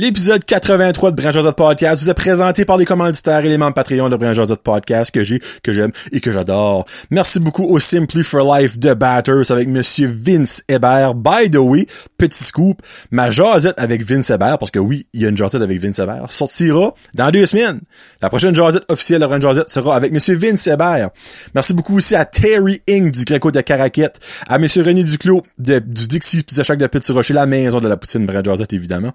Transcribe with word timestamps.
L'épisode 0.00 0.42
83 0.42 1.10
de 1.10 1.16
Branch 1.22 1.54
Podcast 1.54 2.02
vous 2.02 2.08
est 2.08 2.14
présenté 2.14 2.64
par 2.64 2.78
les 2.78 2.86
commanditaires 2.86 3.44
et 3.44 3.50
les 3.50 3.58
membres 3.58 3.74
Patreon 3.74 4.08
de 4.08 4.16
Branch 4.16 4.54
Podcast 4.64 5.10
que 5.10 5.22
j'ai, 5.22 5.42
que 5.62 5.74
j'aime 5.74 5.90
et 6.10 6.20
que 6.20 6.32
j'adore. 6.32 6.86
Merci 7.10 7.38
beaucoup 7.38 7.64
au 7.64 7.78
Simply 7.78 8.24
for 8.24 8.40
Life 8.56 8.78
de 8.78 8.94
Batters 8.94 9.50
avec 9.50 9.68
Monsieur 9.68 10.08
Vince 10.10 10.62
Hébert. 10.70 11.14
By 11.14 11.50
the 11.50 11.56
way, 11.56 11.84
petit 12.16 12.42
scoop, 12.42 12.80
ma 13.10 13.30
jasette 13.30 13.74
avec 13.76 14.02
Vince 14.02 14.30
Hébert, 14.30 14.56
parce 14.56 14.70
que 14.70 14.78
oui, 14.78 15.06
il 15.12 15.20
y 15.20 15.26
a 15.26 15.28
une 15.28 15.36
jasette 15.36 15.60
avec 15.60 15.78
Vince 15.78 15.98
Hébert, 15.98 16.32
sortira 16.32 16.94
dans 17.12 17.30
deux 17.30 17.44
semaines. 17.44 17.82
La 18.22 18.30
prochaine 18.30 18.56
jasette 18.56 18.84
officielle 18.88 19.20
de 19.20 19.26
Branch 19.26 19.58
sera 19.66 19.96
avec 19.96 20.14
Monsieur 20.14 20.34
Vince 20.34 20.66
Hébert. 20.66 21.10
Merci 21.54 21.74
beaucoup 21.74 21.98
aussi 21.98 22.16
à 22.16 22.24
Terry 22.24 22.80
Ing 22.88 23.10
du 23.10 23.26
Greco 23.26 23.50
de 23.50 23.60
Caraquette, 23.60 24.18
à 24.48 24.56
Monsieur 24.56 24.82
René 24.82 25.04
Duclos 25.04 25.42
du 25.58 25.78
Dixie 26.08 26.42
Pizza 26.42 26.64
Shack 26.64 26.78
de 26.78 26.86
Petit 26.86 27.12
Rocher, 27.12 27.34
la 27.34 27.44
maison 27.44 27.80
de 27.80 27.88
la 27.88 27.98
poutine 27.98 28.24
Branch 28.24 28.46
évidemment. 28.72 29.12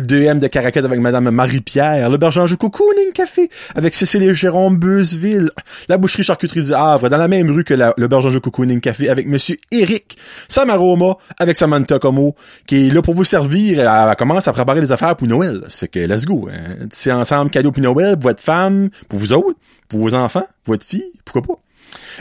2M 0.00 0.38
de 0.38 0.46
Caracat 0.46 0.84
avec 0.84 1.00
Madame 1.00 1.30
Marie-Pierre, 1.30 2.10
le 2.10 2.16
berger 2.16 2.56
Cocooning 2.56 3.12
Café 3.12 3.48
avec 3.74 3.94
Cécile 3.94 4.22
et 4.22 4.34
Jérôme 4.34 4.78
Beuzeville, 4.78 5.50
la 5.88 5.98
boucherie 5.98 6.22
charcuterie 6.22 6.62
du 6.62 6.74
Havre, 6.74 7.08
dans 7.08 7.16
la 7.16 7.28
même 7.28 7.50
rue 7.50 7.64
que 7.64 7.74
le 7.74 8.08
berger 8.08 8.40
Cocooning 8.40 8.80
Café 8.80 9.08
avec 9.08 9.26
Monsieur 9.26 9.56
Eric, 9.72 10.16
Samaroma 10.48 11.16
avec 11.38 11.56
Samantha 11.56 11.98
Como, 11.98 12.34
qui 12.66 12.88
est 12.88 12.90
là 12.92 13.02
pour 13.02 13.14
vous 13.14 13.24
servir, 13.24 13.80
elle 13.80 14.16
commence 14.16 14.48
à 14.48 14.52
préparer 14.52 14.80
les 14.80 14.92
affaires 14.92 15.16
pour 15.16 15.28
Noël. 15.28 15.62
C'est 15.68 15.88
que 15.88 15.98
let's 15.98 16.24
go. 16.24 16.48
Hein. 16.52 16.86
C'est 16.90 17.12
ensemble 17.12 17.50
cadeau 17.50 17.70
pour 17.70 17.82
Noël, 17.82 18.14
pour 18.14 18.30
votre 18.30 18.42
femme, 18.42 18.88
pour 19.08 19.18
vous 19.18 19.32
autres, 19.32 19.58
pour 19.88 20.00
vos 20.00 20.14
enfants, 20.14 20.46
pour 20.64 20.74
votre 20.74 20.86
fille, 20.86 21.12
pourquoi 21.24 21.42
pas. 21.42 21.60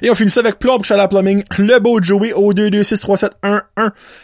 Et 0.02 0.10
on 0.10 0.16
finit 0.16 0.30
ça 0.30 0.42
avec 0.42 0.60
Plomb 0.60 0.82
Chala 0.84 1.08
Plumbing, 1.08 1.44
le 1.58 1.80
beau 1.80 2.02
Joey 2.02 2.34
au 2.34 2.54
2263711. 2.54 3.32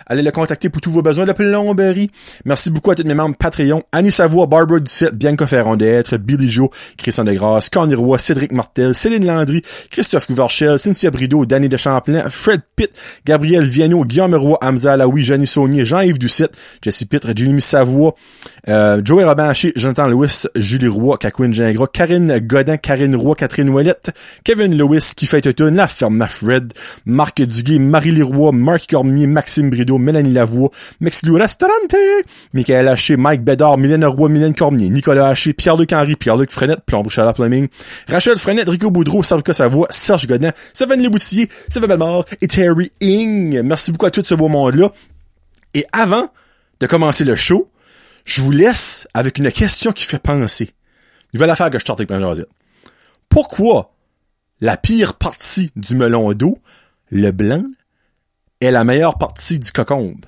Allez 0.06 0.22
le 0.22 0.32
contacter 0.32 0.70
pour 0.70 0.82
tous 0.82 0.92
vos 0.92 1.02
besoins 1.02 1.26
de 1.26 1.32
plomberie. 1.32 2.12
Merci 2.46 2.70
beaucoup 2.70 2.92
à 2.92 2.96
tous 2.96 3.04
mes 3.04 3.14
membres 3.14 3.36
Patreon, 3.38 3.82
Annie 3.92 4.12
Savoie, 4.12 4.46
Barbara 4.46 4.80
Ducette, 4.80 5.16
Bianca 5.16 5.48
Ferron 5.48 5.76
d'être, 5.76 6.18
Billy 6.18 6.50
Joe, 6.50 6.70
Christian 6.98 7.24
Degrasse, 7.24 7.70
Connie 7.70 7.96
Roy, 7.96 8.20
Cédric 8.20 8.52
Martel, 8.52 8.94
Céline 8.94 9.26
Landry, 9.26 9.62
Christophe 9.90 10.27
Gouverchel, 10.27 10.77
Cynthia 10.77 11.10
Brideau, 11.10 11.46
Danny 11.46 11.70
de 11.70 11.78
Champlain, 11.78 12.30
Fred 12.30 12.62
Pitt, 12.76 12.91
Gabriel 13.26 13.63
Viano, 13.63 14.05
Guillaume 14.05 14.35
Roy, 14.35 14.57
Hamza 14.62 14.94
Alaoui, 14.94 15.24
Jenny 15.24 15.48
Saunier, 15.48 15.85
Jean-Yves 15.85 16.20
Ducette, 16.20 16.55
Jesse 16.82 17.05
Pitre, 17.05 17.30
Jimmy 17.35 17.62
Savoie, 17.62 18.13
euh, 18.68 19.02
Joey 19.04 19.24
Robinché, 19.24 19.74
Jonathan 19.76 20.07
Lewis, 20.07 20.48
Julie 20.55 20.88
Roy, 20.88 21.18
Kakwin 21.18 21.52
Gingras, 21.52 21.88
Karine 21.91 22.40
Godin, 22.40 22.78
Karine 22.78 23.16
Roy, 23.16 23.35
Catherine 23.35 23.70
Ouellette, 23.70 24.12
Kevin 24.44 24.78
Lewis, 24.78 25.13
qui 25.16 25.26
la 25.34 25.87
Ferme 25.87 26.27
Fred, 26.29 26.73
Marc 27.05 27.41
Duguay, 27.41 27.79
Marie 27.79 28.12
Leroy, 28.12 28.51
Marc 28.51 28.89
Cormier, 28.89 29.26
Maxime 29.26 29.70
Brideau, 29.70 29.98
Mélanie 29.98 30.31
Lavoie, 30.31 30.70
Mexilou 31.01 31.35
Restaurante, 31.35 31.95
Michael 32.53 32.87
Haché, 32.87 33.17
Mike 33.17 33.43
Bédard, 33.43 33.77
Mylène 33.77 34.05
Roy, 34.05 34.29
Mylène 34.29 34.54
Cormier, 34.54 34.89
Nicolas 34.89 35.29
Haché, 35.29 35.54
Pierre-Luc 35.54 35.91
Henry, 35.91 36.15
Pierre-Luc 36.15 36.51
Frenette, 36.51 36.81
Plomb 36.85 37.09
Chala 37.09 37.34
Plumbing, 37.34 37.67
Rachel 38.07 38.37
Frenette, 38.37 38.70
Rico 38.70 38.91
Boudreau, 38.91 39.23
Sarika 39.23 39.54
Savoie, 39.54 39.87
Serge 39.89 40.27
Godin, 40.27 40.51
Sylvain 40.73 40.98
Leboutillier, 40.98 41.48
Sylvain 41.70 41.87
Belmort 41.87 42.26
et 42.41 42.48
Terry 42.48 42.91
Ing. 43.01 43.61
Merci 43.63 43.91
beaucoup 43.91 44.05
à 44.05 44.11
tout 44.11 44.23
ce 44.23 44.35
beau 44.35 44.48
monde-là. 44.48 44.91
Et 45.73 45.85
avant 45.91 46.29
de 46.79 46.85
commencer 46.85 47.23
le 47.23 47.35
show, 47.35 47.67
je 48.26 48.41
vous 48.41 48.51
laisse 48.51 49.07
avec 49.13 49.39
une 49.39 49.51
question 49.51 49.91
qui 49.91 50.05
fait 50.05 50.21
penser. 50.21 50.71
Nouvelle 51.34 51.49
affaire 51.49 51.71
que 51.71 51.79
je 51.79 51.85
tente 51.85 51.99
avec 51.99 52.11
Pourquoi 53.29 53.93
la 54.64 54.78
pire 54.78 55.16
partie 55.16 55.74
du 55.76 55.98
melon 55.98 56.32
d'eau, 56.32 56.58
le 57.12 57.32
blanc, 57.32 57.66
est 58.62 58.72
la 58.72 58.86
meilleure 58.86 59.18
partie 59.18 59.60
du 59.60 59.74
cocombe. 59.74 60.26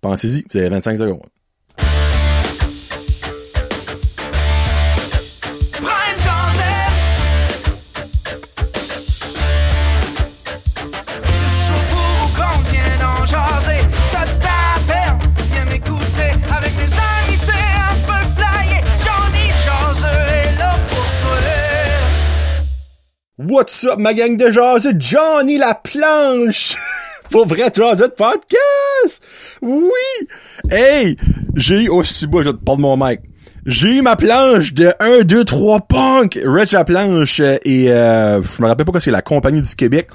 Pensez-y, 0.00 0.42
vous 0.50 0.58
avez 0.58 0.68
25 0.68 0.98
secondes. 0.98 1.30
What's 23.38 23.84
up, 23.84 24.00
ma 24.00 24.14
gang 24.14 24.36
de 24.36 24.50
jazz? 24.50 24.92
Johnny 24.98 25.58
la 25.58 25.72
planche! 25.72 26.74
Pour 27.30 27.46
vrai 27.48 27.70
jazz 27.72 28.02
podcast! 28.16 29.58
Oui! 29.62 30.26
Hey! 30.68 31.16
J'ai, 31.54 31.88
oh, 31.88 32.02
si 32.02 32.24
je 32.24 32.50
te 32.50 32.56
parle 32.56 32.80
mon 32.80 32.96
mic. 32.96 33.20
J'ai 33.64 33.98
eu 33.98 34.02
ma 34.02 34.16
planche 34.16 34.74
de 34.74 34.92
1, 34.98 35.20
2, 35.20 35.44
3 35.44 35.80
punk. 35.82 36.40
Rich 36.44 36.72
la 36.72 36.84
planche 36.84 37.38
et 37.38 37.92
euh, 37.92 38.42
je 38.42 38.60
me 38.60 38.66
rappelle 38.66 38.86
pas 38.86 38.90
que 38.90 38.98
c'est 38.98 39.12
la 39.12 39.22
compagnie 39.22 39.62
du 39.62 39.76
Québec 39.76 40.08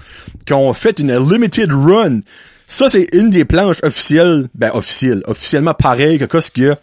qui 0.45 0.51
ont 0.51 0.73
fait 0.73 0.99
une 0.99 1.17
limited 1.17 1.71
run. 1.71 2.19
Ça, 2.67 2.89
c'est 2.89 3.07
une 3.13 3.29
des 3.29 3.45
planches 3.45 3.79
officielles, 3.83 4.49
ben 4.53 4.71
officielles, 4.73 5.21
officiellement 5.27 5.73
pareil 5.73 6.19
que 6.19 6.41
ce 6.41 6.51
que 6.51 6.75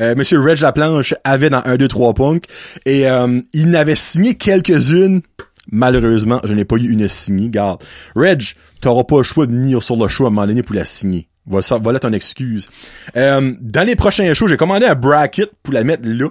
euh, 0.00 0.14
Monsieur 0.16 0.40
Reg 0.40 0.58
Laplanche 0.60 1.14
avait 1.24 1.50
dans 1.50 1.62
1, 1.66 1.76
2, 1.76 1.86
3 1.86 2.14
punk. 2.14 2.44
Et 2.86 3.10
euh, 3.10 3.40
il 3.52 3.68
n'avait 3.68 3.94
signé 3.94 4.36
quelques-unes 4.36 5.20
Malheureusement, 5.70 6.40
je 6.44 6.54
n'ai 6.54 6.64
pas 6.64 6.76
eu 6.76 6.90
une 6.90 7.08
signée. 7.08 7.48
Garde. 7.48 7.82
Reg, 8.16 8.42
t'auras 8.80 9.04
pas 9.04 9.18
le 9.18 9.22
choix 9.22 9.46
de 9.46 9.52
venir 9.52 9.82
sur 9.82 9.96
le 9.96 10.08
show 10.08 10.24
à 10.24 10.26
un 10.28 10.30
moment 10.30 10.46
donné 10.46 10.62
pour 10.62 10.74
la 10.74 10.84
signer. 10.84 11.28
Voilà, 11.46 11.78
voilà 11.80 11.98
ton 11.98 12.12
excuse. 12.12 12.68
Euh, 13.16 13.52
dans 13.60 13.86
les 13.86 13.96
prochains 13.96 14.32
shows, 14.34 14.48
j'ai 14.48 14.56
commandé 14.56 14.86
un 14.86 14.94
bracket 14.94 15.50
pour 15.62 15.74
la 15.74 15.84
mettre 15.84 16.02
là. 16.04 16.28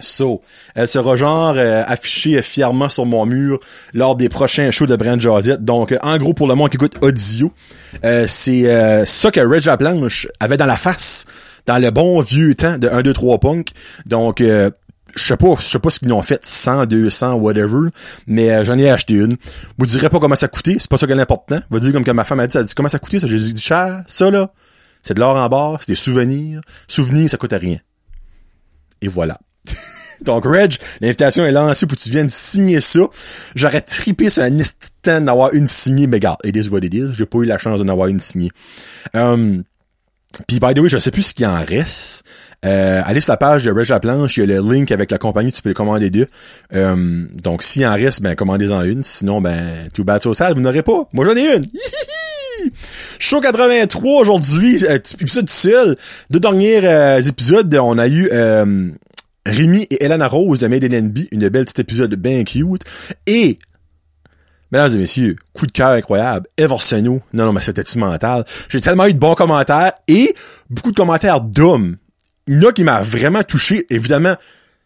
So, 0.00 0.42
elle 0.76 0.86
sera 0.86 1.16
genre 1.16 1.54
euh, 1.56 1.82
affichée 1.84 2.40
fièrement 2.40 2.88
sur 2.88 3.04
mon 3.04 3.26
mur 3.26 3.58
lors 3.94 4.14
des 4.14 4.28
prochains 4.28 4.70
shows 4.70 4.86
de 4.86 4.94
Brand 4.94 5.20
Jazette. 5.20 5.64
Donc, 5.64 5.94
en 6.02 6.18
gros, 6.18 6.34
pour 6.34 6.46
le 6.46 6.54
monde 6.54 6.70
qui 6.70 6.76
écoute 6.76 6.96
audio, 7.00 7.52
euh, 8.04 8.24
c'est 8.28 9.04
ça 9.06 9.30
que 9.30 9.40
Reg 9.40 9.76
Planche 9.76 10.28
avait 10.38 10.56
dans 10.56 10.66
la 10.66 10.76
face 10.76 11.26
dans 11.66 11.78
le 11.78 11.90
bon 11.90 12.20
vieux 12.20 12.54
temps 12.54 12.78
de 12.78 12.88
1, 12.88 13.02
2, 13.02 13.12
3 13.12 13.38
punk. 13.38 13.70
Donc, 14.06 14.42
je 15.14 15.22
sais 15.22 15.36
pas, 15.36 15.54
je 15.56 15.62
sais 15.62 15.78
pas 15.78 15.90
ce 15.90 15.98
qu'ils 16.00 16.12
ont 16.12 16.22
fait, 16.22 16.44
100, 16.44 16.86
200, 16.86 17.34
whatever, 17.34 17.90
mais 18.26 18.50
euh, 18.50 18.64
j'en 18.64 18.78
ai 18.78 18.90
acheté 18.90 19.14
une. 19.14 19.36
Vous 19.78 19.86
direz 19.86 20.08
pas 20.08 20.18
comment 20.18 20.34
ça 20.34 20.48
coûtait, 20.48 20.76
c'est 20.78 20.88
pas 20.88 20.96
ça 20.98 21.06
qui 21.06 21.12
est 21.12 21.16
l'important. 21.16 21.60
Vous 21.70 21.80
dire 21.80 21.92
comme 21.92 22.04
que 22.04 22.10
ma 22.10 22.24
femme 22.24 22.40
a 22.40 22.46
dit, 22.46 22.56
elle 22.56 22.62
a 22.62 22.64
dit 22.64 22.74
comment 22.74 22.88
ça 22.88 22.98
coûtait, 22.98 23.20
ça, 23.20 23.26
j'ai 23.26 23.38
dit 23.38 23.60
cher, 23.60 24.02
ça 24.06 24.30
là, 24.30 24.52
c'est 25.02 25.14
de 25.14 25.20
l'or 25.20 25.36
en 25.36 25.48
barre, 25.48 25.78
c'est 25.80 25.92
des 25.92 25.96
souvenirs. 25.96 26.60
Souvenirs, 26.86 27.30
ça 27.30 27.36
coûte 27.36 27.52
rien. 27.52 27.78
Et 29.00 29.08
voilà. 29.08 29.38
Donc, 30.22 30.44
Reg, 30.44 30.74
l'invitation 31.00 31.44
est 31.44 31.52
lancée 31.52 31.86
pour 31.86 31.96
que 31.96 32.02
tu 32.02 32.10
viennes 32.10 32.28
signer 32.28 32.80
ça. 32.80 33.00
J'aurais 33.54 33.80
tripé 33.80 34.30
sur 34.30 34.42
un 34.42 34.58
instant 34.58 35.20
d'avoir 35.20 35.54
une 35.54 35.68
signée, 35.68 36.06
mais 36.06 36.16
regarde, 36.16 36.38
it 36.44 36.56
is 36.56 36.68
what 36.68 36.80
it 36.80 36.92
is. 36.92 37.12
J'ai 37.12 37.26
pas 37.26 37.38
eu 37.38 37.44
la 37.44 37.58
chance 37.58 37.80
d'en 37.80 37.88
avoir 37.88 38.08
une 38.08 38.18
signée. 38.18 38.50
Um, 39.14 39.62
puis, 40.46 40.60
by 40.60 40.74
the 40.74 40.78
way, 40.78 40.88
je 40.88 40.98
sais 40.98 41.10
plus 41.10 41.22
ce 41.22 41.34
qu'il 41.34 41.46
en 41.46 41.64
reste. 41.64 42.24
Euh, 42.64 43.00
allez 43.04 43.20
sur 43.20 43.32
la 43.32 43.36
page 43.36 43.64
de 43.64 43.70
Reg 43.70 43.88
Planche, 44.00 44.36
il 44.36 44.40
y 44.48 44.52
a 44.52 44.60
le 44.60 44.72
link 44.72 44.92
avec 44.92 45.10
la 45.10 45.18
compagnie, 45.18 45.52
tu 45.52 45.62
peux 45.62 45.70
les 45.70 45.74
commander 45.74 46.10
deux. 46.10 46.26
Euh, 46.74 47.24
donc, 47.42 47.62
s'il 47.62 47.86
en 47.86 47.94
reste, 47.94 48.22
ben, 48.22 48.34
commandez-en 48.34 48.82
une. 48.82 49.02
Sinon, 49.02 49.40
ben, 49.40 49.88
tout 49.94 50.04
bad 50.04 50.22
social, 50.22 50.54
vous 50.54 50.60
n'aurez 50.60 50.82
pas. 50.82 51.08
Moi, 51.12 51.24
j'en 51.24 51.34
ai 51.34 51.56
une. 51.56 51.64
Show 53.18 53.40
83 53.40 54.20
aujourd'hui, 54.20 54.84
euh, 54.84 54.98
épisode 55.20 55.46
tout 55.46 55.52
seul. 55.52 55.96
Deux 56.30 56.40
derniers 56.40 56.84
euh, 56.84 57.20
épisodes, 57.20 57.72
on 57.74 57.98
a 57.98 58.08
eu 58.08 58.28
euh, 58.32 58.88
Rémi 59.46 59.86
et 59.90 60.04
Elena 60.04 60.28
Rose 60.28 60.60
de 60.60 60.66
Made 60.66 60.84
in 60.84 61.02
NB, 61.02 61.18
une 61.32 61.48
belle 61.48 61.64
petite 61.64 61.80
épisode 61.80 62.14
bien 62.14 62.44
cute. 62.44 62.82
Et 63.26 63.58
Mesdames 64.70 64.92
et 64.92 64.98
messieurs, 64.98 65.36
coup 65.52 65.66
de 65.66 65.72
cœur 65.72 65.90
incroyable. 65.90 66.46
Everseno. 66.56 67.22
Non, 67.32 67.46
non, 67.46 67.52
mais 67.52 67.60
c'était-tu 67.60 67.98
mental? 67.98 68.44
J'ai 68.68 68.80
tellement 68.80 69.06
eu 69.06 69.14
de 69.14 69.18
bons 69.18 69.34
commentaires 69.34 69.92
et 70.08 70.34
beaucoup 70.68 70.90
de 70.90 70.96
commentaires 70.96 71.40
d'hommes 71.40 71.96
il 72.48 72.54
y 72.54 72.66
en 72.66 72.70
a 72.70 72.72
qui 72.72 72.82
m'a 72.82 73.02
vraiment 73.02 73.42
touché. 73.44 73.86
Évidemment, 73.90 74.34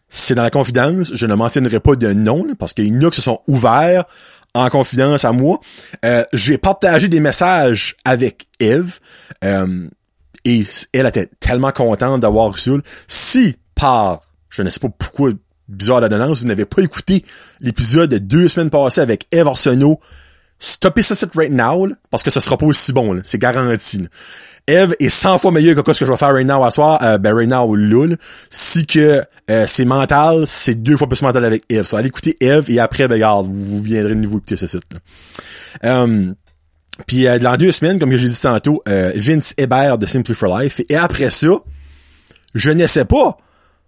c'est 0.09 0.35
dans 0.35 0.43
la 0.43 0.49
confidence. 0.49 1.11
Je 1.13 1.25
ne 1.25 1.33
mentionnerai 1.33 1.79
pas 1.79 1.95
de 1.95 2.13
nom, 2.13 2.45
parce 2.59 2.73
qu'il 2.73 2.87
y 2.87 2.97
en 2.97 3.07
a 3.07 3.09
qui 3.09 3.15
se 3.15 3.21
sont 3.21 3.39
ouverts 3.47 4.05
en 4.53 4.69
confidence 4.69 5.25
à 5.25 5.31
moi. 5.31 5.59
Euh, 6.05 6.23
j'ai 6.33 6.57
partagé 6.57 7.07
des 7.07 7.19
messages 7.19 7.95
avec 8.05 8.47
Eve. 8.59 8.99
Euh, 9.43 9.87
et 10.45 10.63
elle 10.91 11.07
était 11.07 11.29
tellement 11.39 11.71
contente 11.71 12.19
d'avoir 12.19 12.51
reçu. 12.51 12.81
Si 13.07 13.55
par, 13.75 14.21
je 14.49 14.61
ne 14.61 14.69
sais 14.69 14.81
pas 14.81 14.89
pourquoi, 14.89 15.31
bizarre 15.67 16.01
la 16.01 16.09
donnance, 16.09 16.41
vous 16.41 16.47
n'avez 16.47 16.65
pas 16.65 16.81
écouté 16.81 17.23
l'épisode 17.61 18.09
de 18.09 18.17
deux 18.17 18.47
semaines 18.47 18.69
passées 18.69 19.01
avec 19.01 19.27
Eve 19.31 19.47
Arsenault, 19.47 19.99
stoppez 20.59 21.01
ça 21.01 21.15
right 21.35 21.51
now, 21.51 21.87
parce 22.09 22.23
que 22.23 22.31
ce 22.31 22.39
sera 22.39 22.57
pas 22.57 22.65
aussi 22.65 22.93
bon, 22.93 23.19
c'est 23.23 23.37
garanti. 23.37 24.07
Eve 24.67 24.95
est 24.99 25.09
100 25.09 25.39
fois 25.39 25.51
meilleur 25.51 25.83
que 25.83 25.93
ce 25.93 25.99
que 25.99 26.05
je 26.05 26.11
vais 26.11 26.17
faire 26.17 26.33
right 26.33 26.47
now 26.47 26.63
à 26.63 26.71
soir, 26.71 26.99
euh, 27.03 27.17
ben 27.17 27.33
right 27.35 27.49
now 27.49 27.75
lul, 27.75 28.17
si 28.49 28.85
que 28.85 29.21
euh, 29.49 29.65
c'est 29.67 29.83
mental, 29.83 30.47
c'est 30.47 30.75
deux 30.75 30.95
fois 30.95 31.07
plus 31.07 31.21
mental 31.21 31.43
avec 31.43 31.63
Eve. 31.69 31.85
So, 31.85 31.97
allez 31.97 32.07
écouter 32.07 32.37
Eve 32.39 32.69
et 32.69 32.79
après, 32.79 33.09
ben 33.09 33.15
regarde, 33.15 33.47
vous, 33.47 33.81
viendrez 33.81 34.15
de 34.15 34.19
nouveau 34.19 34.37
écouter 34.37 34.55
ce 34.55 34.67
site. 34.67 34.83
là. 34.93 34.99
Euh, 35.83 36.33
Puis 37.07 37.27
euh, 37.27 37.39
dans 37.39 37.57
deux 37.57 37.73
semaines, 37.73 37.99
comme 37.99 38.15
j'ai 38.15 38.29
dit 38.29 38.39
tantôt, 38.39 38.81
Vince 38.85 39.53
Hébert 39.57 39.97
de 39.97 40.05
Simply 40.05 40.33
for 40.33 40.57
Life. 40.57 40.79
Et 40.87 40.95
après 40.95 41.29
ça, 41.29 41.49
je 42.55 42.71
ne 42.71 42.87
sais 42.87 43.05
pas. 43.05 43.35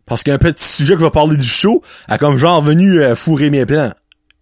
Parce 0.06 0.24
qu'un 0.24 0.38
petit 0.38 0.64
sujet 0.64 0.94
que 0.94 1.00
je 1.00 1.06
vais 1.06 1.12
parler 1.12 1.38
du 1.38 1.48
show 1.48 1.82
a 2.08 2.18
comme 2.18 2.38
genre 2.38 2.62
venu 2.62 3.02
euh, 3.02 3.16
fourrer 3.16 3.50
mes 3.50 3.66
plans. 3.66 3.92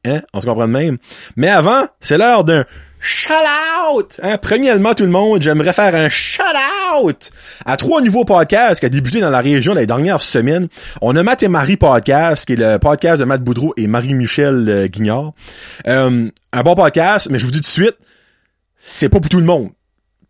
Hein? 0.05 0.21
On 0.33 0.41
se 0.41 0.45
comprend 0.45 0.67
de 0.67 0.71
même. 0.71 0.97
Mais 1.37 1.47
avant, 1.47 1.85
c'est 2.01 2.17
l'heure 2.17 2.43
d'un 2.43 2.65
shout-out! 2.99 4.19
Hein? 4.21 4.37
Premièrement, 4.41 4.93
tout 4.93 5.05
le 5.05 5.11
monde, 5.11 5.41
j'aimerais 5.41 5.71
faire 5.71 5.95
un 5.95 6.09
shout-out 6.09 7.31
à 7.65 7.77
trois 7.77 8.01
nouveaux 8.01 8.25
podcasts 8.25 8.81
qui 8.81 8.85
ont 8.85 8.89
débuté 8.89 9.21
dans 9.21 9.29
la 9.29 9.39
région 9.39 9.73
les 9.73 9.85
dernières 9.85 10.19
semaines. 10.21 10.67
On 11.01 11.15
a 11.15 11.23
Matt 11.23 11.43
et 11.43 11.47
Marie 11.47 11.77
Podcast, 11.77 12.45
qui 12.45 12.53
est 12.53 12.57
le 12.57 12.79
podcast 12.79 13.21
de 13.21 13.25
Matt 13.25 13.41
Boudreau 13.41 13.73
et 13.77 13.87
Marie-Michel 13.87 14.65
euh, 14.67 14.87
Guignard. 14.87 15.31
Euh, 15.87 16.29
un 16.51 16.63
bon 16.63 16.75
podcast, 16.75 17.29
mais 17.31 17.39
je 17.39 17.45
vous 17.45 17.51
dis 17.51 17.61
tout 17.61 17.69
de 17.69 17.85
suite, 17.85 17.95
c'est 18.75 19.07
pas 19.07 19.21
pour 19.21 19.29
tout 19.29 19.39
le 19.39 19.45
monde. 19.45 19.69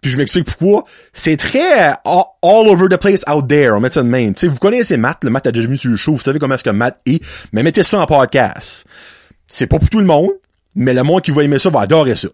Puis 0.04 0.12
je 0.12 0.18
m'explique 0.18 0.46
pourquoi. 0.46 0.84
C'est 1.14 1.38
très 1.38 1.90
euh, 1.90 1.94
all, 2.06 2.68
over 2.68 2.90
the 2.90 2.98
place 2.98 3.24
out 3.28 3.48
there. 3.48 3.72
On 3.72 3.80
met 3.80 3.90
ça 3.90 4.04
de 4.04 4.10
même. 4.10 4.36
sais, 4.36 4.48
vous 4.48 4.58
connaissez 4.58 4.98
Matt. 4.98 5.24
Le 5.24 5.30
Matt 5.30 5.48
a 5.48 5.52
déjà 5.52 5.66
venu 5.66 5.78
sur 5.78 5.90
le 5.90 5.96
show. 5.96 6.14
Vous 6.14 6.22
savez 6.22 6.40
comment 6.40 6.56
est-ce 6.56 6.64
que 6.66 6.70
Matt 6.70 7.00
est. 7.06 7.24
Mais 7.54 7.64
mettez 7.64 7.84
ça 7.84 8.02
en 8.02 8.06
podcast. 8.06 8.86
C'est 9.48 9.66
pas 9.66 9.80
pour 9.80 9.90
tout 9.90 10.00
le 10.00 10.06
monde. 10.06 10.30
Mais 10.76 10.94
le 10.94 11.04
monde 11.04 11.22
qui 11.22 11.32
va 11.32 11.44
aimer 11.44 11.58
ça 11.58 11.70
va 11.70 11.82
adorer 11.82 12.16
ça. 12.16 12.28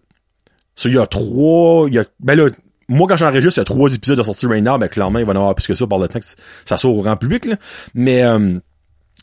Ça, 0.74 0.88
il 0.88 0.96
y 0.96 0.98
a 0.98 1.06
trois... 1.06 1.88
Il 1.88 1.94
y 1.94 1.98
a, 1.98 2.04
ben 2.18 2.34
là, 2.34 2.48
moi, 2.88 3.06
quand 3.06 3.16
j'enregistre, 3.16 3.58
il 3.58 3.60
y 3.60 3.62
a 3.62 3.64
trois 3.64 3.94
épisodes 3.94 4.18
de 4.18 4.22
sortie 4.24 4.46
right 4.46 4.64
now. 4.64 4.76
Ben, 4.76 4.88
clairement, 4.88 5.20
il 5.20 5.24
va 5.24 5.32
y 5.32 5.36
en 5.36 5.40
avoir 5.40 5.54
plus 5.54 5.66
que 5.66 5.74
ça 5.74 5.86
par 5.86 6.00
le 6.00 6.08
temps 6.08 6.18
que 6.18 6.26
ça 6.64 6.76
sort 6.76 6.96
au 6.96 7.02
grand 7.02 7.16
public, 7.16 7.44
là. 7.44 7.54
Mais, 7.94 8.24
euh, 8.24 8.58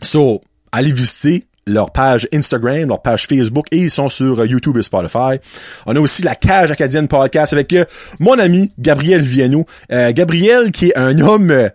so, 0.01 0.41
allez 0.71 0.93
visiter 0.93 1.46
leur 1.67 1.91
page 1.91 2.27
Instagram, 2.33 2.89
leur 2.89 3.01
page 3.01 3.27
Facebook 3.27 3.67
et 3.71 3.77
ils 3.77 3.91
sont 3.91 4.09
sur 4.09 4.39
euh, 4.39 4.47
YouTube 4.47 4.77
et 4.77 4.83
Spotify. 4.83 5.39
On 5.85 5.95
a 5.95 5.99
aussi 5.99 6.23
la 6.23 6.35
Cage 6.35 6.71
Acadienne 6.71 7.07
Podcast 7.07 7.53
avec 7.53 7.73
euh, 7.73 7.85
mon 8.19 8.39
ami 8.39 8.71
Gabriel 8.79 9.21
Viano. 9.21 9.65
Euh, 9.91 10.11
Gabriel 10.13 10.71
qui 10.71 10.87
est 10.87 10.97
un 10.97 11.19
homme 11.19 11.69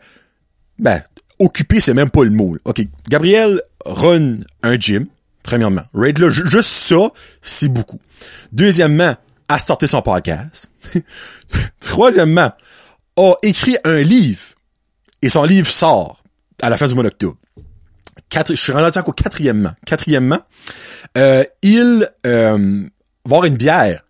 ben 0.79 1.03
occupé, 1.39 1.81
c'est 1.81 1.95
même 1.95 2.11
pas 2.11 2.25
le 2.25 2.31
mot. 2.31 2.57
OK, 2.65 2.83
Gabriel 3.09 3.61
run 3.85 4.39
un 4.63 4.75
gym 4.75 5.07
premièrement. 5.43 5.83
Right 5.95 6.19
là 6.19 6.31
juste 6.31 6.63
ça, 6.65 7.11
c'est 7.41 7.69
beaucoup. 7.69 8.01
Deuxièmement, 8.53 9.15
a 9.49 9.59
sorti 9.59 9.89
son 9.89 10.03
podcast. 10.03 10.71
Troisièmement, 11.81 12.53
a 13.17 13.35
écrit 13.43 13.77
un 13.85 14.03
livre 14.03 14.41
et 15.21 15.29
son 15.29 15.45
livre 15.45 15.69
sort 15.69 16.23
à 16.63 16.71
la 16.71 16.77
fin 16.77 16.87
du 16.87 16.95
mois 16.95 17.05
d'octobre 17.05 17.37
je 18.49 18.55
suis 18.55 18.73
rendu 18.73 18.99
au 19.07 19.13
quatrièmement. 19.13 19.73
Quatrièmement, 19.87 20.41
euh, 21.19 21.45
il 21.63 22.09
euh, 22.27 22.83
va 23.25 23.37
avoir 23.37 23.45
une 23.45 23.57
bière 23.57 24.01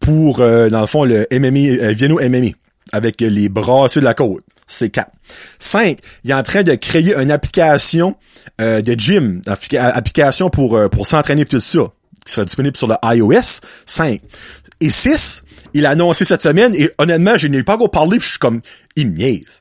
pour, 0.00 0.40
euh, 0.40 0.68
dans 0.68 0.80
le 0.80 0.86
fond, 0.86 1.04
le 1.04 1.26
MMA, 1.30 1.84
euh, 1.84 1.92
Vienno 1.92 2.18
MMA, 2.20 2.50
avec 2.92 3.20
les 3.20 3.48
bras 3.48 3.88
sur 3.88 4.02
la 4.02 4.14
côte. 4.14 4.44
C'est 4.66 4.90
quatre. 4.90 5.12
Cinq, 5.58 5.98
il 6.24 6.30
est 6.30 6.34
en 6.34 6.42
train 6.42 6.62
de 6.62 6.74
créer 6.74 7.14
une 7.14 7.30
application 7.30 8.16
euh, 8.60 8.80
de 8.80 8.92
gym, 8.98 9.42
application 9.46 10.50
pour, 10.50 10.78
pour 10.90 11.06
s'entraîner 11.06 11.44
tout 11.44 11.60
ça, 11.60 11.80
qui 12.24 12.32
sera 12.32 12.44
disponible 12.44 12.76
sur 12.76 12.88
le 12.88 12.96
iOS. 13.02 13.60
Cinq. 13.86 14.20
Et 14.80 14.90
six, 14.90 15.42
il 15.74 15.86
a 15.86 15.90
annoncé 15.90 16.24
cette 16.24 16.42
semaine, 16.42 16.74
et 16.74 16.90
honnêtement, 16.98 17.36
je 17.36 17.48
n'ai 17.48 17.62
pas 17.62 17.74
encore 17.74 17.90
parlé, 17.90 18.18
puis 18.18 18.26
je 18.26 18.30
suis 18.30 18.38
comme, 18.38 18.60
il 18.96 19.12
niaise. 19.12 19.60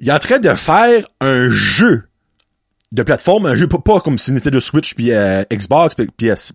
Il 0.00 0.08
est 0.08 0.12
en 0.12 0.18
train 0.18 0.38
de 0.38 0.54
faire 0.54 1.04
un 1.20 1.48
jeu 1.50 2.07
de 2.92 3.02
plateforme, 3.02 3.46
un 3.46 3.54
jeu 3.54 3.66
pas, 3.66 4.00
comme 4.00 4.18
si 4.18 4.32
c'était 4.32 4.50
de 4.50 4.60
Switch 4.60 4.94
puis 4.94 5.12
euh, 5.12 5.44
Xbox 5.52 5.94
puis 5.94 6.06
PS, 6.06 6.52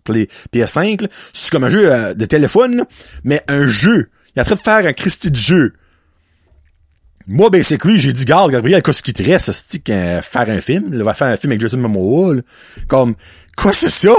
PS5, 0.53 1.07
c'est 1.31 1.51
comme 1.51 1.63
un 1.63 1.69
jeu 1.69 1.91
euh, 1.91 2.13
de 2.13 2.25
téléphone, 2.25 2.85
mais 3.23 3.41
un 3.47 3.67
jeu. 3.67 4.09
Il 4.35 4.39
a 4.39 4.43
train 4.43 4.55
de 4.55 4.59
faire 4.59 4.85
un 4.85 4.93
Christy 4.93 5.29
de 5.29 5.35
jeu. 5.35 5.73
Moi, 7.27 7.49
basically, 7.49 7.99
j'ai 7.99 8.11
dit, 8.11 8.25
garde, 8.25 8.51
Gabriel, 8.51 8.81
qu'est-ce 8.81 9.03
qui 9.03 9.13
te 9.13 9.23
reste, 9.23 9.51
c'est 9.51 9.87
faire 10.21 10.49
un 10.49 10.59
film, 10.59 10.89
il 10.91 11.03
va 11.03 11.13
faire 11.13 11.27
un 11.27 11.37
film 11.37 11.51
avec 11.51 11.61
Jason 11.61 11.77
Momoa, 11.77 12.35
comme, 12.87 13.15
quoi 13.55 13.73
c'est 13.73 13.89
ça? 13.89 14.15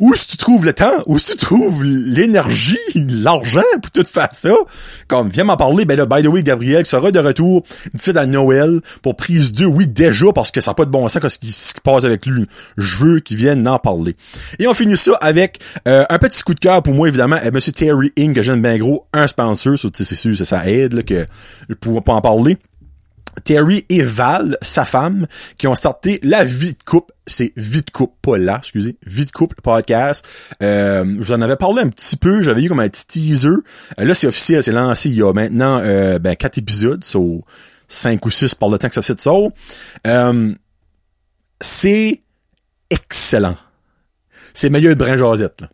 Où 0.00 0.14
si 0.14 0.28
tu 0.28 0.36
trouves 0.36 0.64
le 0.64 0.72
temps? 0.72 1.02
Où 1.06 1.18
si 1.18 1.36
tu 1.36 1.44
trouves 1.44 1.84
l'énergie, 1.84 2.78
l'argent 2.94 3.62
pour 3.82 3.90
tout 3.90 4.04
faire 4.04 4.28
ça? 4.32 4.54
Comme, 5.08 5.28
viens 5.28 5.44
m'en 5.44 5.56
parler. 5.56 5.84
Ben 5.84 5.96
là, 5.96 6.06
by 6.06 6.22
the 6.22 6.26
way, 6.26 6.42
Gabriel 6.42 6.86
sera 6.86 7.10
de 7.10 7.18
retour 7.18 7.62
d'ici 7.92 8.10
à 8.16 8.26
Noël 8.26 8.80
pour 9.02 9.16
prise 9.16 9.52
2. 9.52 9.64
Oui, 9.64 9.86
déjà, 9.86 10.32
parce 10.32 10.50
que 10.50 10.60
ça 10.60 10.70
n'a 10.70 10.74
pas 10.74 10.84
de 10.84 10.90
bon 10.90 11.08
sens 11.08 11.26
ce 11.26 11.38
qui 11.38 11.50
se 11.50 11.80
passe 11.82 12.04
avec 12.04 12.26
lui. 12.26 12.46
Je 12.76 13.04
veux 13.04 13.20
qu'il 13.20 13.36
vienne 13.36 13.66
en 13.66 13.78
parler. 13.78 14.16
Et 14.58 14.66
on 14.66 14.74
finit 14.74 14.96
ça 14.96 15.14
avec 15.20 15.58
euh, 15.88 16.04
un 16.08 16.18
petit 16.18 16.42
coup 16.42 16.54
de 16.54 16.60
cœur 16.60 16.82
pour 16.82 16.94
moi, 16.94 17.08
évidemment, 17.08 17.36
à 17.36 17.50
Monsieur 17.50 17.72
Terry 17.72 18.12
Inc., 18.18 18.34
que 18.34 18.42
j'aime 18.42 18.62
bien 18.62 18.78
gros, 18.78 19.06
un 19.12 19.26
sponsor. 19.26 19.74
C'est 19.78 20.14
sûr, 20.14 20.36
ça 20.36 20.68
aide 20.68 20.92
là, 20.92 21.02
que, 21.02 21.26
pour, 21.80 22.02
pour 22.02 22.14
en 22.14 22.20
parler. 22.20 22.58
Terry 23.42 23.84
et 23.88 24.02
Val, 24.02 24.56
sa 24.62 24.84
femme, 24.84 25.26
qui 25.58 25.66
ont 25.66 25.74
starté 25.74 26.20
la 26.22 26.44
vie 26.44 26.74
de. 26.74 26.78
C'est 27.26 27.52
vie 27.56 27.80
de 27.80 27.90
couple, 27.90 28.14
pas 28.20 28.36
là, 28.36 28.58
excusez. 28.58 28.96
Vie 29.06 29.24
de 29.24 29.30
couple 29.30 29.56
podcast. 29.62 30.26
Euh, 30.62 31.04
je 31.04 31.22
vous 31.22 31.32
en 31.32 31.40
avais 31.40 31.56
parlé 31.56 31.82
un 31.82 31.88
petit 31.88 32.16
peu. 32.16 32.42
J'avais 32.42 32.62
eu 32.62 32.68
comme 32.68 32.80
un 32.80 32.88
petit 32.88 33.06
teaser. 33.06 33.48
Euh, 33.48 34.04
là, 34.04 34.14
c'est 34.14 34.26
officiel, 34.26 34.62
c'est 34.62 34.72
lancé 34.72 35.08
il 35.08 35.16
y 35.16 35.22
a 35.22 35.32
maintenant 35.32 35.78
euh, 35.82 36.18
ben, 36.18 36.36
quatre 36.36 36.58
épisodes, 36.58 37.02
so 37.02 37.44
cinq 37.88 38.24
ou 38.26 38.30
six 38.30 38.54
par 38.54 38.68
le 38.68 38.78
temps 38.78 38.88
que 38.88 38.94
ça 38.94 39.02
s'est 39.02 39.18
sort. 39.18 39.50
Euh, 40.06 40.52
c'est 41.60 42.20
excellent. 42.90 43.56
C'est 44.52 44.70
meilleur 44.70 44.94
de 44.94 44.98
Brin 44.98 45.16
Josette, 45.16 45.60
là. 45.60 45.68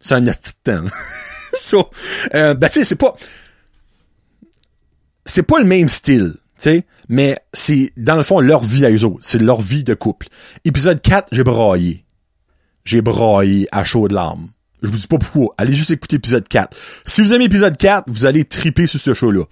C'est 0.00 0.14
un 0.14 0.24
petit 0.24 0.54
temps. 0.64 0.84
so, 1.54 1.90
euh, 2.34 2.54
ben 2.54 2.68
tu 2.68 2.80
sais, 2.80 2.84
c'est 2.84 2.96
pas 2.96 3.14
c'est 5.24 5.42
pas 5.42 5.58
le 5.58 5.64
même 5.64 5.88
style, 5.88 6.34
tu 6.34 6.62
sais, 6.62 6.84
mais 7.08 7.36
c'est, 7.52 7.92
dans 7.96 8.16
le 8.16 8.22
fond, 8.22 8.40
leur 8.40 8.62
vie 8.62 8.84
à 8.84 8.90
eux 8.90 9.04
autres. 9.04 9.18
C'est 9.20 9.40
leur 9.40 9.60
vie 9.60 9.84
de 9.84 9.94
couple. 9.94 10.28
Épisode 10.64 11.00
4, 11.00 11.28
j'ai 11.32 11.42
braillé. 11.42 12.04
J'ai 12.84 13.02
braillé 13.02 13.68
à 13.72 13.84
chaud 13.84 14.08
de 14.08 14.14
larmes. 14.14 14.48
Je 14.82 14.88
vous 14.88 14.96
dis 14.96 15.06
pas 15.06 15.18
pourquoi. 15.18 15.54
Allez 15.58 15.74
juste 15.74 15.90
écouter 15.90 16.16
épisode 16.16 16.48
4. 16.48 16.76
Si 17.04 17.20
vous 17.20 17.34
aimez 17.34 17.44
épisode 17.44 17.76
4, 17.76 18.04
vous 18.08 18.26
allez 18.26 18.44
triper 18.44 18.86
sur 18.86 19.00
ce 19.00 19.12
show-là. 19.12 19.44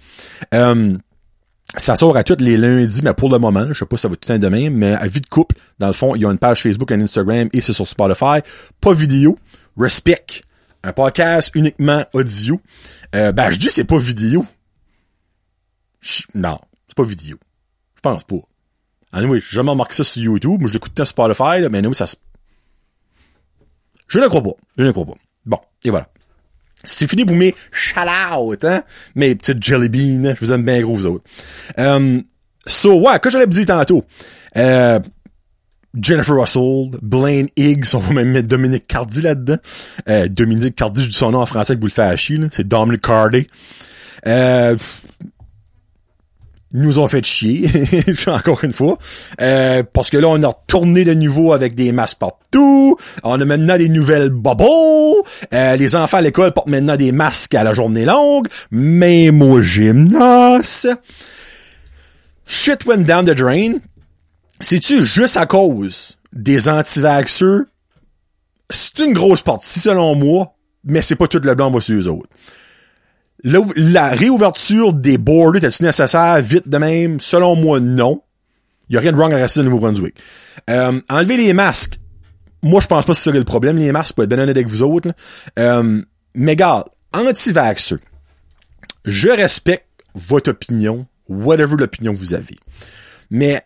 Euh, 0.53 0.97
ça 1.77 1.95
sort 1.95 2.17
à 2.17 2.23
tous 2.23 2.37
les 2.39 2.57
lundis, 2.57 3.01
mais 3.03 3.13
pour 3.13 3.29
le 3.29 3.37
moment, 3.37 3.67
je 3.69 3.73
sais 3.73 3.85
pas 3.85 3.95
si 3.95 4.01
ça 4.01 4.07
va 4.07 4.15
tout 4.15 4.31
le 4.31 4.39
demain, 4.39 4.69
mais 4.71 4.93
à 4.93 5.07
vie 5.07 5.21
de 5.21 5.27
couple, 5.27 5.55
dans 5.77 5.87
le 5.87 5.93
fond, 5.93 6.15
il 6.15 6.21
y 6.21 6.25
a 6.25 6.31
une 6.31 6.39
page 6.39 6.63
Facebook, 6.63 6.91
un 6.91 7.01
Instagram 7.01 7.47
et 7.53 7.61
c'est 7.61 7.73
sur 7.73 7.85
Spotify. 7.85 8.39
Pas 8.81 8.93
vidéo. 8.93 9.37
Respect. 9.77 10.41
Un 10.83 10.93
podcast 10.93 11.51
uniquement 11.55 12.03
audio. 12.13 12.59
Euh, 13.15 13.31
ben, 13.31 13.51
je 13.51 13.57
dis 13.57 13.69
c'est 13.69 13.83
pas 13.83 13.97
vidéo 13.97 14.45
non, 16.35 16.57
c'est 16.87 16.95
pas 16.95 17.03
vidéo. 17.03 17.37
Je 17.95 18.01
pense 18.01 18.23
pas. 18.23 18.37
Anyway, 19.11 19.39
j'ai 19.39 19.55
jamais 19.55 19.71
remarqué 19.71 19.95
ça 19.95 20.03
sur 20.03 20.21
YouTube, 20.21 20.61
moi 20.61 20.67
je 20.67 20.73
l'écoute 20.73 20.93
sur 20.95 21.07
Spotify, 21.07 21.61
là, 21.61 21.69
mais 21.69 21.79
anyway, 21.79 21.93
ça 21.93 22.07
se... 22.07 22.15
Je 24.07 24.19
ne 24.19 24.27
crois 24.27 24.43
pas. 24.43 24.53
Je 24.77 24.83
ne 24.83 24.91
crois 24.91 25.05
pas. 25.05 25.15
Bon, 25.45 25.59
et 25.83 25.89
voilà. 25.89 26.07
C'est 26.83 27.07
fini 27.07 27.25
pour 27.25 27.35
mes 27.35 27.53
shout-out, 27.71 28.63
hein? 28.63 28.83
Mes 29.15 29.35
petites 29.35 29.61
jelly 29.61 29.89
beans. 29.89 30.33
Je 30.35 30.45
vous 30.45 30.51
aime 30.53 30.63
bien 30.63 30.81
gros, 30.81 30.95
vous 30.95 31.05
autres. 31.07 31.25
Um, 31.77 32.23
so, 32.65 32.99
ouais, 33.01 33.19
que 33.19 33.29
j'allais 33.29 33.45
vous 33.45 33.51
dire 33.51 33.65
tantôt. 33.65 34.03
Euh, 34.55 34.99
Jennifer 35.99 36.35
Russell, 36.35 36.91
Blaine 37.01 37.49
Higgs, 37.57 37.95
on 37.95 37.99
va 37.99 38.13
même 38.13 38.31
mettre 38.31 38.47
Dominique 38.47 38.87
Cardi 38.87 39.21
là-dedans. 39.21 39.57
Euh, 40.07 40.27
Dominique 40.27 40.75
Cardi, 40.75 41.03
je 41.03 41.09
dis 41.09 41.15
son 41.15 41.31
nom 41.31 41.41
en 41.41 41.45
français 41.45 41.75
que 41.75 41.81
vous 41.81 41.87
le 41.87 41.91
faites 41.91 42.05
à 42.05 42.15
chier, 42.15 42.39
C'est 42.51 42.67
Dominic 42.67 43.01
Cardi. 43.01 43.45
Euh, 44.27 44.77
nous 46.73 46.99
ont 46.99 47.07
fait 47.07 47.25
chier, 47.25 47.69
encore 48.27 48.63
une 48.63 48.73
fois, 48.73 48.97
euh, 49.41 49.83
parce 49.91 50.09
que 50.09 50.17
là, 50.17 50.27
on 50.27 50.41
a 50.43 50.47
retourné 50.47 51.03
de 51.03 51.13
nouveau 51.13 51.53
avec 51.53 51.73
des 51.73 51.91
masques 51.91 52.19
partout, 52.19 52.95
on 53.23 53.41
a 53.41 53.45
maintenant 53.45 53.77
des 53.77 53.89
nouvelles 53.89 54.29
bubbles, 54.29 54.63
euh, 55.53 55.75
les 55.75 55.95
enfants 55.95 56.17
à 56.17 56.21
l'école 56.21 56.51
portent 56.51 56.67
maintenant 56.67 56.95
des 56.95 57.11
masques 57.11 57.55
à 57.55 57.63
la 57.63 57.73
journée 57.73 58.05
longue, 58.05 58.47
même 58.71 59.41
au 59.41 59.61
gymnase. 59.61 60.87
Shit 62.45 62.85
went 62.85 63.03
down 63.03 63.25
the 63.25 63.35
drain. 63.35 63.73
C'est-tu 64.59 65.03
juste 65.03 65.37
à 65.37 65.45
cause 65.45 66.17
des 66.33 66.69
anti-vaxxeurs? 66.69 67.61
C'est 68.69 68.99
une 68.99 69.13
grosse 69.13 69.41
partie, 69.41 69.79
selon 69.79 70.13
moi, 70.15 70.53
mais 70.83 71.01
c'est 71.01 71.15
pas 71.15 71.27
tout 71.27 71.39
le 71.43 71.55
blanc 71.55 71.71
va 71.71 71.81
sur 71.81 71.99
eux 71.99 72.07
autres 72.07 72.29
la 73.43 74.09
réouverture 74.09 74.93
des 74.93 75.17
borders 75.17 75.63
est-elle 75.63 75.87
nécessaire? 75.87 76.41
Vite 76.41 76.67
de 76.67 76.77
même? 76.77 77.19
Selon 77.19 77.55
moi, 77.55 77.79
non. 77.79 78.21
Il 78.89 78.95
y 78.95 78.97
a 78.97 79.01
rien 79.01 79.11
de 79.11 79.17
wrong 79.17 79.31
à 79.33 79.37
rester 79.37 79.59
au 79.59 79.63
Nouveau-Brunswick. 79.63 80.15
Euh, 80.69 80.99
enlever 81.09 81.37
les 81.37 81.53
masques. 81.53 81.99
Moi, 82.63 82.81
je 82.81 82.87
pense 82.87 83.05
pas 83.05 83.13
que 83.13 83.17
c'est 83.17 83.31
ça 83.31 83.31
le 83.31 83.43
problème, 83.43 83.77
les 83.77 83.91
masques, 83.91 84.15
pour 84.15 84.23
être 84.23 84.29
bien 84.29 84.39
honnête 84.39 84.57
avec 84.57 84.67
vous 84.67 84.83
autres. 84.83 85.11
Euh, 85.57 86.01
mais 86.35 86.55
gars, 86.55 86.83
anti-vax, 87.13 87.95
je 89.05 89.29
respecte 89.29 89.85
votre 90.15 90.51
opinion, 90.51 91.05
whatever 91.29 91.75
l'opinion 91.77 92.11
vous 92.11 92.33
avez. 92.33 92.57
Mais 93.29 93.61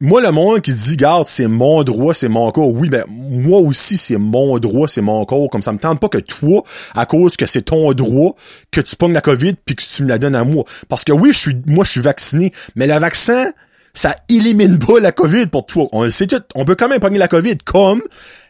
moi, 0.00 0.20
le 0.20 0.30
monde 0.30 0.60
qui 0.60 0.74
dit, 0.74 0.96
garde, 0.96 1.26
c'est 1.26 1.46
mon 1.46 1.82
droit, 1.82 2.12
c'est 2.12 2.28
mon 2.28 2.50
corps. 2.50 2.70
Oui, 2.70 2.90
ben, 2.90 3.04
moi 3.08 3.60
aussi, 3.60 3.96
c'est 3.96 4.18
mon 4.18 4.58
droit, 4.58 4.88
c'est 4.88 5.00
mon 5.00 5.24
corps. 5.24 5.48
Comme 5.48 5.62
ça 5.62 5.72
me 5.72 5.78
tente 5.78 6.00
pas 6.00 6.10
que 6.10 6.18
toi, 6.18 6.62
à 6.94 7.06
cause 7.06 7.36
que 7.36 7.46
c'est 7.46 7.62
ton 7.62 7.92
droit, 7.94 8.36
que 8.70 8.82
tu 8.82 8.94
pognes 8.96 9.14
la 9.14 9.22
COVID 9.22 9.54
puis 9.64 9.74
que 9.74 9.82
tu 9.82 10.02
me 10.02 10.08
la 10.08 10.18
donnes 10.18 10.34
à 10.34 10.44
moi. 10.44 10.64
Parce 10.90 11.02
que 11.02 11.12
oui, 11.12 11.32
je 11.32 11.38
suis, 11.38 11.56
moi, 11.66 11.82
je 11.82 11.92
suis 11.92 12.00
vacciné. 12.02 12.52
Mais 12.74 12.86
le 12.86 12.98
vaccin, 12.98 13.52
ça 13.94 14.14
élimine 14.28 14.78
pas 14.78 15.00
la 15.00 15.12
COVID 15.12 15.46
pour 15.46 15.64
toi. 15.64 15.88
On 15.92 16.02
le 16.02 16.10
sait 16.10 16.26
tout. 16.26 16.42
On 16.54 16.66
peut 16.66 16.74
quand 16.74 16.88
même 16.88 17.00
pogner 17.00 17.18
la 17.18 17.28
COVID 17.28 17.56
comme 17.64 18.02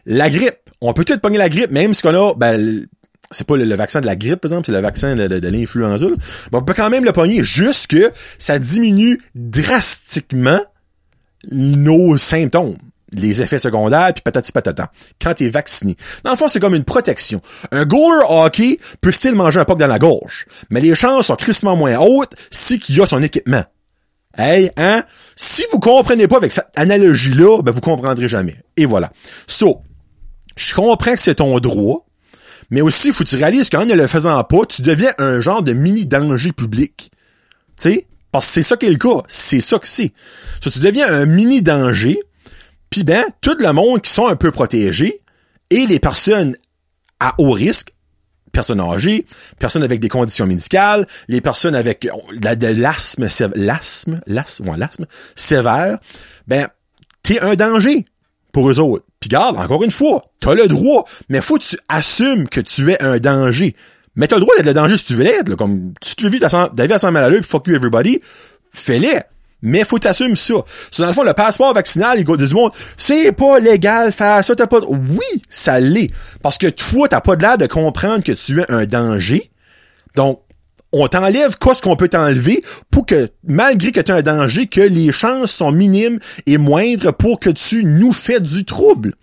la 0.05 0.29
grippe. 0.29 0.57
On 0.81 0.91
peut 0.91 1.05
tout 1.05 1.17
pogner 1.19 1.37
la 1.37 1.47
grippe, 1.47 1.71
même 1.71 1.93
si 1.93 2.05
on 2.05 2.09
a, 2.09 2.33
ben, 2.35 2.85
c'est 3.31 3.47
pas 3.47 3.55
le, 3.55 3.73
vaccin 3.75 4.01
de 4.01 4.05
la 4.05 4.15
grippe, 4.15 4.41
par 4.41 4.51
exemple, 4.51 4.65
c'est 4.65 4.73
le 4.73 4.81
vaccin 4.81 5.15
de, 5.15 5.27
de, 5.27 5.47
l'influenza. 5.47 6.07
on 6.51 6.61
peut 6.61 6.73
quand 6.73 6.89
même 6.89 7.03
le 7.03 7.13
pogner, 7.13 7.43
juste 7.43 7.87
que 7.87 8.11
ça 8.37 8.59
diminue 8.59 9.19
drastiquement 9.33 10.59
nos 11.51 12.17
symptômes 12.17 12.75
les 13.13 13.41
effets 13.41 13.59
secondaires, 13.59 14.13
puis 14.13 14.21
patati 14.21 14.51
patata, 14.51 14.91
quand 15.21 15.33
t'es 15.33 15.49
vacciné. 15.49 15.95
Dans 16.23 16.31
le 16.31 16.37
fond, 16.37 16.47
c'est 16.47 16.59
comme 16.59 16.75
une 16.75 16.83
protection. 16.83 17.41
Un 17.71 17.85
goaler 17.85 18.23
hockey 18.27 18.79
peut 19.01 19.11
still 19.11 19.35
manger 19.35 19.59
un 19.59 19.65
puck 19.65 19.79
dans 19.79 19.87
la 19.87 19.99
gorge, 19.99 20.45
mais 20.69 20.81
les 20.81 20.95
chances 20.95 21.27
sont 21.27 21.35
crissement 21.35 21.75
moins 21.75 21.97
hautes 21.97 22.33
si 22.51 22.79
qu'il 22.79 22.99
a 23.01 23.05
son 23.05 23.23
équipement. 23.23 23.63
Hey, 24.37 24.71
hein? 24.77 25.03
Si 25.35 25.63
vous 25.71 25.79
comprenez 25.79 26.27
pas 26.27 26.37
avec 26.37 26.51
cette 26.51 26.67
analogie-là, 26.75 27.61
ben 27.63 27.71
vous 27.71 27.81
comprendrez 27.81 28.27
jamais. 28.27 28.55
Et 28.75 28.85
voilà. 28.85 29.11
So, 29.47 29.81
je 30.55 30.75
comprends 30.75 31.13
que 31.13 31.19
c'est 31.19 31.35
ton 31.35 31.57
droit, 31.59 32.05
mais 32.69 32.81
aussi, 32.81 33.11
faut 33.11 33.23
que 33.23 33.29
tu 33.29 33.37
réalises 33.37 33.69
qu'en 33.69 33.85
ne 33.85 33.93
le 33.93 34.05
faisant 34.05 34.43
pas, 34.43 34.65
tu 34.67 34.81
deviens 34.81 35.11
un 35.17 35.41
genre 35.41 35.63
de 35.63 35.73
mini 35.73 36.05
danger 36.05 36.51
public. 36.51 37.09
Tu 37.77 37.91
sais? 37.91 38.07
C'est 38.41 38.63
ça 38.63 38.77
qui 38.77 38.85
est 38.85 38.91
le 38.91 38.97
cas. 38.97 39.23
C'est 39.27 39.61
ça 39.61 39.79
que 39.79 39.87
c'est. 39.87 40.11
So, 40.61 40.69
tu 40.69 40.79
deviens 40.79 41.07
un 41.07 41.25
mini 41.25 41.61
danger, 41.61 42.19
puis 42.89 43.03
ben, 43.03 43.23
tout 43.41 43.57
le 43.59 43.71
monde 43.73 44.01
qui 44.01 44.11
sont 44.11 44.27
un 44.27 44.35
peu 44.35 44.51
protégés 44.51 45.21
et 45.69 45.85
les 45.87 45.99
personnes 45.99 46.55
à 47.19 47.33
haut 47.37 47.51
risque, 47.51 47.93
personnes 48.51 48.79
âgées, 48.79 49.25
personnes 49.59 49.83
avec 49.83 49.99
des 49.99 50.09
conditions 50.09 50.47
médicales, 50.47 51.07
les 51.27 51.41
personnes 51.41 51.75
avec 51.75 52.07
de 52.07 52.67
l'asthme, 52.81 53.27
l'asthme, 53.55 54.19
l'asthme, 54.25 54.75
l'asthme 54.77 55.05
sévère, 55.35 55.99
ben, 56.47 56.67
t'es 57.23 57.39
un 57.39 57.55
danger 57.55 58.05
pour 58.53 58.69
eux 58.69 58.79
autres. 58.79 59.05
Puis 59.19 59.29
garde, 59.29 59.57
encore 59.57 59.83
une 59.83 59.91
fois, 59.91 60.31
t'as 60.39 60.53
le 60.53 60.67
droit, 60.67 61.05
mais 61.29 61.41
faut 61.41 61.57
que 61.57 61.63
tu 61.63 61.77
assumes 61.89 62.47
que 62.47 62.61
tu 62.61 62.89
es 62.91 63.01
un 63.03 63.17
danger. 63.19 63.75
Mais 64.17 64.27
t'as 64.27 64.35
le 64.35 64.41
droit 64.41 64.55
d'être 64.57 64.65
le 64.65 64.73
danger 64.73 64.97
si 64.97 65.05
tu 65.05 65.13
veux 65.13 65.23
l'être, 65.23 65.55
comme 65.55 65.93
si 66.01 66.15
tu 66.15 66.25
veux 66.25 66.31
vivre 66.31 66.47
ta 66.49 66.85
vie 66.85 66.93
à 66.93 66.99
100 66.99 67.11
000 67.11 67.23
à 67.23 67.41
fuck 67.43 67.67
you 67.67 67.75
everybody, 67.75 68.19
fais-le. 68.73 69.21
Mais 69.61 69.83
faut 69.83 69.99
t'assumer 69.99 70.35
ça. 70.35 70.55
C'est 70.91 71.01
dans 71.01 71.07
le 71.07 71.13
fond, 71.13 71.23
le 71.23 71.33
passeport 71.33 71.73
vaccinal, 71.73 72.19
il 72.19 72.25
du 72.25 72.53
monde, 72.53 72.71
c'est 72.95 73.31
pas 73.31 73.59
légal 73.59 74.11
faire 74.11 74.43
ça, 74.43 74.55
t'as 74.55 74.67
pas... 74.67 74.79
Oui, 74.87 75.41
ça 75.49 75.79
l'est. 75.79 76.09
Parce 76.41 76.57
que 76.57 76.67
toi, 76.67 77.07
t'as 77.07 77.21
pas 77.21 77.35
de 77.35 77.41
l'air 77.41 77.57
de 77.57 77.67
comprendre 77.67 78.23
que 78.23 78.31
tu 78.31 78.59
es 78.59 78.65
un 78.69 78.85
danger. 78.85 79.49
Donc, 80.15 80.41
on 80.91 81.07
t'enlève 81.07 81.57
quoi 81.59 81.73
ce 81.73 81.81
qu'on 81.81 81.95
peut 81.95 82.07
t'enlever 82.07 82.63
pour 82.91 83.05
que, 83.05 83.29
malgré 83.43 83.91
que 83.91 83.99
tu 83.99 84.11
as 84.11 84.15
un 84.15 84.21
danger, 84.21 84.67
que 84.67 84.81
les 84.81 85.11
chances 85.11 85.51
sont 85.51 85.71
minimes 85.71 86.19
et 86.45 86.57
moindres 86.57 87.13
pour 87.13 87.39
que 87.39 87.49
tu 87.49 87.83
nous 87.83 88.13
fais 88.13 88.39
du 88.39 88.63
trouble. 88.63 89.13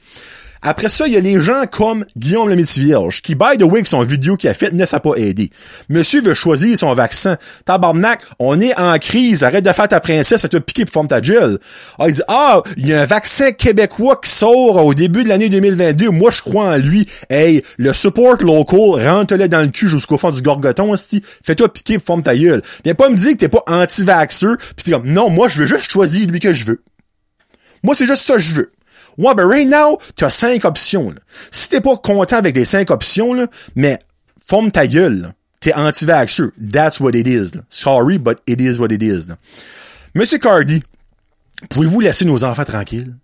Après 0.67 0.89
ça, 0.89 1.07
il 1.07 1.13
y 1.13 1.17
a 1.19 1.21
les 1.21 1.43
gens 1.43 1.65
comme 1.71 2.07
Guillaume 2.17 2.49
le 2.49 2.55
Vierge, 2.57 3.21
qui, 3.21 3.35
by 3.35 3.59
the 3.59 3.65
way, 3.65 3.83
que 3.83 3.89
son 3.89 4.01
vidéo 4.03 4.39
qu'il 4.39 4.49
a 4.49 4.55
fait 4.55 4.73
ne 4.73 4.87
s'est 4.87 4.99
pas 4.99 5.15
aidé. 5.17 5.51
Monsieur 5.91 6.23
veut 6.23 6.33
choisir 6.33 6.75
son 6.79 6.95
vaccin. 6.95 7.37
Tabarnak, 7.67 8.21
on 8.39 8.59
est 8.59 8.75
en 8.81 8.97
crise, 8.97 9.45
arrête 9.45 9.63
de 9.63 9.71
faire 9.73 9.89
ta 9.89 10.01
princesse, 10.01 10.41
te 10.41 10.57
piquer 10.57 10.87
pour 10.87 10.95
former 10.95 11.11
ta 11.11 11.21
gueule. 11.21 11.59
Ah, 11.99 12.09
il 12.09 12.15
dit, 12.15 12.23
ah, 12.29 12.63
il 12.79 12.89
y 12.89 12.95
a 12.95 13.03
un 13.03 13.05
vaccin 13.05 13.53
québécois 13.53 14.19
qui 14.25 14.31
sort 14.31 14.83
au 14.87 14.95
début 14.95 15.23
de 15.23 15.29
l'année 15.29 15.51
2022, 15.51 16.09
moi 16.09 16.31
je 16.31 16.41
crois 16.41 16.75
en 16.75 16.79
lui. 16.79 17.07
Hey, 17.29 17.63
le 17.77 17.93
support 17.93 18.39
local, 18.41 19.07
rentre-le 19.07 19.49
dans 19.49 19.61
le 19.61 19.69
cul 19.69 19.91
jusqu'au 19.91 20.17
fond 20.17 20.31
du 20.31 20.41
gorgoton, 20.41 20.95
fais-toi 21.45 21.71
piquer 21.71 21.99
pour 21.99 22.07
former 22.07 22.23
ta 22.23 22.35
gueule. 22.35 22.63
Viens 22.85 22.95
pas 22.95 23.11
me 23.11 23.17
dire 23.17 23.33
que 23.33 23.37
t'es 23.37 23.49
pas 23.51 23.63
anti-vaxxeur, 23.67 24.57
pis 24.77 24.85
t'es 24.85 24.93
comme, 24.93 25.13
non, 25.13 25.29
moi 25.29 25.49
je 25.49 25.59
veux 25.59 25.67
juste 25.67 25.93
choisir 25.93 26.27
lui 26.27 26.41
que 26.41 26.53
je 26.53 26.65
veux. 26.65 26.81
Moi, 27.85 27.95
c'est 27.95 28.07
juste 28.07 28.23
ça 28.23 28.37
que 28.37 28.41
je 28.41 28.55
veux. 28.55 28.71
Ouais, 29.19 29.35
ben 29.35 29.47
right 29.47 29.69
now, 29.69 29.99
tu 30.17 30.25
as 30.25 30.31
cinq 30.31 30.65
options. 30.65 31.11
Là. 31.11 31.21
Si 31.51 31.69
t'es 31.69 31.81
pas 31.81 31.97
content 31.97 32.37
avec 32.37 32.55
les 32.57 32.65
cinq 32.65 32.91
options, 32.91 33.35
là, 33.35 33.47
mais 33.77 33.99
forme 34.45 34.71
ta 34.71 34.87
gueule. 34.87 35.33
T'es 35.61 35.73
anti-vaxxer. 35.73 36.45
That's 36.73 37.01
what 37.01 37.13
it 37.13 37.27
is. 37.27 37.59
Sorry, 37.71 38.19
but 38.19 38.39
it 38.47 38.61
is 38.61 38.79
what 38.79 38.89
it 38.93 39.03
is. 39.03 39.33
Monsieur 40.15 40.39
Cardi, 40.39 40.83
pouvez-vous 41.71 42.01
laisser 42.01 42.25
nos 42.25 42.45
enfants 42.45 42.65
tranquilles? 42.65 43.15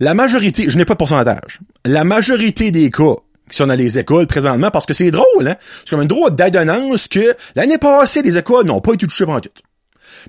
La 0.00 0.14
majorité, 0.14 0.70
je 0.70 0.78
n'ai 0.78 0.84
pas 0.84 0.94
de 0.94 0.98
pourcentage, 0.98 1.60
la 1.84 2.04
majorité 2.04 2.70
des 2.70 2.90
cas 2.90 3.16
qui 3.50 3.56
sont 3.56 3.66
dans 3.66 3.74
les 3.74 3.98
écoles 3.98 4.26
présentement, 4.26 4.70
parce 4.70 4.86
que 4.86 4.94
c'est 4.94 5.10
drôle, 5.10 5.46
hein? 5.46 5.56
C'est 5.60 5.90
comme 5.90 6.02
une 6.02 6.08
drôle 6.08 6.34
d'adonnance 6.34 7.08
que 7.08 7.34
l'année 7.54 7.78
passée, 7.78 8.22
les 8.22 8.38
écoles 8.38 8.66
n'ont 8.66 8.80
pas 8.80 8.94
été 8.94 9.06
touchées 9.06 9.26
par 9.26 9.40
tout. 9.40 9.50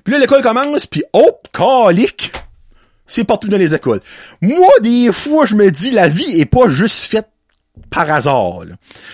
Puis 0.04 0.12
là, 0.12 0.20
l'école 0.20 0.42
commence, 0.42 0.86
puis 0.86 1.02
hop, 1.12 1.48
calique! 1.52 2.32
C'est 3.06 3.24
partout 3.24 3.48
dans 3.48 3.58
les 3.58 3.74
écoles. 3.74 4.00
Moi, 4.40 4.70
des 4.82 5.12
fois, 5.12 5.44
je 5.44 5.56
me 5.56 5.70
dis, 5.70 5.90
la 5.90 6.08
vie 6.08 6.40
est 6.40 6.46
pas 6.46 6.68
juste 6.68 7.04
faite 7.10 7.28
par 7.94 8.10
hasard. 8.10 8.60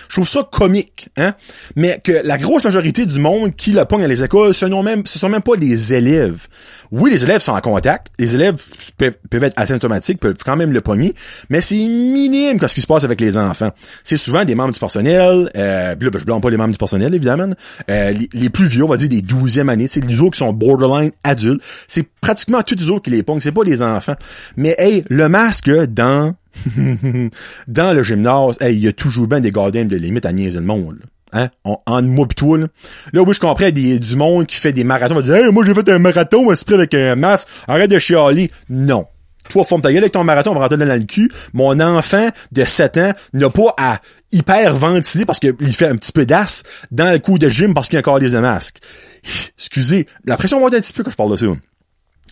Je 0.09 0.15
trouve 0.15 0.29
ça 0.29 0.47
comique, 0.51 1.09
hein? 1.17 1.35
Mais 1.77 2.01
que 2.03 2.13
la 2.25 2.39
grosse 2.39 2.65
majorité 2.65 3.07
du 3.07 3.19
monde 3.19 3.55
qui 3.55 3.73
le 3.73 3.85
pogne 3.85 4.05
à 4.05 4.09
les 4.09 4.25
écoles, 4.25 4.55
ce, 4.55 4.69
sont 4.69 4.83
même, 4.83 5.03
ce 5.05 5.19
sont 5.19 5.29
même 5.29 5.43
pas 5.43 5.57
des 5.57 5.95
élèves. 5.95 6.47
Oui, 6.91 7.11
les 7.11 7.25
élèves 7.25 7.41
sont 7.41 7.53
en 7.53 7.61
contact. 7.61 8.09
Les 8.19 8.35
élèves 8.35 8.55
peuvent, 8.97 9.45
être 9.45 9.55
asymptomatiques, 9.57 10.19
peuvent 10.19 10.37
quand 10.45 10.57
même 10.57 10.73
le 10.73 10.81
pogner, 10.81 11.15
mais 11.49 11.61
c'est 11.61 11.77
minime 11.77 12.59
ce 12.61 12.75
qui 12.75 12.81
se 12.81 12.87
passe 12.87 13.05
avec 13.05 13.21
les 13.21 13.37
enfants. 13.37 13.71
C'est 14.05 14.17
souvent 14.17 14.45
des 14.45 14.55
membres 14.55 14.73
du 14.73 14.81
personnel, 14.81 15.51
euh, 15.57 15.89
là, 15.89 15.95
ben, 15.97 16.19
je 16.19 16.25
blâme 16.25 16.41
pas 16.41 16.51
les 16.51 16.57
membres 16.57 16.73
du 16.73 16.79
personnel, 16.79 17.15
évidemment. 17.15 17.53
Euh, 17.91 18.15
les, 18.33 18.51
plus 18.51 18.67
vieux, 18.67 18.85
on 18.85 18.89
va 18.89 18.97
dire 18.97 19.09
des 19.09 19.23
douzièmes 19.23 19.69
années, 19.69 19.89
c'est 19.89 20.05
les 20.05 20.21
autres 20.21 20.33
qui 20.33 20.39
sont 20.39 20.53
borderline 20.53 21.11
adultes. 21.25 21.63
C'est 21.89 22.07
pratiquement 22.21 22.63
tous 22.63 22.77
les 22.77 22.91
autres 22.91 23.03
qui 23.03 23.11
les 23.11 23.23
pognent, 23.23 23.41
c'est 23.41 23.53
pas 23.53 23.65
les 23.65 23.83
enfants. 23.83 24.17
Mais 24.57 24.75
hey, 24.79 25.05
le 25.09 25.29
masque 25.29 25.71
dans 25.71 26.35
dans 27.69 27.95
le 27.95 28.03
gymnase, 28.03 28.57
il 28.63 28.79
y 28.79 28.89
a 28.89 28.93
toujours 28.93 29.27
bien 29.27 29.41
des 29.41 29.53
gardiens 29.53 29.85
de 29.85 29.97
limite 29.97 30.27
à 30.27 30.33
niaiser 30.33 30.59
le 30.59 30.67
monde. 30.67 30.99
Hein? 31.33 31.49
en 31.65 32.03
moi 32.03 32.27
pis 32.27 32.45
là. 32.45 32.67
Là, 33.13 33.23
oui, 33.23 33.35
je 33.35 33.41
comprends 33.41 33.71
des, 33.71 33.99
du 33.99 34.17
monde 34.17 34.47
qui 34.47 34.57
fait 34.57 34.73
des 34.73 34.85
marathons. 34.85 35.15
Va 35.15 35.23
dire, 35.23 35.37
hey, 35.37 35.53
moi, 35.53 35.65
j'ai 35.65 35.75
fait 35.75 35.89
un 35.89 35.99
marathon, 35.99 36.51
esprit 36.51 36.75
avec 36.75 36.93
un 36.95 37.15
masque. 37.15 37.49
Arrête 37.69 37.91
de 37.91 37.99
chialer. 37.99 38.51
Non. 38.69 39.07
Toi, 39.49 39.65
forme 39.65 39.83
ta 39.83 39.93
gueule 39.93 40.03
avec 40.03 40.13
ton 40.13 40.23
marathon, 40.23 40.51
on 40.51 40.55
va 40.55 40.61
rentrer 40.61 40.77
dans 40.77 40.85
le 40.85 41.05
cul. 41.05 41.31
Mon 41.55 41.79
enfant 41.81 42.29
de 42.53 42.65
7 42.65 42.97
ans 42.99 43.13
n'a 43.33 43.51
pas 43.51 43.75
à 43.79 44.01
hyper 44.33 44.75
ventiler 44.77 45.25
parce 45.25 45.41
qu'il 45.41 45.75
fait 45.75 45.89
un 45.89 45.97
petit 45.97 46.13
peu 46.13 46.25
d'as 46.25 46.63
dans 46.93 47.11
le 47.11 47.19
coup 47.19 47.39
de 47.39 47.49
gym 47.49 47.75
parce 47.75 47.89
qu'il 47.89 47.97
a 47.97 48.01
encore 48.01 48.21
des 48.21 48.39
masques. 48.41 48.79
Excusez, 49.59 50.07
la 50.25 50.37
pression 50.37 50.61
monte 50.61 50.75
un 50.75 50.81
petit 50.81 50.93
peu 50.93 51.03
quand 51.03 51.11
je 51.11 51.17
parle 51.17 51.33
de 51.33 51.37
ça. 51.37 51.47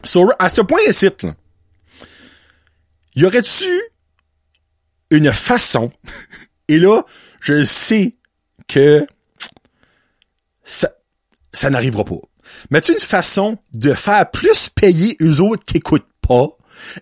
So, 0.05 0.31
à 0.39 0.49
ce 0.49 0.61
point-ci, 0.61 1.07
là, 1.07 1.35
y 3.17 3.25
aurait-tu 3.25 3.67
une 5.11 5.33
façon, 5.33 5.91
et 6.69 6.79
là, 6.79 7.03
je 7.41 7.65
sais 7.65 8.17
que 8.67 9.07
ça, 10.65 10.91
ça 11.53 11.71
n'arrivera 11.71 12.05
pas. 12.05 12.21
Mais 12.71 12.81
tu 12.81 12.93
une 12.93 12.99
façon 12.99 13.59
de 13.73 13.95
faire 13.95 14.31
plus 14.31 14.69
payer 14.71 15.17
eux 15.23 15.41
autres 15.41 15.65
qui 15.65 15.79
écoutent 15.79 16.07
pas 16.27 16.49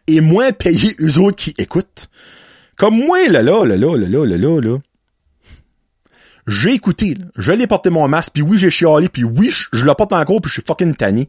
et 0.06 0.20
moins 0.20 0.52
payer 0.52 0.94
eux 1.00 1.18
autres 1.18 1.36
qui 1.36 1.54
écoutent? 1.58 2.08
Comme 2.76 2.96
moi, 2.96 3.28
là, 3.28 3.42
là, 3.42 3.64
là, 3.64 3.76
là, 3.76 3.96
là, 3.96 4.24
là, 4.24 4.36
là, 4.36 4.60
là, 4.60 4.78
J'ai 6.46 6.72
écouté, 6.72 7.16
je 7.36 7.52
l'ai 7.52 7.66
porté 7.66 7.90
mon 7.90 8.06
masque, 8.06 8.32
puis 8.34 8.42
oui, 8.42 8.58
j'ai 8.58 8.70
chialé, 8.70 9.08
puis 9.08 9.24
oui, 9.24 9.50
je, 9.50 9.84
le 9.84 9.94
porte 9.94 10.12
encore, 10.12 10.40
puis 10.40 10.48
je 10.48 10.54
suis 10.54 10.62
fucking 10.66 10.94
tanné, 10.94 11.26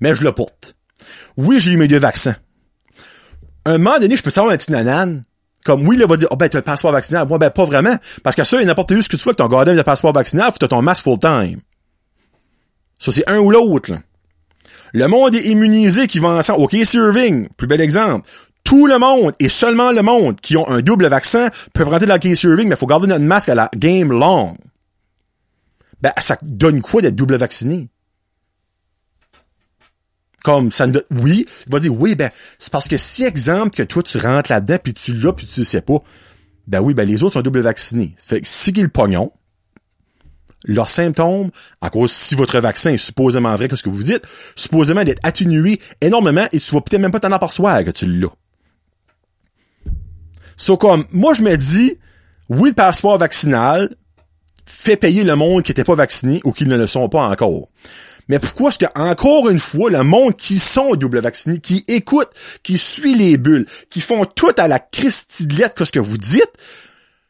mais 0.00 0.14
je 0.14 0.22
le 0.22 0.32
porte. 0.32 0.76
Oui, 1.36 1.58
j'ai 1.58 1.72
eu 1.72 1.76
mes 1.76 1.88
deux 1.88 1.98
vaccins. 1.98 2.36
Un 3.64 3.78
moment 3.78 3.98
donné, 3.98 4.16
je 4.16 4.22
peux 4.22 4.30
savoir 4.30 4.52
un 4.52 4.56
petit 4.56 4.72
nanane, 4.72 5.22
comme 5.64 5.86
oui, 5.86 5.96
là, 5.96 6.06
va 6.06 6.16
dire, 6.16 6.28
oh 6.30 6.36
ben, 6.36 6.48
t'as 6.48 6.58
le 6.58 6.64
passeport 6.64 6.92
vaccinal. 6.92 7.26
Moi, 7.28 7.38
ben, 7.38 7.50
pas 7.50 7.64
vraiment. 7.64 7.94
Parce 8.22 8.36
que 8.36 8.44
ça, 8.44 8.60
il 8.60 8.66
n'importe 8.66 8.90
où 8.92 9.02
ce 9.02 9.08
que 9.08 9.16
tu 9.16 9.22
fais 9.22 9.30
que 9.30 9.36
ton 9.36 9.48
gardien 9.48 9.74
de 9.74 9.82
passeport 9.82 10.12
vaccinal, 10.12 10.50
faut 10.50 10.58
que 10.58 10.66
ton 10.66 10.82
masque 10.82 11.04
full 11.04 11.18
time. 11.18 11.60
Ça, 12.98 13.12
c'est 13.12 13.28
un 13.28 13.38
ou 13.38 13.50
l'autre, 13.50 13.92
Le 14.92 15.06
monde 15.08 15.34
est 15.34 15.44
immunisé 15.46 16.06
qui 16.06 16.18
va 16.18 16.28
ensemble. 16.28 16.62
OK, 16.62 16.76
serving. 16.84 17.48
Plus 17.56 17.66
bel 17.66 17.80
exemple. 17.80 18.28
Tout 18.64 18.86
le 18.86 18.98
monde 18.98 19.32
et 19.40 19.48
seulement 19.48 19.90
le 19.90 20.02
monde 20.02 20.40
qui 20.40 20.56
ont 20.56 20.68
un 20.68 20.80
double 20.80 21.08
vaccin 21.08 21.48
peuvent 21.74 21.88
rentrer 21.88 22.06
dans 22.06 22.14
le 22.14 22.20
case 22.20 22.38
serving, 22.38 22.68
mais 22.68 22.76
il 22.76 22.78
faut 22.78 22.86
garder 22.86 23.08
notre 23.08 23.24
masque 23.24 23.48
à 23.48 23.54
la 23.56 23.68
game 23.76 24.12
long. 24.12 24.56
Ben, 26.00 26.12
ça 26.18 26.36
donne 26.42 26.80
quoi 26.80 27.02
d'être 27.02 27.16
double 27.16 27.36
vacciné? 27.36 27.88
Comme 30.42 30.70
ça 30.70 30.86
ne 30.86 30.98
oui, 31.10 31.46
il 31.66 31.72
va 31.72 31.78
dire 31.78 31.92
oui 31.98 32.14
ben 32.14 32.30
c'est 32.58 32.72
parce 32.72 32.88
que 32.88 32.96
si 32.96 33.24
exemple 33.24 33.70
que 33.70 33.82
toi 33.82 34.02
tu 34.02 34.18
rentres 34.18 34.50
là-dedans 34.50 34.78
puis 34.82 34.94
tu 34.94 35.14
l'as 35.14 35.32
puis 35.32 35.46
tu 35.46 35.60
le 35.60 35.64
sais 35.64 35.82
pas, 35.82 35.98
ben 36.66 36.80
oui 36.80 36.94
ben 36.94 37.06
les 37.06 37.22
autres 37.22 37.34
sont 37.34 37.42
double 37.42 37.60
vaccinés. 37.60 38.14
Fait 38.18 38.40
que 38.40 38.48
si 38.48 38.72
le 38.72 38.88
pognon, 38.88 39.32
leurs 40.64 40.88
symptômes, 40.88 41.50
à 41.80 41.90
cause 41.90 42.12
si 42.12 42.34
votre 42.34 42.58
vaccin 42.60 42.90
est 42.90 42.96
supposément 42.96 43.54
vrai 43.56 43.68
que 43.68 43.76
ce 43.76 43.82
que 43.82 43.90
vous 43.90 44.02
dites, 44.02 44.22
supposément 44.56 45.04
d'être 45.04 45.20
atténué 45.22 45.78
énormément 46.00 46.46
et 46.52 46.58
tu 46.58 46.74
vas 46.74 46.80
peut-être 46.80 47.00
même 47.00 47.12
pas 47.12 47.20
t'en 47.20 47.32
apercevoir 47.32 47.84
que 47.84 47.90
tu 47.90 48.06
l'as. 48.06 48.32
So, 50.56 50.76
comme, 50.76 51.04
moi, 51.10 51.34
je 51.34 51.42
me 51.42 51.56
dis, 51.56 51.98
oui, 52.48 52.68
le 52.68 52.74
passeport 52.74 53.18
vaccinal 53.18 53.94
fait 54.64 54.96
payer 54.96 55.24
le 55.24 55.34
monde 55.34 55.62
qui 55.62 55.70
n'était 55.70 55.84
pas 55.84 55.96
vacciné 55.96 56.40
ou 56.44 56.52
qui 56.52 56.66
ne 56.66 56.76
le 56.76 56.86
sont 56.86 57.08
pas 57.08 57.26
encore. 57.26 57.68
Mais 58.28 58.38
pourquoi 58.38 58.70
est-ce 58.70 58.78
que, 58.78 58.86
encore 58.94 59.48
une 59.48 59.58
fois, 59.58 59.90
le 59.90 60.02
monde 60.04 60.36
qui 60.36 60.58
sont 60.58 60.94
double 60.94 61.20
vaccinés, 61.20 61.58
qui 61.58 61.84
écoutent, 61.88 62.32
qui 62.62 62.78
suit 62.78 63.14
les 63.14 63.36
bulles, 63.36 63.66
qui 63.90 64.00
font 64.00 64.24
tout 64.24 64.52
à 64.56 64.68
la 64.68 64.78
christillette 64.78 65.74
que 65.74 65.84
ce 65.84 65.92
que 65.92 65.98
vous 65.98 66.18
dites, 66.18 66.50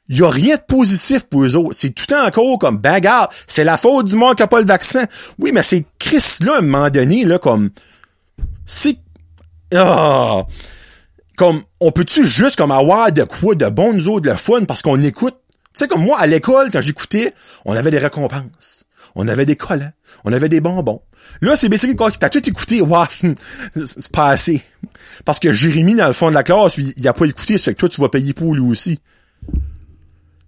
il 0.09 0.19
y 0.19 0.23
a 0.23 0.29
rien 0.29 0.57
de 0.57 0.63
positif 0.63 1.25
pour 1.25 1.45
eux 1.45 1.57
autres. 1.57 1.75
C'est 1.75 1.91
tout 1.91 2.13
encore 2.13 2.59
comme 2.59 2.77
bagarre. 2.77 3.31
C'est 3.47 3.65
la 3.65 3.79
faute 3.79 4.07
du 4.07 4.17
monde 4.17 4.37
qui 4.37 4.43
a 4.43 4.47
pas 4.47 4.61
le 4.61 4.67
vaccin. 4.67 5.07
Oui, 5.39 5.53
mais 5.55 5.63
c'est 5.63 5.85
Christ 5.99 6.45
là, 6.45 6.57
à 6.57 6.59
un 6.59 6.61
moment 6.61 6.91
donné, 6.91 7.25
là, 7.25 7.39
comme, 7.39 7.71
c'est, 8.67 8.99
ah, 9.75 10.45
comme, 11.37 11.63
on 11.81 11.93
peut-tu 11.93 12.27
juste 12.27 12.57
comme 12.57 12.73
avoir 12.73 13.11
de 13.11 13.23
quoi 13.23 13.55
de 13.55 13.69
bon 13.69 13.93
nous 13.93 14.09
autres, 14.09 14.29
le 14.29 14.37
fun, 14.37 14.65
parce 14.65 14.83
qu'on 14.83 15.03
écoute? 15.03 15.37
Tu 15.73 15.79
sais, 15.79 15.89
comme 15.89 16.05
moi, 16.05 16.19
à 16.19 16.27
l'école, 16.27 16.71
quand 16.71 16.83
j'écoutais, 16.83 17.33
on 17.65 17.75
avait 17.75 17.91
des 17.91 17.99
récompenses. 17.99 18.85
On 19.15 19.29
avait 19.29 19.47
des 19.47 19.57
collants. 19.57 19.93
On 20.25 20.33
avait 20.33 20.49
des 20.49 20.61
bonbons. 20.61 21.03
Là, 21.41 21.57
c'est 21.57 21.69
basically 21.69 21.97
quoi, 21.97 22.11
t'as 22.11 22.29
tout 22.29 22.47
écouté. 22.49 22.81
Wow, 22.81 23.05
c'est 23.87 24.11
pas 24.11 24.31
assez. 24.31 24.63
Parce 25.25 25.39
que 25.39 25.53
Jérémy, 25.53 25.95
dans 25.95 26.07
le 26.07 26.13
fond 26.13 26.29
de 26.31 26.35
la 26.35 26.43
classe, 26.43 26.79
il 26.79 27.09
a 27.09 27.13
pas 27.13 27.27
écouté, 27.27 27.59
c'est 27.59 27.75
que 27.75 27.79
toi, 27.79 27.89
tu 27.89 28.01
vas 28.01 28.09
payer 28.09 28.33
pour 28.33 28.55
lui 28.55 28.63
aussi. 28.63 28.99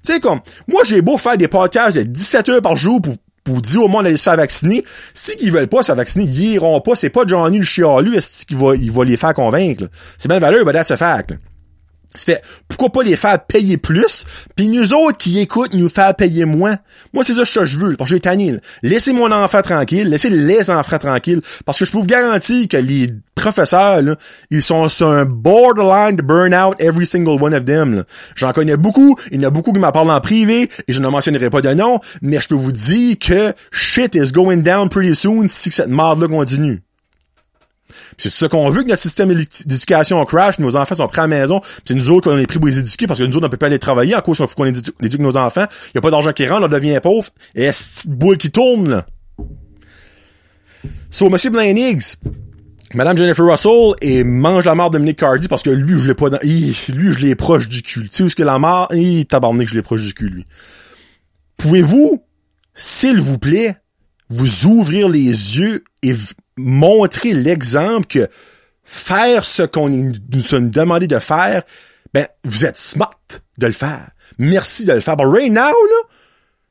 Tu 0.05 0.13
sais, 0.13 0.21
comme, 0.21 0.41
moi, 0.69 0.83
j'ai 0.85 1.01
beau 1.01 1.17
faire 1.17 1.39
des 1.39 1.49
podcasts 1.49 1.97
de 1.97 2.03
17 2.03 2.49
heures 2.51 2.63
par 2.63 2.77
jour 2.77 3.01
pour, 3.01 3.15
pour 3.43 3.61
dire 3.63 3.83
au 3.83 3.89
monde 3.89 4.05
d'aller 4.05 4.17
se 4.17 4.25
faire 4.25 4.37
vacciner. 4.37 4.85
Si 5.15 5.37
qu'ils 5.37 5.53
veulent 5.53 5.69
pas 5.69 5.83
se 5.83 5.87
faire 5.87 5.97
vacciner, 5.97 6.25
ils 6.25 6.53
iront 6.55 6.81
pas. 6.81 6.95
C'est 6.95 7.11
pas 7.11 7.25
Johnny 7.27 7.59
le 7.59 7.65
chialu, 7.65 8.17
est-ce 8.17 8.45
qu'il 8.45 8.59
va, 8.59 8.77
il 8.77 8.91
va 8.91 9.05
les 9.05 9.17
faire 9.17 9.35
convaincre, 9.35 9.85
C'est 10.19 10.29
bien 10.29 10.39
valeur, 10.39 10.65
ben, 10.65 10.73
that's 10.73 10.91
a 10.91 10.97
fact, 10.97 11.35
fait, 12.17 12.43
pourquoi 12.69 12.91
pas 12.91 13.03
les 13.03 13.17
faire 13.17 13.45
payer 13.45 13.77
plus, 13.77 14.25
puis 14.55 14.69
nous 14.69 14.95
autres 14.95 15.19
qui 15.19 15.41
écoutent 15.41 15.75
nous 15.75 15.89
faire 15.89 16.15
payer 16.15 16.45
moins. 16.45 16.77
Moi, 17.13 17.25
c'est 17.25 17.35
ça 17.35 17.43
que 17.43 17.67
je 17.67 17.79
veux, 17.79 17.97
parce 17.97 18.11
que 18.11 18.17
j'ai 18.17 18.21
tanné. 18.21 18.57
Laissez 18.83 19.13
mon 19.13 19.33
enfant 19.33 19.63
tranquille, 19.63 20.09
laissez 20.09 20.31
les 20.31 20.71
enfants 20.71 20.99
tranquilles, 20.99 21.41
parce 21.65 21.79
que 21.79 21.85
je 21.85 21.93
peux 21.93 21.99
vous 21.99 22.07
garantir 22.07 22.69
que 22.69 22.77
les 22.77 23.11
professeurs, 23.35 24.01
là, 24.01 24.15
ils 24.51 24.63
sont 24.63 24.89
sur 24.89 25.11
un 25.11 25.25
borderline 25.25 26.17
de 26.17 26.23
burn-out, 26.23 26.75
every 26.79 27.05
single 27.05 27.43
one 27.43 27.53
of 27.53 27.65
them. 27.65 28.05
J'en 28.37 28.53
connais 28.53 28.77
beaucoup, 28.77 29.17
il 29.33 29.41
y 29.41 29.45
en 29.45 29.49
a 29.49 29.51
beaucoup 29.51 29.73
qui 29.73 29.81
m'en 29.81 29.91
parlent 29.91 30.11
en 30.11 30.21
privé, 30.21 30.71
et 30.87 30.93
je 30.93 31.01
ne 31.01 31.09
mentionnerai 31.09 31.51
pas 31.51 31.63
de 31.63 31.75
nom, 31.75 31.99
mais 32.23 32.41
je 32.41 32.47
peux 32.47 32.55
vous 32.55 32.73
dire 32.73 33.17
que 33.19 33.53
shit 33.73 34.15
is 34.15 34.31
going 34.31 34.59
down 34.59 34.89
pretty 34.89 35.17
soon 35.17 35.49
si 35.49 35.73
cette 35.73 35.89
merde-là 35.89 36.29
continue. 36.29 36.84
C'est 38.19 38.31
ça 38.31 38.49
qu'on 38.49 38.71
veut 38.71 38.83
que 38.83 38.89
notre 38.89 39.03
système 39.03 39.33
d'éducation 39.67 40.25
crash, 40.25 40.59
nos 40.59 40.77
enfants 40.77 40.95
sont 40.95 41.07
prêts 41.07 41.23
à 41.23 41.27
la 41.27 41.41
maison, 41.41 41.61
c'est 41.85 41.95
nous 41.95 42.11
autres 42.11 42.31
qu'on 42.31 42.39
est 42.39 42.47
pris 42.47 42.59
pour 42.59 42.69
les 42.69 42.79
éduquer 42.79 43.07
parce 43.07 43.21
que 43.21 43.25
nous 43.25 43.37
autres 43.37 43.47
on 43.47 43.51
peut 43.51 43.57
pas 43.57 43.67
aller 43.67 43.79
travailler 43.79 44.15
en 44.15 44.21
cause 44.21 44.39
faut 44.39 44.47
qu'on 44.47 44.65
éduque, 44.65 45.19
nos 45.19 45.37
enfants. 45.37 45.67
Il 45.93 45.97
y 45.97 45.99
a 45.99 46.01
pas 46.01 46.11
d'argent 46.11 46.33
qui 46.33 46.47
rentre, 46.47 46.67
on 46.67 46.69
devient 46.69 46.99
pauvre. 47.03 47.29
Et 47.55 47.71
cette 47.73 48.11
boule 48.11 48.39
qui 48.39 48.51
tourne 48.51 48.91
là. 48.91 49.07
So, 51.11 51.31
Monsieur 51.31 51.51
Blaine 51.51 52.01
Madame 52.95 53.17
Jennifer 53.17 53.45
Russell 53.45 53.95
et 54.03 54.23
mange 54.23 54.65
la 54.65 54.77
mort 54.77 54.91
de 54.91 54.99
Dominic 54.99 55.19
Cardi 55.19 55.49
parce 55.49 55.65
que 55.65 55.71
lui, 55.71 55.99
je 55.99 56.07
l'ai 56.07 56.15
pas 56.15 56.31
dans, 56.31 56.39
lui, 56.43 56.73
je 56.73 57.19
l'ai 57.19 57.35
proche 57.35 57.69
du 57.69 57.83
cul. 57.83 58.09
Tu 58.09 58.09
sais 58.11 58.23
où 58.23 58.27
est-ce 58.27 58.37
que 58.37 58.45
la 58.45 58.59
mort, 58.59 58.89
il 58.95 59.27
tabarnak, 59.27 59.67
je 59.67 59.75
l'ai 59.75 59.83
proche 59.83 60.03
du 60.03 60.15
cul, 60.15 60.29
lui. 60.29 60.45
Pouvez-vous, 61.57 62.23
s'il 62.73 63.21
vous 63.21 63.39
plaît, 63.39 63.77
vous 64.29 64.67
ouvrir 64.67 65.09
les 65.09 65.59
yeux 65.59 65.83
et 66.03 66.13
montrer 66.57 67.33
l'exemple 67.33 68.07
que 68.07 68.29
faire 68.85 69.45
ce 69.45 69.63
qu'on 69.63 69.89
nous 69.89 70.55
a 70.55 70.61
demandé 70.61 71.07
de 71.07 71.19
faire, 71.19 71.63
ben, 72.13 72.27
vous 72.45 72.65
êtes 72.65 72.79
smart 72.79 73.19
de 73.59 73.67
le 73.67 73.73
faire. 73.73 74.11
Merci 74.39 74.85
de 74.85 74.93
le 74.93 75.01
faire. 75.01 75.17
But 75.17 75.27
right 75.27 75.51
now, 75.51 75.63
là, 75.63 76.09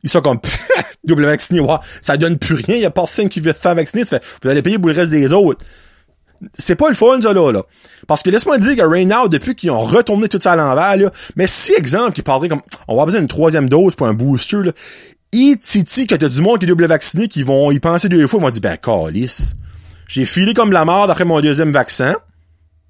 ils 0.04 0.10
sont 0.10 0.22
comme, 0.22 0.40
double 1.04 1.26
vacciné, 1.26 1.60
wow, 1.60 1.80
ça 2.02 2.18
donne 2.18 2.38
plus 2.38 2.56
rien, 2.56 2.76
il 2.76 2.82
y 2.82 2.86
a 2.86 2.92
personne 2.92 3.30
qui 3.30 3.40
veut 3.40 3.54
faire 3.54 3.76
vacciner, 3.76 4.06
ça 4.06 4.20
fait, 4.20 4.26
vous 4.42 4.50
allez 4.50 4.62
payer 4.62 4.78
pour 4.78 4.90
le 4.90 4.96
reste 4.96 5.12
des 5.12 5.34
autres. 5.34 5.66
C'est 6.58 6.76
pas 6.76 6.90
le 6.90 6.94
fun, 6.94 7.22
ça, 7.22 7.34
là, 7.34 7.52
là. 7.52 7.64
Parce 8.06 8.22
que 8.22 8.30
laisse-moi 8.30 8.58
dire 8.58 8.76
que 8.76 8.82
right 8.82 9.08
now, 9.08 9.30
depuis 9.30 9.56
qu'ils 9.56 9.72
ont 9.72 9.80
retourné 9.80 10.28
tout 10.28 10.40
ça 10.42 10.54
à 10.54 10.56
l'envers, 10.58 10.98
là, 10.98 11.12
mais 11.38 11.48
si, 11.48 11.74
exemple, 11.74 12.12
qui 12.12 12.22
parlerait 12.22 12.50
comme, 12.50 12.62
on 12.90 12.98
va 12.98 13.06
besoin 13.06 13.22
d'une 13.22 13.30
troisième 13.30 13.70
dose 13.70 13.96
pour 13.96 14.08
un 14.08 14.14
booster, 14.14 14.58
là, 14.58 14.72
et 15.32 15.56
titi 15.58 16.06
que 16.06 16.16
t'as 16.16 16.28
du 16.28 16.42
monde 16.42 16.60
qui 16.60 16.66
est 16.66 16.68
double 16.68 16.86
vacciné, 16.86 17.28
qui 17.28 17.44
vont 17.44 17.72
y 17.72 17.80
penser 17.80 18.10
deux 18.10 18.28
fois, 18.28 18.40
ils 18.40 18.44
vont 18.44 18.50
dire, 18.50 18.62
ben, 18.62 18.78
calice. 18.78 19.56
J'ai 20.14 20.26
filé 20.26 20.54
comme 20.54 20.72
la 20.72 20.86
mort 20.86 21.10
après 21.10 21.26
mon 21.26 21.42
deuxième 21.42 21.72
vaccin. 21.72 22.16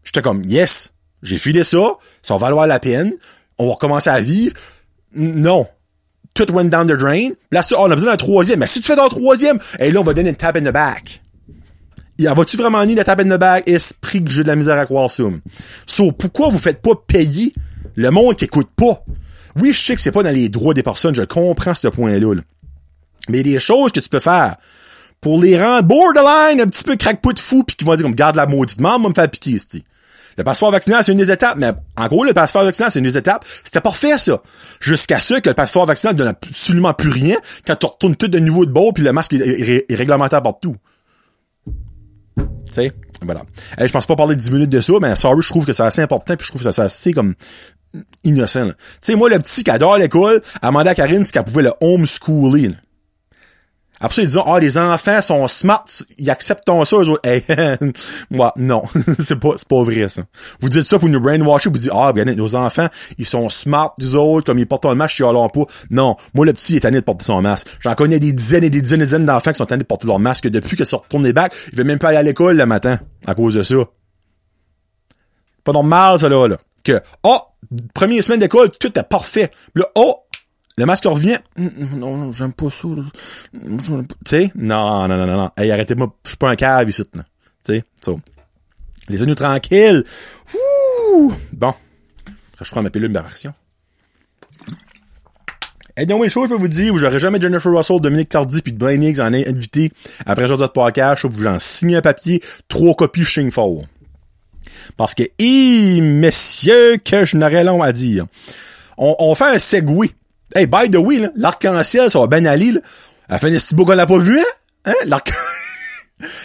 J'étais 0.03 0.21
comme, 0.21 0.43
yes, 0.43 0.91
j'ai 1.21 1.37
filé 1.37 1.63
ça, 1.63 1.93
ça 2.21 2.33
va 2.33 2.37
valoir 2.37 2.67
la 2.67 2.81
peine, 2.81 3.13
on 3.57 3.67
va 3.67 3.75
recommencer 3.75 4.09
à 4.09 4.19
vivre. 4.19 4.53
Non. 5.15 5.65
Tout 6.33 6.51
went 6.51 6.65
down 6.65 6.85
the 6.85 6.99
drain. 6.99 7.29
Là, 7.49 7.61
on 7.77 7.89
a 7.89 7.95
besoin 7.95 8.11
d'un 8.11 8.17
troisième. 8.17 8.59
Mais 8.59 8.67
si 8.67 8.81
tu 8.81 8.87
fais 8.87 8.97
ton 8.97 9.07
troisième, 9.07 9.57
et 9.79 9.89
là, 9.93 10.01
on 10.01 10.03
va 10.03 10.13
donner 10.13 10.31
une 10.31 10.35
tap 10.35 10.57
in 10.57 10.69
the 10.69 10.73
back. 10.73 11.21
Va-tu 12.19 12.57
vraiment 12.57 12.85
ni 12.85 12.93
la 12.93 13.05
tap 13.05 13.21
in 13.21 13.29
the 13.29 13.39
back? 13.39 13.69
Esprit 13.69 14.21
que 14.21 14.29
j'ai 14.29 14.43
de 14.43 14.49
la 14.49 14.57
misère 14.57 14.77
à 14.77 14.85
croire 14.85 15.09
ça. 15.09 15.23
So, 15.87 16.11
pourquoi 16.11 16.49
vous 16.49 16.59
faites 16.59 16.81
pas 16.81 16.91
payer 17.07 17.53
le 17.95 18.11
monde 18.11 18.35
qui 18.35 18.43
écoute 18.43 18.69
pas? 18.75 19.01
Oui, 19.55 19.71
je 19.71 19.81
sais 19.81 19.95
que 19.95 20.01
c'est 20.01 20.11
pas 20.11 20.23
dans 20.23 20.35
les 20.35 20.49
droits 20.49 20.73
des 20.73 20.83
personnes, 20.83 21.15
je 21.15 21.23
comprends 21.23 21.73
ce 21.73 21.87
point-là. 21.87 22.35
Mais 23.29 23.39
il 23.39 23.47
y 23.47 23.51
a 23.51 23.53
des 23.53 23.59
choses 23.61 23.93
que 23.93 24.01
tu 24.01 24.09
peux 24.09 24.19
faire 24.19 24.57
pour 25.23 25.41
les 25.41 25.59
rendre 25.59 25.87
borderline 25.87 26.61
un 26.61 26.67
petit 26.67 26.83
peu 26.83 26.95
crackpot 26.95 27.39
fou 27.39 27.63
puis 27.63 27.75
qui 27.75 27.85
vont 27.85 27.95
dire 27.95 28.03
comme 28.03 28.13
garde 28.13 28.35
la 28.35 28.45
maudite 28.45 28.81
maman 28.81 29.03
va 29.03 29.09
me 29.09 29.13
faire 29.15 29.29
piquer 29.29 29.57
c'ti. 29.57 29.83
Le 30.37 30.43
passeport 30.43 30.71
vaccinal, 30.71 31.03
c'est 31.03 31.11
une 31.11 31.19
des 31.19 31.31
étapes, 31.31 31.57
mais 31.57 31.71
en 31.95 32.07
gros, 32.07 32.23
le 32.23 32.33
passeport 32.33 32.63
vaccinal, 32.63 32.89
c'est 32.91 32.97
une 32.97 33.05
des 33.05 33.19
étapes. 33.19 33.45
C'était 33.63 33.81
parfait, 33.81 34.17
ça. 34.17 34.41
Jusqu'à 34.79 35.19
ce 35.19 35.35
que 35.35 35.49
le 35.49 35.53
passeport 35.53 35.85
vaccinal 35.85 36.15
ne 36.15 36.19
donne 36.19 36.27
absolument 36.29 36.93
plus 36.93 37.11
rien 37.11 37.37
quand 37.67 37.75
tu 37.75 37.85
retournes 37.85 38.15
tout 38.15 38.27
de 38.27 38.39
niveau 38.39 38.65
de 38.65 38.71
bord 38.71 38.93
puis 38.93 39.03
le 39.03 39.13
masque 39.13 39.33
est, 39.33 39.85
réglementaire 39.95 40.41
partout. 40.41 40.75
Tu 42.35 42.43
sais? 42.71 42.91
Voilà. 43.21 43.43
je 43.79 43.91
pense 43.91 44.05
pas 44.05 44.15
parler 44.15 44.35
10 44.35 44.51
minutes 44.51 44.69
de 44.71 44.81
ça, 44.81 44.93
mais 44.99 45.15
sorry, 45.15 45.41
je 45.41 45.49
trouve 45.49 45.65
que 45.65 45.71
c'est 45.71 45.83
assez 45.83 46.01
important 46.01 46.35
puis 46.35 46.45
je 46.45 46.51
trouve 46.51 46.63
que 46.63 46.71
c'est 46.71 46.81
assez 46.81 47.13
comme 47.13 47.35
innocent. 48.23 48.67
Tu 48.67 48.73
sais, 48.99 49.15
moi, 49.15 49.29
le 49.29 49.37
petit 49.37 49.63
qui 49.63 49.71
adore 49.71 49.97
l'école, 49.97 50.41
a 50.61 50.67
demandé 50.67 50.89
à 50.89 50.95
Karine 50.95 51.23
si 51.23 51.31
qu'elle 51.31 51.43
pouvait 51.43 51.63
le 51.63 51.71
homeschooler. 51.79 52.71
Après 54.03 54.15
ça, 54.15 54.21
ils 54.21 54.27
disent, 54.27 54.39
ah, 54.45 54.59
les 54.59 54.77
enfants 54.77 55.21
sont 55.21 55.47
smart, 55.47 55.85
ils 56.17 56.29
acceptent 56.29 56.69
ça, 56.83 56.97
eux 56.97 57.07
autres? 57.07 57.21
Hey, 57.23 57.41
moi, 58.31 58.51
non, 58.57 58.83
c'est 59.19 59.39
pas, 59.39 59.51
c'est 59.55 59.67
pas 59.67 59.81
vrai, 59.81 60.09
ça. 60.09 60.23
Vous 60.59 60.67
dites 60.67 60.83
ça 60.83 60.99
pour 60.99 61.07
nous 61.07 61.21
brainwasher, 61.21 61.69
vous 61.69 61.79
dites, 61.79 61.91
ah, 61.95 62.11
bien, 62.11 62.25
nos 62.25 62.53
enfants, 62.53 62.89
ils 63.17 63.25
sont 63.25 63.47
smart, 63.49 63.95
les 63.97 64.15
autres, 64.15 64.45
comme 64.45 64.59
ils 64.59 64.67
portent 64.67 64.87
un 64.87 64.95
masque, 64.95 65.19
ils 65.19 65.23
ont 65.23 65.47
pas. 65.47 65.63
Non. 65.89 66.17
Moi, 66.33 66.45
le 66.45 66.51
petit, 66.51 66.73
il 66.73 66.77
est 66.77 66.79
tanné 66.81 66.99
de 66.99 67.05
porter 67.05 67.23
son 67.23 67.41
masque. 67.41 67.67
J'en 67.79 67.95
connais 67.95 68.19
des 68.19 68.33
dizaines 68.33 68.65
et 68.65 68.69
des 68.69 68.81
dizaines 68.81 68.99
et 68.99 69.03
des 69.03 69.07
dizaines 69.07 69.25
d'enfants 69.25 69.53
qui 69.53 69.57
sont 69.57 69.65
tannés 69.65 69.83
de 69.83 69.87
porter 69.87 70.05
leur 70.07 70.19
masque 70.19 70.49
depuis 70.49 70.75
qu'ils 70.75 70.85
sortent 70.85 71.05
retournent 71.05 71.23
les 71.23 71.31
bacs, 71.31 71.53
ils 71.71 71.77
veulent 71.77 71.87
même 71.87 71.99
pas 71.99 72.09
aller 72.09 72.17
à 72.17 72.23
l'école 72.23 72.57
le 72.57 72.65
matin, 72.65 72.99
à 73.25 73.35
cause 73.35 73.53
de 73.53 73.63
ça. 73.63 73.75
Pas 75.63 75.71
normal, 75.71 76.19
ça, 76.19 76.27
là, 76.27 76.45
là. 76.45 76.57
Que, 76.83 76.99
oh, 77.23 77.39
première 77.93 78.21
semaine 78.21 78.41
d'école, 78.41 78.69
tout 78.69 78.99
est 78.99 79.03
parfait. 79.03 79.49
Là, 79.75 79.85
oh, 79.95 80.22
le 80.77 80.85
masque 80.85 81.05
revient. 81.05 81.37
Mm, 81.57 81.65
mm, 81.65 81.99
non, 81.99 82.17
non, 82.17 82.31
j'aime 82.33 82.53
pas 82.53 82.69
ça. 82.69 82.87
Tu 83.53 84.07
sais? 84.25 84.51
Non, 84.55 85.07
non, 85.07 85.17
non, 85.17 85.27
non, 85.27 85.37
non. 85.37 85.51
Hey, 85.55 85.71
arrêtez-moi. 85.71 86.15
Je 86.23 86.29
suis 86.29 86.37
pas 86.37 86.49
un 86.49 86.55
cave 86.55 86.89
ici. 86.89 87.03
Tu 87.05 87.19
sais? 87.63 87.83
So. 88.01 88.19
Laissez-nous 89.09 89.35
tranquilles. 89.35 90.03
Ouh! 90.55 91.33
Bon. 91.51 91.73
Je 92.61 92.71
prends 92.71 92.81
ma 92.81 92.89
pilule 92.89 93.11
d'aversion. 93.11 93.53
Et 95.95 96.07
donc, 96.07 96.23
une 96.23 96.29
chose, 96.29 96.49
je 96.49 96.55
peux 96.55 96.59
vous 96.59 96.67
dire, 96.67 96.91
où 96.91 96.97
j'aurais 96.97 97.19
jamais 97.19 97.39
Jennifer 97.39 97.71
Russell, 97.71 98.01
Dominique 98.01 98.29
Tardy 98.29 98.61
puis 98.63 98.71
Blaine 98.71 99.03
Higgs 99.03 99.19
en 99.19 99.31
invité 99.31 99.91
après 100.25 100.45
de 100.45 100.67
podcast, 100.67 101.21
je 101.21 101.27
vous 101.27 101.45
en 101.45 101.59
signer 101.59 101.97
un 101.97 102.01
papier, 102.01 102.41
trois 102.67 102.95
copies 102.95 103.25
Shing. 103.25 103.51
Parce 104.97 105.13
que, 105.13 105.23
hé, 105.37 106.01
messieurs, 106.01 106.97
que 106.97 107.25
je 107.25 107.37
n'aurais 107.37 107.63
long 107.63 107.83
à 107.83 107.91
dire. 107.91 108.25
On, 108.97 109.15
on 109.19 109.35
fait 109.35 109.55
un 109.55 109.59
segway 109.59 110.09
Hey, 110.55 110.67
by 110.67 110.89
the 110.89 110.97
way, 110.97 111.29
l'arc-en-ciel, 111.35 112.09
ça 112.09 112.19
va 112.19 112.27
bien 112.27 112.45
aller, 112.45 112.71
là. 112.71 112.81
Elle 113.29 113.39
fait 113.39 113.47
un 113.47 113.59
petit 113.59 113.75
beau 113.75 113.85
qu'on 113.85 113.95
l'a 113.95 114.05
pas 114.05 114.17
vu, 114.17 114.39
hein? 114.39 114.43
hein? 114.85 114.93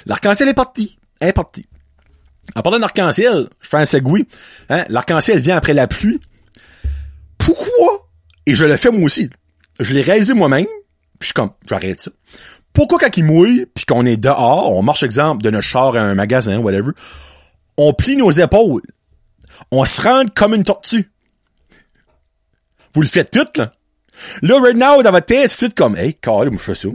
L'arc-en-ciel 0.06 0.48
est 0.48 0.54
parti. 0.54 0.98
Elle 1.20 1.28
est 1.28 1.32
parti. 1.32 1.64
En 2.54 2.62
parlant 2.62 2.78
d'arc-en-ciel, 2.78 3.48
je 3.60 3.68
fais 3.68 3.76
un 3.76 3.86
segway. 3.86 4.24
Hein? 4.70 4.84
L'arc-en-ciel 4.88 5.38
vient 5.38 5.56
après 5.56 5.74
la 5.74 5.86
pluie. 5.86 6.20
Pourquoi? 7.36 8.08
Et 8.46 8.54
je 8.54 8.64
le 8.64 8.76
fais 8.76 8.90
moi 8.90 9.04
aussi. 9.04 9.28
Je 9.80 9.92
l'ai 9.92 10.02
réalisé 10.02 10.34
moi-même. 10.34 10.64
Puis 10.64 11.20
je 11.20 11.26
suis 11.26 11.34
comme, 11.34 11.50
j'arrête 11.68 12.00
ça. 12.00 12.10
Pourquoi 12.72 12.98
quand 12.98 13.16
il 13.16 13.24
mouille, 13.24 13.66
puis 13.74 13.84
qu'on 13.84 14.06
est 14.06 14.16
dehors, 14.16 14.72
on 14.72 14.82
marche 14.82 15.02
exemple 15.02 15.42
de 15.42 15.50
notre 15.50 15.66
char 15.66 15.96
à 15.96 16.00
un 16.00 16.14
magasin, 16.14 16.58
whatever, 16.58 16.92
on 17.76 17.92
plie 17.92 18.16
nos 18.16 18.30
épaules. 18.30 18.82
On 19.70 19.84
se 19.84 20.00
rend 20.00 20.24
comme 20.34 20.54
une 20.54 20.64
tortue. 20.64 21.10
Vous 22.94 23.02
le 23.02 23.08
faites 23.08 23.30
tout, 23.30 23.46
là. 23.56 23.72
Là, 24.42 24.60
right 24.60 24.76
now, 24.76 25.02
dans 25.02 25.10
votre 25.10 25.26
tête, 25.26 25.48
c'est 25.48 25.74
comme, 25.74 25.96
hey, 25.96 26.16
moi, 26.26 26.48
je 26.52 26.58
fais 26.58 26.74
ça. 26.74 26.88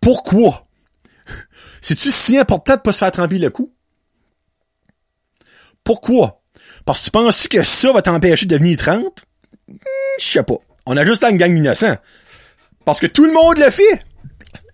Pourquoi? 0.00 0.64
C'est-tu 1.80 2.10
si 2.10 2.38
important 2.38 2.76
de 2.76 2.80
pas 2.80 2.92
se 2.92 2.98
faire 2.98 3.12
tremper 3.12 3.38
le 3.38 3.50
cou? 3.50 3.72
Pourquoi? 5.84 6.42
Parce 6.84 7.00
que 7.00 7.04
tu 7.06 7.10
penses 7.10 7.48
que 7.48 7.62
ça 7.62 7.92
va 7.92 8.02
t'empêcher 8.02 8.46
de 8.46 8.56
devenir 8.56 8.76
trempe? 8.76 9.20
Hmm, 9.68 9.76
je 10.18 10.24
sais 10.24 10.42
pas. 10.42 10.56
On 10.86 10.96
a 10.96 11.04
juste 11.04 11.24
une 11.24 11.36
gang 11.36 11.54
innocent. 11.54 11.96
Parce 12.84 13.00
que 13.00 13.06
tout 13.06 13.24
le 13.24 13.32
monde 13.32 13.58
le 13.58 13.70
fait. 13.70 13.98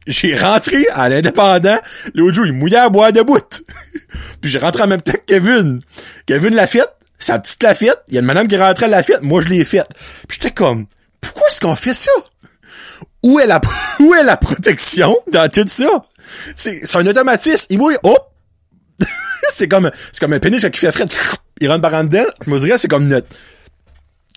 J'ai 0.06 0.36
rentré 0.36 0.86
à 0.92 1.08
l'indépendant. 1.08 1.78
L'autre 2.14 2.34
jour, 2.34 2.46
il 2.46 2.52
mouillait 2.52 2.76
à 2.76 2.88
boire 2.88 3.12
de 3.12 3.22
bout. 3.22 3.62
Puis 4.40 4.50
j'ai 4.50 4.58
rentré 4.58 4.82
en 4.82 4.86
même 4.86 5.02
temps 5.02 5.12
que 5.12 5.24
Kevin. 5.26 5.80
Kevin 6.26 6.54
l'a 6.54 6.66
fait. 6.66 6.88
Sa 7.18 7.38
petite 7.38 7.62
l'a 7.62 7.74
fait. 7.74 7.94
Il 8.08 8.14
y 8.14 8.16
a 8.18 8.20
une 8.20 8.26
madame 8.26 8.46
qui 8.46 8.56
rentrait 8.56 8.86
à 8.86 8.88
la 8.88 9.02
fête. 9.02 9.22
Moi, 9.22 9.40
je 9.40 9.48
l'ai 9.48 9.64
faite. 9.64 9.88
Puis 10.28 10.38
j'étais 10.40 10.52
comme, 10.54 10.86
pourquoi 11.26 11.48
est-ce 11.48 11.60
qu'on 11.60 11.76
fait 11.76 11.94
ça? 11.94 12.10
Où 13.22 13.40
est 13.40 13.46
la, 13.46 13.60
où 14.00 14.14
est 14.14 14.24
la 14.24 14.36
protection 14.36 15.16
dans 15.32 15.48
tout 15.48 15.68
ça? 15.68 16.04
C'est, 16.56 16.96
un 16.96 17.06
automatisme. 17.06 17.66
Il 17.70 17.78
mouille, 17.78 17.96
hop! 18.02 18.32
c'est 19.50 19.68
comme, 19.68 19.90
c'est 19.94 20.20
comme 20.20 20.32
un 20.32 20.38
pénis 20.38 20.64
qui 20.72 20.78
fait 20.78 20.92
fret. 20.92 21.06
Il 21.60 21.70
rentre 21.70 21.82
par 21.82 21.94
en 21.94 22.04
dedans. 22.04 22.24
Je 22.44 22.50
me 22.50 22.58
dirais, 22.58 22.78
c'est 22.78 22.88
comme 22.88 23.06
notre, 23.06 23.28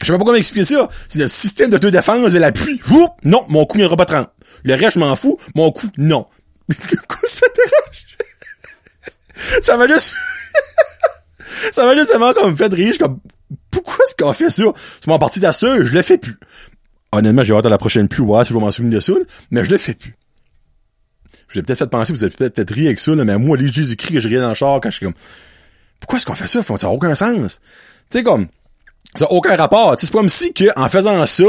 je 0.02 0.06
sais 0.06 0.12
pas 0.13 0.19
comment 0.19 0.36
expliquer 0.36 0.63
ça. 0.75 0.88
C'est 1.10 1.19
notre 1.19 1.34
système 1.34 1.69
d'autodéfense 1.69 2.34
de 2.34 2.39
l'appui. 2.39 2.82
Non, 3.23 3.45
mon 3.49 3.65
cou 3.65 3.78
viendra 3.78 3.97
pas 3.97 4.06
30. 4.06 4.30
Le 4.63 4.75
reste, 4.75 4.91
je 4.91 4.99
m'en 4.99 5.15
fous. 5.15 5.38
Mon 5.56 5.71
cou, 5.71 5.88
non. 5.97 6.25
Ça 7.25 7.45
dérange? 7.56 8.06
ça 9.62 9.78
m'a 9.78 9.88
juste... 9.88 10.13
ça 11.71 11.86
m'a 11.86 11.95
juste 11.95 12.10
vraiment 12.10 12.34
comme 12.34 12.56
fait 12.58 12.73
rire. 12.73 12.93
Comme, 12.97 13.19
pourquoi 13.71 13.95
est-ce 14.06 14.15
qu'on 14.15 14.34
fait 14.34 14.49
ça? 14.49 14.63
C'est 14.75 15.08
mon 15.08 15.19
parti 15.19 15.39
d'assureur, 15.39 15.86
je 15.86 15.93
le 15.93 16.02
fais 16.02 16.17
plus. 16.17 16.38
Honnêtement, 17.12 17.43
j'ai 17.43 17.54
hâte 17.54 17.65
à 17.65 17.69
la 17.69 17.78
prochaine 17.78 18.08
pluie, 18.08 18.24
ouais, 18.24 18.43
si 18.45 18.50
je 18.50 18.54
vais 18.54 18.60
m'en 18.60 18.72
souvenir 18.72 18.95
de 18.95 19.00
ça, 19.00 19.13
mais 19.52 19.63
je 19.63 19.72
le 19.72 19.78
fais 19.78 19.95
plus. 19.95 20.13
Je 21.48 21.56
vous 21.56 21.60
ai 21.60 21.63
peut-être 21.63 21.80
fait 21.80 21.89
penser, 21.89 22.13
vous 22.13 22.24
avez 22.24 22.34
peut-être 22.34 22.72
ri 22.72 22.86
avec 22.86 23.00
ça, 23.00 23.15
là, 23.15 23.24
mais 23.24 23.38
moi, 23.38 23.58
les 23.58 23.67
Jésus-Christ 23.67 24.13
que 24.13 24.19
je 24.19 24.28
riais 24.28 24.39
dans 24.39 24.50
le 24.50 24.56
char 24.56 24.80
quand 24.80 24.91
je 24.91 24.98
suis 24.98 25.06
comme, 25.06 25.15
pourquoi 26.00 26.17
est-ce 26.17 26.26
qu'on 26.26 26.36
fait 26.36 26.48
ça? 26.48 26.62
Ça 26.62 26.76
n'a 26.76 26.89
aucun 26.89 27.15
sens? 27.15 27.60
Tu 28.12 28.19
sais, 28.19 28.24
comme, 28.24 28.48
ça 29.15 29.26
n'a 29.26 29.32
aucun 29.32 29.56
rapport. 29.56 29.95
C'est 29.98 30.12
comme 30.12 30.30
si 30.30 30.54
que, 30.54 30.65
en 30.80 30.88
faisant 30.88 31.26
ça, 31.26 31.43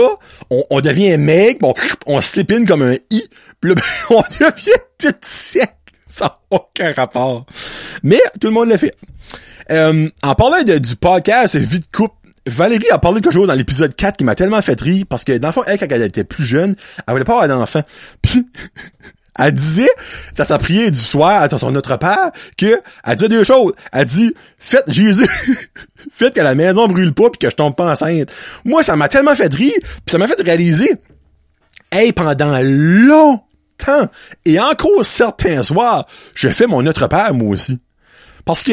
on, 0.70 0.80
devient 0.80 1.18
mec, 1.18 1.58
on, 1.62 1.74
on 2.06 2.20
slip 2.20 2.50
in 2.52 2.64
comme 2.64 2.82
un 2.82 2.94
i, 3.10 3.28
puis 3.60 3.70
là, 3.70 3.74
ben, 3.76 3.82
on 4.10 4.22
devient 4.22 4.80
tout 4.98 5.14
sec. 5.20 5.76
Ça 6.08 6.24
n'a 6.24 6.38
aucun 6.50 6.92
rapport. 6.94 7.44
Mais 8.02 8.20
tout 8.40 8.48
le 8.48 8.54
monde 8.54 8.68
le 8.70 8.76
fait. 8.78 8.94
Euh, 9.70 10.08
en 10.22 10.34
parlant 10.34 10.62
de, 10.64 10.78
du 10.78 10.96
podcast 10.96 11.54
Vite 11.54 11.90
Coupe, 11.92 12.14
Valérie 12.50 12.90
a 12.90 12.98
parlé 12.98 13.20
de 13.20 13.24
quelque 13.24 13.32
chose 13.32 13.48
dans 13.48 13.54
l'épisode 13.54 13.94
4 13.94 14.16
qui 14.16 14.24
m'a 14.24 14.34
tellement 14.34 14.60
fait 14.60 14.80
rire 14.80 15.04
parce 15.08 15.24
que 15.24 15.36
dans 15.38 15.48
le 15.48 15.52
fond, 15.52 15.62
elle, 15.66 15.78
quand 15.78 15.86
elle 15.90 16.02
était 16.02 16.24
plus 16.24 16.44
jeune, 16.44 16.74
elle 17.06 17.12
voulait 17.12 17.24
pas 17.24 17.42
avoir 17.42 17.48
d'enfant. 17.48 17.82
Puis 18.22 18.46
elle 19.38 19.52
disait, 19.52 19.90
dans 20.36 20.44
sa 20.44 20.58
prière 20.58 20.90
du 20.90 20.98
soir, 20.98 21.42
à 21.42 21.48
son 21.48 21.70
notre 21.70 21.96
père, 21.96 22.30
que, 22.58 22.80
elle 23.04 23.16
disait 23.16 23.28
deux 23.28 23.44
choses. 23.44 23.72
Elle 23.92 24.04
dit, 24.04 24.34
faites 24.58 24.90
Jésus, 24.90 25.28
faites 26.12 26.34
que 26.34 26.40
la 26.40 26.54
maison 26.54 26.88
brûle 26.88 27.14
pas 27.14 27.30
puis 27.30 27.38
que 27.38 27.50
je 27.50 27.56
tombe 27.56 27.74
pas 27.74 27.90
enceinte. 27.90 28.30
Moi, 28.64 28.82
ça 28.82 28.96
m'a 28.96 29.08
tellement 29.08 29.34
fait 29.34 29.52
rire, 29.52 29.72
puis 29.82 30.10
ça 30.10 30.18
m'a 30.18 30.26
fait 30.26 30.40
réaliser, 30.42 30.92
hey, 31.92 32.12
pendant 32.12 32.60
longtemps, 32.62 34.08
et 34.44 34.60
encore 34.60 35.04
certains 35.04 35.62
soirs, 35.62 36.06
je 36.34 36.48
fais 36.48 36.66
mon 36.66 36.82
notre 36.82 37.08
père, 37.08 37.32
moi 37.32 37.50
aussi. 37.50 37.80
Parce 38.44 38.62
que, 38.62 38.72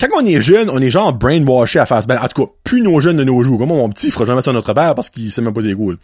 quand 0.00 0.08
on 0.20 0.26
est 0.26 0.40
jeune, 0.40 0.70
on 0.70 0.80
est 0.80 0.90
genre 0.90 1.12
brainwashé 1.12 1.78
à 1.78 1.86
face. 1.86 2.06
Ben, 2.06 2.18
en 2.20 2.28
tout 2.28 2.44
cas, 2.44 2.52
plus 2.64 2.82
nos 2.82 3.00
jeunes 3.00 3.16
de 3.16 3.24
nos 3.24 3.42
jours. 3.42 3.58
Comme 3.58 3.68
mon 3.68 3.88
petit, 3.88 4.08
il 4.08 4.12
fera 4.12 4.24
jamais 4.24 4.42
ça 4.42 4.52
notre 4.52 4.72
père 4.72 4.94
parce 4.94 5.10
qu'il 5.10 5.30
sait 5.30 5.42
même 5.42 5.52
pas 5.52 5.62
des 5.62 5.74
goûts. 5.74 5.94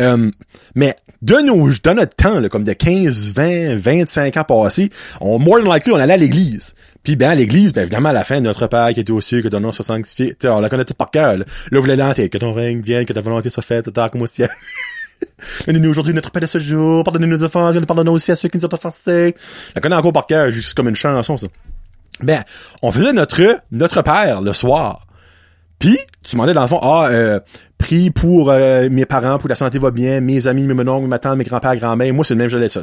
Euh, 0.00 0.30
mais 0.74 0.94
de 1.22 1.34
nos, 1.46 1.70
dans 1.82 1.94
notre 1.94 2.14
temps, 2.14 2.40
là, 2.40 2.48
comme 2.48 2.64
de 2.64 2.72
15, 2.72 3.34
20, 3.34 3.76
25 3.76 4.36
ans 4.36 4.44
passés, 4.44 4.90
on, 5.20 5.38
more 5.38 5.60
than 5.60 5.72
likely, 5.72 5.92
on 5.92 5.96
allait 5.96 6.14
à 6.14 6.18
l'église. 6.18 6.74
Puis 7.02 7.16
ben 7.16 7.30
à 7.30 7.34
l'église, 7.34 7.72
ben 7.72 7.82
évidemment 7.82 8.10
à 8.10 8.12
la 8.12 8.24
fin, 8.24 8.40
notre 8.40 8.66
Père 8.66 8.92
qui 8.92 9.00
était 9.00 9.12
au 9.12 9.20
ciel, 9.20 9.42
que 9.42 9.48
ton 9.48 9.60
nom 9.60 9.72
soit 9.72 9.84
sanctifié, 9.84 10.36
tu 10.38 10.48
on 10.48 10.60
la 10.60 10.68
connaît 10.68 10.84
tout 10.84 10.94
par 10.94 11.10
cœur. 11.10 11.38
Là, 11.38 11.44
là 11.70 11.80
vous 11.80 11.86
l'allez 11.86 12.28
que 12.28 12.38
ton 12.38 12.52
règne 12.52 12.82
vienne, 12.82 13.06
que 13.06 13.12
ta 13.12 13.20
volonté 13.22 13.48
soit 13.48 13.62
faite, 13.62 13.92
tant 13.92 14.08
comme 14.08 14.22
au 14.22 14.26
ciel. 14.26 14.50
Donnez-nous 15.66 15.90
aujourd'hui 15.90 16.14
notre 16.14 16.30
paix 16.30 16.40
de 16.40 16.46
ce 16.46 16.58
jour, 16.58 17.04
pardonnez-nous 17.04 17.38
nos 17.38 17.44
offenses, 17.44 17.74
pardonnez-nous 17.86 18.14
aussi 18.14 18.32
à 18.32 18.36
ceux 18.36 18.48
qui 18.48 18.58
nous 18.58 18.64
ont 18.64 18.74
offensés. 18.74 19.34
La 19.74 19.80
connaît 19.80 19.96
encore 19.96 20.12
par 20.12 20.26
cœur, 20.26 20.50
juste 20.50 20.74
comme 20.74 20.88
une 20.88 20.96
chanson, 20.96 21.36
ça. 21.36 21.46
Ben, 22.22 22.42
on 22.82 22.92
faisait 22.92 23.12
notre 23.12 23.60
notre 23.72 24.02
père 24.02 24.40
le 24.40 24.52
soir. 24.52 25.06
Puis, 25.80 25.98
tu 26.22 26.32
demandais 26.36 26.52
dans 26.52 26.60
le 26.60 26.68
fond, 26.68 26.78
ah, 26.82 27.08
euh, 27.10 27.40
prie 27.78 28.10
pour 28.10 28.50
euh, 28.50 28.88
mes 28.90 29.06
parents, 29.06 29.38
pour 29.38 29.48
la 29.48 29.54
santé 29.54 29.78
va 29.78 29.90
bien, 29.90 30.20
mes 30.20 30.46
amis, 30.46 30.64
mes 30.64 30.86
oncles, 30.86 31.06
mes 31.06 31.18
tantes, 31.18 31.38
mes 31.38 31.44
grands-pères, 31.44 31.74
grand-mères. 31.76 32.12
Moi, 32.12 32.22
c'est 32.22 32.34
le 32.34 32.38
même, 32.38 32.50
je 32.50 32.68
ça. 32.68 32.82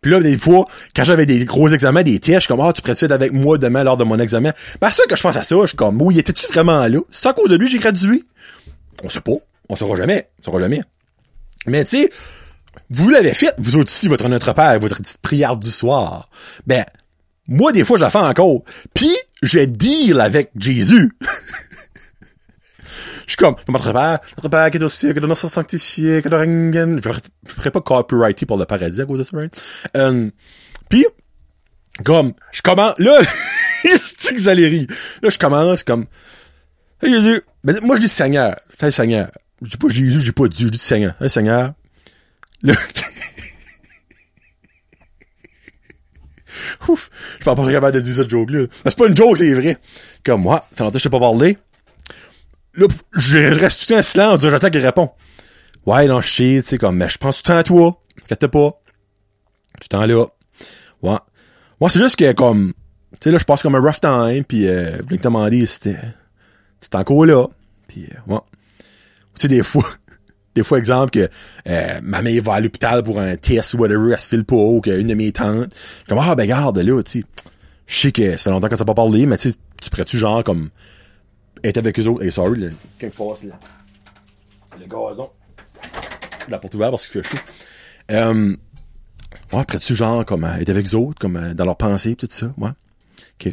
Puis 0.00 0.10
là, 0.10 0.20
des 0.20 0.36
fois, 0.36 0.64
quand 0.94 1.04
j'avais 1.04 1.24
des 1.24 1.44
gros 1.44 1.68
examens, 1.68 2.02
des 2.02 2.20
suis 2.20 2.48
comme, 2.48 2.60
ah, 2.60 2.72
tu 2.72 2.82
précises 2.82 3.12
avec 3.12 3.32
moi 3.32 3.58
demain 3.58 3.84
lors 3.84 3.96
de 3.96 4.02
mon 4.02 4.18
examen. 4.18 4.52
Ben, 4.80 4.90
c'est 4.90 5.08
que 5.08 5.14
je 5.14 5.22
pense 5.22 5.36
à 5.36 5.44
ça. 5.44 5.56
Je 5.62 5.66
suis 5.68 5.76
comme, 5.76 6.02
oui, 6.02 6.18
étais-tu 6.18 6.48
vraiment 6.48 6.86
là? 6.88 6.98
C'est 7.10 7.28
à 7.28 7.32
cause 7.32 7.48
de 7.48 7.56
lui 7.56 7.68
j'ai 7.68 7.78
gradué? 7.78 8.24
On 9.04 9.08
sait 9.08 9.20
pas. 9.20 9.32
On 9.68 9.76
saura 9.76 9.94
jamais. 9.94 10.28
On 10.40 10.42
saura 10.42 10.58
jamais. 10.58 10.80
Mais, 11.68 11.84
tu 11.84 11.98
sais, 11.98 12.10
vous 12.90 13.08
l'avez 13.08 13.34
fait, 13.34 13.54
vous 13.58 13.78
aussi, 13.78 14.08
votre 14.08 14.28
Notre 14.28 14.52
Père, 14.52 14.80
votre 14.80 14.98
petite 14.98 15.18
prière 15.18 15.56
du 15.56 15.70
soir. 15.70 16.28
Ben, 16.66 16.84
moi, 17.48 17.72
des 17.72 17.84
fois, 17.84 17.96
je 17.96 18.02
la 18.02 18.10
fais 18.10 18.18
encore. 18.18 18.62
Puis, 18.94 19.14
je 19.42 19.60
deal 19.60 20.20
avec 20.20 20.50
Jésus. 20.56 21.10
je 22.80 22.86
suis 23.26 23.36
comme, 23.36 23.56
notre 23.68 23.92
père, 23.92 24.20
notre 24.36 24.48
père 24.48 24.70
qui 24.70 24.78
est 24.78 24.82
aussi, 24.82 25.12
que 25.12 25.20
notre 25.20 25.48
sanctifié, 25.48 26.22
que 26.22 26.28
le 26.28 26.36
ringen. 26.36 27.00
Je 27.02 27.54
ferais 27.54 27.70
pas 27.70 27.80
copyrighté 27.80 28.46
pour 28.46 28.58
le 28.58 28.64
paradis 28.64 29.00
à 29.00 29.06
cause 29.06 29.18
de 29.18 29.24
ça, 29.24 29.36
right? 29.36 29.62
Euh, 29.96 30.30
puis, 30.88 31.04
comme, 32.04 32.32
je 32.52 32.62
commence, 32.62 32.98
là, 32.98 33.20
c'est 33.84 34.34
que. 34.34 34.42
Là, 35.22 35.30
je 35.30 35.38
commence 35.38 35.84
comme, 35.84 36.06
hey 37.02 37.12
Jésus. 37.12 37.42
Ben, 37.64 37.76
moi, 37.82 37.96
je 37.96 38.02
dis 38.02 38.08
Seigneur. 38.08 38.56
Fais 38.76 38.90
Seigneur. 38.90 39.30
Je 39.62 39.70
dis 39.70 39.76
pas 39.76 39.88
Jésus, 39.88 40.20
je 40.20 40.24
dis 40.26 40.32
pas 40.32 40.48
Dieu, 40.48 40.66
je 40.66 40.72
dis 40.72 40.78
Seigneur. 40.78 41.14
Hey 41.20 41.30
Seigneur. 41.30 41.74
Ouf, 46.88 47.10
je 47.12 47.34
suis 47.34 47.44
pas 47.44 47.54
capable 47.54 47.96
de 47.96 48.00
dire 48.00 48.14
cette 48.14 48.30
joke-là. 48.30 48.66
C'est 48.84 48.96
pas 48.96 49.06
une 49.06 49.16
joke, 49.16 49.38
c'est 49.38 49.54
vrai. 49.54 49.76
Comme 50.24 50.42
moi, 50.42 50.64
ça 50.76 50.84
longtemps 50.84 50.94
que 50.94 50.98
je 50.98 51.04
t'ai 51.04 51.10
pas 51.10 51.20
parlé. 51.20 51.58
Là, 52.74 52.86
je 53.14 53.38
reste 53.38 53.86
tout 53.86 53.94
un 53.94 54.02
silence 54.02 54.40
j'attends 54.40 54.70
qu'il 54.70 54.84
répond. 54.84 55.10
Ouais, 55.84 56.06
non, 56.06 56.20
je 56.20 56.30
sais, 56.30 56.60
tu 56.62 56.62
sais, 56.62 56.78
comme, 56.78 56.96
mais 56.96 57.08
je 57.08 57.18
prends 57.18 57.32
tout 57.32 57.40
le 57.44 57.48
temps 57.48 57.56
à 57.56 57.62
toi. 57.62 58.00
Inquiète 58.22 58.46
pas. 58.46 58.70
Tout 58.70 59.82
le 59.82 59.88
temps 59.88 60.06
là. 60.06 60.26
Ouais. 61.02 61.18
Moi, 61.80 61.90
c'est 61.90 61.98
juste 61.98 62.16
que, 62.16 62.32
comme, 62.32 62.72
tu 63.12 63.18
sais, 63.20 63.30
là, 63.30 63.38
je 63.38 63.44
passe 63.44 63.62
comme 63.62 63.74
un 63.74 63.80
rough 63.80 64.00
time, 64.00 64.44
pis 64.44 64.68
euh, 64.68 64.96
je 64.98 65.02
voulais 65.02 65.18
te 65.18 65.24
demander 65.24 65.66
si 65.66 65.74
c'était 66.80 66.96
encore 66.96 67.26
là. 67.26 67.46
Pis, 67.88 68.08
euh, 68.10 68.32
ouais. 68.32 68.40
Tu 69.34 69.42
sais, 69.42 69.48
des 69.48 69.62
fois, 69.62 69.84
des 70.54 70.62
fois, 70.62 70.78
exemple, 70.78 71.10
que 71.10 71.28
euh, 71.68 72.00
ma 72.02 72.22
mère 72.22 72.42
va 72.42 72.54
à 72.54 72.60
l'hôpital 72.60 73.02
pour 73.02 73.20
un 73.20 73.36
test 73.36 73.74
ou 73.74 73.78
whatever, 73.78 74.12
elle 74.12 74.20
se 74.20 74.28
file 74.28 74.44
pas, 74.44 74.56
ou 74.56 74.80
qu'une 74.80 75.06
de 75.06 75.14
mes 75.14 75.32
tantes. 75.32 75.72
Comme, 76.08 76.18
ah, 76.18 76.34
ben 76.34 76.46
garde, 76.46 76.78
là, 76.78 77.02
tu 77.02 77.20
sais. 77.20 77.26
Je 77.86 77.98
sais 77.98 78.12
que 78.12 78.32
ça 78.32 78.38
fait 78.38 78.50
longtemps 78.50 78.68
qu'on 78.68 78.76
s'est 78.76 78.84
pas 78.84 78.94
parlé, 78.94 79.26
mais 79.26 79.36
tu 79.36 79.50
sais, 79.50 79.56
tu 79.82 79.90
pourrais-tu 79.90 80.16
genre 80.16 80.44
comme 80.44 80.70
être 81.64 81.78
avec 81.78 81.98
eux 81.98 82.06
autres? 82.06 82.24
Et 82.24 82.30
sorry, 82.30 82.60
le, 82.60 82.70
quand 83.00 83.30
passe 83.30 83.44
là. 83.44 83.58
Le 84.78 84.86
gazon. 84.86 85.30
La 86.48 86.58
porte 86.58 86.74
ouverte 86.74 86.92
parce 86.92 87.06
qu'il 87.06 87.22
fait 87.22 87.36
chaud. 87.36 87.42
Euh, 88.10 88.56
ouais, 89.52 89.64
pourrais-tu 89.64 89.94
genre 89.94 90.24
comme 90.24 90.44
être 90.44 90.70
avec 90.70 90.86
eux 90.86 90.96
autres, 90.96 91.18
comme 91.18 91.36
euh, 91.36 91.54
dans 91.54 91.64
leurs 91.64 91.76
pensées, 91.76 92.14
tout 92.14 92.28
ça, 92.30 92.52
ouais. 92.58 92.70
Ok. 93.40 93.52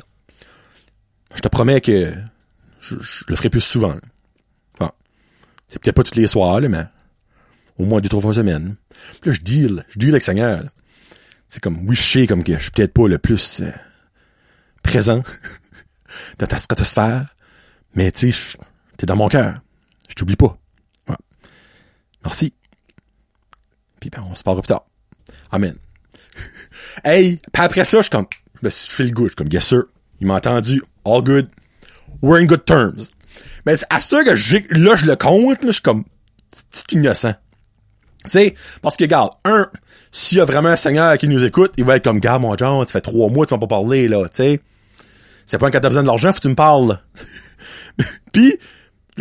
Je 1.36 1.42
te 1.42 1.48
promets 1.48 1.82
que 1.82 2.14
je, 2.80 2.96
je 3.00 3.24
le 3.28 3.36
ferai 3.36 3.50
plus 3.50 3.62
souvent. 3.62 3.96
C'est 5.70 5.82
peut-être 5.82 5.96
pas 5.96 6.04
tous 6.04 6.16
les 6.16 6.28
soirs, 6.28 6.60
là, 6.60 6.68
mais 6.68 6.84
au 7.78 7.86
moins 7.86 8.02
deux, 8.02 8.10
trois 8.10 8.22
fois 8.22 8.34
semaine. 8.34 8.76
Puis 9.22 9.30
là, 9.30 9.32
je 9.32 9.40
deal, 9.40 9.86
je 9.88 10.00
deal 10.00 10.10
avec 10.10 10.24
le 10.24 10.26
Seigneur. 10.26 10.64
C'est 11.48 11.64
comme, 11.64 11.88
oui, 11.88 11.96
je 11.96 12.02
sais 12.02 12.28
comme 12.28 12.44
que 12.44 12.54
je 12.54 12.64
suis 12.64 12.72
peut-être 12.72 12.94
pas 12.94 13.08
le 13.08 13.18
plus 13.18 13.62
euh, 13.62 13.72
présent 14.84 15.24
dans 16.40 16.48
ta 16.48 16.58
stratosphère, 16.58 17.34
mais 17.96 18.12
tu 18.12 18.32
sais, 18.32 18.58
t'es 18.98 19.06
dans 19.06 19.16
mon 19.16 19.30
cœur. 19.30 19.62
Je 20.10 20.16
t'oublie 20.16 20.36
pas. 20.36 20.58
Ouais. 21.08 21.16
Merci. 22.24 22.54
Puis 24.00 24.10
ben, 24.10 24.24
on 24.30 24.36
se 24.36 24.44
parlera 24.44 24.62
plus 24.62 24.68
tard. 24.68 24.86
Amen. 25.52 25.76
hey, 27.04 27.38
puis 27.54 27.64
après 27.64 27.86
ça, 27.86 28.02
je 28.02 28.10
comme, 28.10 28.28
je 28.60 28.66
me 28.66 28.70
suis 28.70 28.92
fait 28.92 29.04
le 29.04 29.12
goût. 29.12 29.24
Je 29.24 29.30
suis 29.30 29.36
comme, 29.36 29.50
yes 29.52 29.68
sir. 29.68 29.84
Il 30.20 30.28
m'a 30.28 30.36
entendu. 30.36 30.82
All 31.06 31.22
good. 31.24 31.48
We're 32.22 32.42
in 32.42 32.46
good 32.46 32.66
terms. 32.66 33.12
Mais 33.66 33.76
à 33.90 34.00
ça 34.00 34.24
que 34.24 34.36
j'ai, 34.36 34.64
là, 34.72 34.96
je 34.96 35.06
le 35.06 35.16
compte, 35.16 35.62
là, 35.62 35.68
je 35.68 35.72
suis 35.74 35.82
comme, 35.82 36.04
c'est 36.72 36.92
innocent. 36.94 37.34
Tu 38.26 38.32
sais, 38.32 38.54
parce 38.82 38.98
que, 38.98 39.04
regarde, 39.04 39.32
un, 39.46 39.70
s'il 40.12 40.38
y 40.38 40.42
a 40.42 40.46
vraiment 40.46 40.70
un 40.70 40.76
Seigneur 40.76 41.18
qui 41.18 41.28
nous 41.28 41.44
écoute, 41.46 41.74
il 41.78 41.84
va 41.84 41.96
être 41.96 42.04
comme, 42.04 42.20
gars, 42.20 42.38
mon 42.38 42.58
John, 42.58 42.86
ça 42.86 42.94
fait 42.94 43.02
trois 43.02 43.30
mois 43.30 43.46
tu 43.46 43.54
m'as 43.54 43.60
pas 43.60 43.68
parlé, 43.68 44.08
là, 44.08 44.24
tu 44.30 44.38
sais. 44.38 44.60
C'est 45.46 45.58
pas 45.58 45.72
quand 45.72 45.80
t'as 45.80 45.90
besoin 45.90 46.04
de 46.04 46.08
l'argent, 46.08 46.32
faut 46.32 46.38
que 46.38 46.44
tu 46.44 46.50
me 46.50 46.56
parles. 46.56 47.00
Puis, 48.34 48.58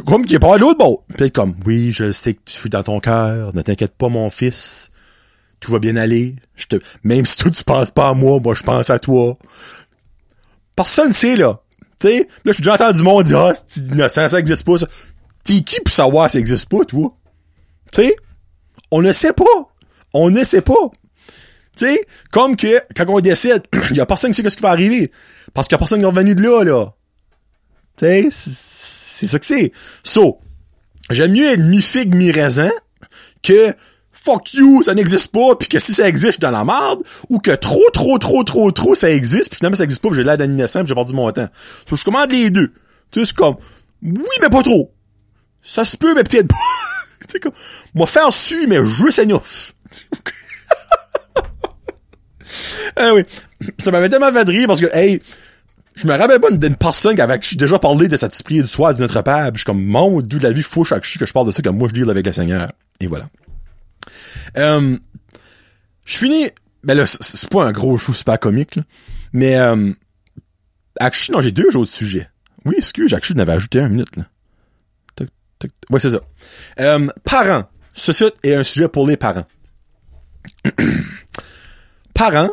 Comme 0.06 0.26
qui 0.26 0.34
est 0.34 0.38
pas 0.38 0.58
l'autre 0.58 0.78
bord. 0.78 1.04
Puis 1.16 1.30
comme, 1.30 1.54
oui, 1.66 1.90
je 1.92 2.12
sais 2.12 2.34
que 2.34 2.40
tu 2.44 2.52
suis 2.52 2.70
dans 2.70 2.82
ton 2.82 3.00
cœur. 3.00 3.54
Ne 3.54 3.62
t'inquiète 3.62 3.94
pas, 3.96 4.08
mon 4.08 4.30
fils. 4.30 4.90
Tout 5.60 5.72
va 5.72 5.78
bien 5.78 5.96
aller. 5.96 6.36
Je 6.54 6.66
te, 6.66 6.76
même 7.02 7.24
si 7.24 7.36
toi, 7.36 7.50
tu 7.50 7.64
penses 7.64 7.90
pas 7.90 8.10
à 8.10 8.14
moi, 8.14 8.38
moi, 8.40 8.54
je 8.54 8.62
pense 8.62 8.90
à 8.90 8.98
toi. 8.98 9.36
Personne 10.76 11.12
sait, 11.12 11.36
là. 11.36 11.60
Tu 12.00 12.08
sais, 12.08 12.18
là, 12.18 12.26
je 12.46 12.52
suis 12.52 12.62
déjà 12.62 12.74
entendu 12.74 12.98
du 12.98 13.04
monde 13.04 13.24
dire, 13.24 13.40
ah, 13.40 13.52
c'est 13.66 13.86
innocent, 13.86 14.28
ça 14.28 14.38
existe 14.38 14.64
pas, 14.64 14.78
ça. 14.78 14.86
T'es 15.44 15.60
qui 15.60 15.80
pour 15.80 15.92
savoir 15.92 16.30
ça 16.30 16.38
existe 16.38 16.68
pas, 16.68 16.84
toi? 16.84 17.12
Tu 17.92 18.02
sais? 18.02 18.16
On 18.90 19.02
ne 19.02 19.12
sait 19.12 19.32
pas. 19.32 19.44
On 20.14 20.30
ne 20.30 20.44
sait 20.44 20.62
pas. 20.62 20.90
Tu 21.76 21.86
sais, 21.86 22.06
comme 22.30 22.56
que, 22.56 22.80
quand 22.94 23.04
on 23.08 23.20
décide, 23.20 23.62
il 23.90 23.96
y 23.96 24.00
a 24.00 24.06
personne 24.06 24.32
qui 24.32 24.42
sait 24.42 24.50
ce 24.50 24.56
qui 24.56 24.62
va 24.62 24.70
arriver. 24.70 25.10
Parce 25.54 25.68
qu'il 25.68 25.74
y 25.74 25.76
a 25.76 25.78
personne 25.78 25.98
qui 25.98 26.04
est 26.04 26.08
revenu 26.08 26.34
de 26.34 26.42
là, 26.42 26.64
là. 26.64 26.94
Tu 27.96 28.06
sais, 28.06 28.28
c'est 28.30 29.26
ça 29.26 29.38
que 29.38 29.46
c'est. 29.46 29.72
So, 30.04 30.38
j'aime 31.10 31.32
mieux 31.32 31.52
être 31.52 31.60
mi-figue, 31.60 32.14
mi-raisin 32.14 32.70
que 33.42 33.74
fuck 34.28 34.54
you, 34.54 34.82
ça 34.82 34.94
n'existe 34.94 35.32
pas, 35.32 35.56
puis 35.56 35.68
que 35.68 35.78
si 35.78 35.92
ça 35.94 36.08
existe, 36.08 36.26
je 36.26 36.32
suis 36.32 36.40
dans 36.40 36.50
la 36.50 36.64
merde, 36.64 37.02
ou 37.28 37.38
que 37.38 37.52
trop, 37.52 37.90
trop, 37.92 38.18
trop, 38.18 38.44
trop, 38.44 38.70
trop, 38.70 38.94
ça 38.94 39.10
existe, 39.10 39.50
puis 39.50 39.58
finalement 39.58 39.76
ça 39.76 39.84
existe 39.84 40.02
pas, 40.02 40.10
j'ai 40.12 40.24
l'air 40.24 40.36
d'un 40.36 40.50
innocent, 40.50 40.84
j'ai 40.84 40.94
perdu 40.94 41.14
mon 41.14 41.30
temps. 41.30 41.48
So, 41.88 41.96
je 41.96 42.04
commande 42.04 42.30
les 42.30 42.50
deux. 42.50 42.72
Tu 43.10 43.20
sais, 43.20 43.26
c'est 43.26 43.36
comme, 43.36 43.56
oui, 44.02 44.36
mais 44.42 44.48
pas 44.48 44.62
trop. 44.62 44.92
Ça 45.62 45.84
se 45.84 45.96
peut, 45.96 46.14
mais 46.14 46.24
peut-être 46.24 46.48
pas. 46.48 46.56
tu 47.20 47.26
sais, 47.28 47.40
comme, 47.40 47.52
moi 47.94 48.06
faire 48.06 48.32
su, 48.32 48.66
mais 48.68 48.84
juste 48.84 49.18
à 49.18 49.24
neuf. 49.24 49.72
ah 52.96 53.14
oui. 53.14 53.24
Ça 53.82 53.90
m'avait 53.90 54.08
tellement 54.08 54.32
fait 54.32 54.44
de 54.44 54.66
parce 54.66 54.80
que, 54.80 54.94
hey, 54.94 55.20
je 55.94 56.06
me 56.06 56.14
rappelle 56.14 56.40
pas 56.40 56.50
d'une 56.50 56.76
personne 56.76 57.18
avec 57.18 57.42
qui 57.42 57.50
j'ai 57.50 57.56
déjà 57.56 57.78
parlé 57.78 58.08
de 58.08 58.16
cet 58.16 58.32
esprit 58.32 58.60
du 58.60 58.68
soir 58.68 58.94
du 58.94 59.00
Notre 59.00 59.22
Père, 59.22 59.50
je 59.52 59.58
suis 59.58 59.64
comme, 59.64 59.82
mon 59.82 60.20
dieu 60.20 60.38
de 60.38 60.44
la 60.44 60.52
vie, 60.52 60.62
faut 60.62 60.84
chaque 60.84 61.02
que 61.02 61.26
je 61.26 61.32
parle 61.32 61.46
de 61.46 61.50
ça 61.50 61.62
comme 61.62 61.76
moi 61.76 61.88
je 61.88 61.94
deal 61.94 62.10
avec 62.10 62.24
le 62.24 62.32
Seigneur. 62.32 62.68
Et 63.00 63.06
voilà. 63.06 63.28
Euh, 64.56 64.96
je 66.04 66.18
finis, 66.18 66.50
ben 66.82 66.94
là, 66.94 67.06
c'est 67.06 67.48
pas 67.48 67.64
un 67.64 67.72
gros 67.72 67.98
chou 67.98 68.12
super 68.12 68.38
comique, 68.38 68.78
mais 69.32 69.56
euh, 69.56 69.92
non, 71.30 71.40
j'ai 71.40 71.52
deux 71.52 71.76
autres 71.76 71.90
sujets. 71.90 72.28
Oui, 72.64 72.74
excuse, 72.78 73.14
je 73.22 73.34
n'avais 73.34 73.52
ajouté 73.52 73.80
un 73.80 73.88
minute, 73.88 74.16
là. 74.16 74.24
Oui, 75.90 76.00
c'est 76.00 76.10
ça. 76.10 76.20
Euh, 76.78 77.08
parents. 77.24 77.64
Ceci 77.92 78.24
est 78.44 78.54
un 78.54 78.62
sujet 78.62 78.86
pour 78.86 79.08
les 79.08 79.16
parents. 79.16 79.44
parents, 82.14 82.50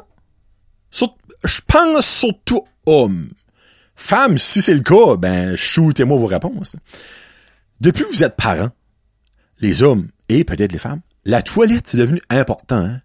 je 1.45 1.61
pense 1.67 2.05
surtout 2.05 2.63
hommes. 2.85 3.29
Femmes, 3.95 4.37
si 4.37 4.61
c'est 4.61 4.73
le 4.73 4.81
cas, 4.81 5.15
ben, 5.17 5.55
shootez-moi 5.55 6.17
vos 6.17 6.25
réponses. 6.25 6.75
Depuis 7.79 8.03
que 8.03 8.09
vous 8.09 8.23
êtes 8.23 8.35
parents, 8.35 8.71
les 9.59 9.83
hommes 9.83 10.07
et 10.27 10.43
peut-être 10.43 10.71
les 10.71 10.79
femmes, 10.79 11.01
la 11.25 11.41
toilette, 11.41 11.87
c'est 11.87 11.97
devenu 11.97 12.21
important. 12.29 12.77
Hein? 12.77 12.99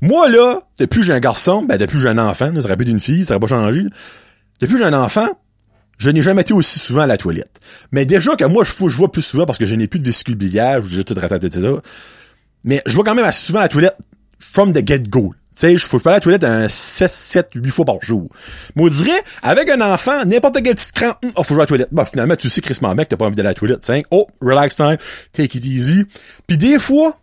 Moi, 0.00 0.28
là, 0.28 0.60
depuis 0.78 1.00
que 1.00 1.06
j'ai 1.06 1.12
un 1.12 1.20
garçon, 1.20 1.62
ben 1.62 1.76
depuis 1.78 1.94
que 1.94 2.02
j'ai 2.02 2.08
un 2.08 2.18
enfant, 2.18 2.50
ça 2.54 2.64
aurait 2.64 2.76
pu 2.76 2.84
d'une 2.84 3.00
fille, 3.00 3.24
ça 3.24 3.34
aurait 3.34 3.40
pas 3.40 3.46
changé. 3.46 3.84
Depuis 4.60 4.74
que 4.74 4.78
j'ai 4.78 4.84
un 4.84 5.00
enfant, 5.00 5.28
je 5.98 6.10
n'ai 6.10 6.22
jamais 6.22 6.42
été 6.42 6.52
aussi 6.52 6.80
souvent 6.80 7.02
à 7.02 7.06
la 7.06 7.16
toilette. 7.16 7.60
Mais 7.92 8.04
déjà 8.04 8.34
que 8.34 8.44
moi, 8.44 8.64
je, 8.64 8.72
je 8.72 8.96
vois 8.96 9.12
plus 9.12 9.22
souvent 9.22 9.46
parce 9.46 9.58
que 9.58 9.66
je 9.66 9.74
n'ai 9.76 9.86
plus 9.86 10.00
de 10.00 10.04
vésicule 10.04 10.34
biliaire, 10.34 10.80
je 10.80 10.96
j'ai 10.96 11.04
tout 11.04 11.14
raté, 11.14 11.48
ça. 11.50 11.68
Mais 12.64 12.82
je 12.86 12.94
vois 12.94 13.04
quand 13.04 13.14
même 13.14 13.24
assez 13.24 13.46
souvent 13.46 13.60
à 13.60 13.62
la 13.62 13.68
toilette 13.68 13.96
from 14.40 14.72
the 14.72 14.84
get-go. 14.84 15.32
Tu 15.54 15.60
sais, 15.60 15.76
je 15.76 15.86
faut 15.86 15.98
pas 15.98 16.12
à 16.12 16.14
la 16.14 16.20
toilette 16.20 16.44
un 16.44 16.66
7, 16.66 17.10
7, 17.10 17.48
8 17.54 17.70
fois 17.70 17.84
par 17.84 18.00
jour. 18.00 18.26
Mais 18.74 18.84
on 18.84 18.88
dirait, 18.88 19.22
avec 19.42 19.68
un 19.68 19.82
enfant, 19.82 20.24
n'importe 20.24 20.62
quel 20.62 20.74
petit 20.74 20.92
cran, 20.92 21.12
hum, 21.22 21.30
oh, 21.36 21.42
faut 21.42 21.54
jouer 21.54 21.60
à 21.60 21.64
la 21.64 21.66
toilette. 21.66 21.88
Bah, 21.92 22.06
finalement, 22.10 22.36
tu 22.36 22.48
sais, 22.48 22.62
Chris 22.62 22.78
mec, 22.96 23.08
t'as 23.08 23.16
pas 23.16 23.26
envie 23.26 23.36
d'aller 23.36 23.48
à 23.48 23.50
la 23.50 23.54
toilette. 23.54 23.80
T'sais. 23.80 24.02
Oh, 24.10 24.26
relax 24.40 24.76
time, 24.76 24.96
take 25.32 25.58
it 25.58 25.64
easy. 25.64 26.06
Puis 26.46 26.56
des 26.56 26.78
fois, 26.78 27.18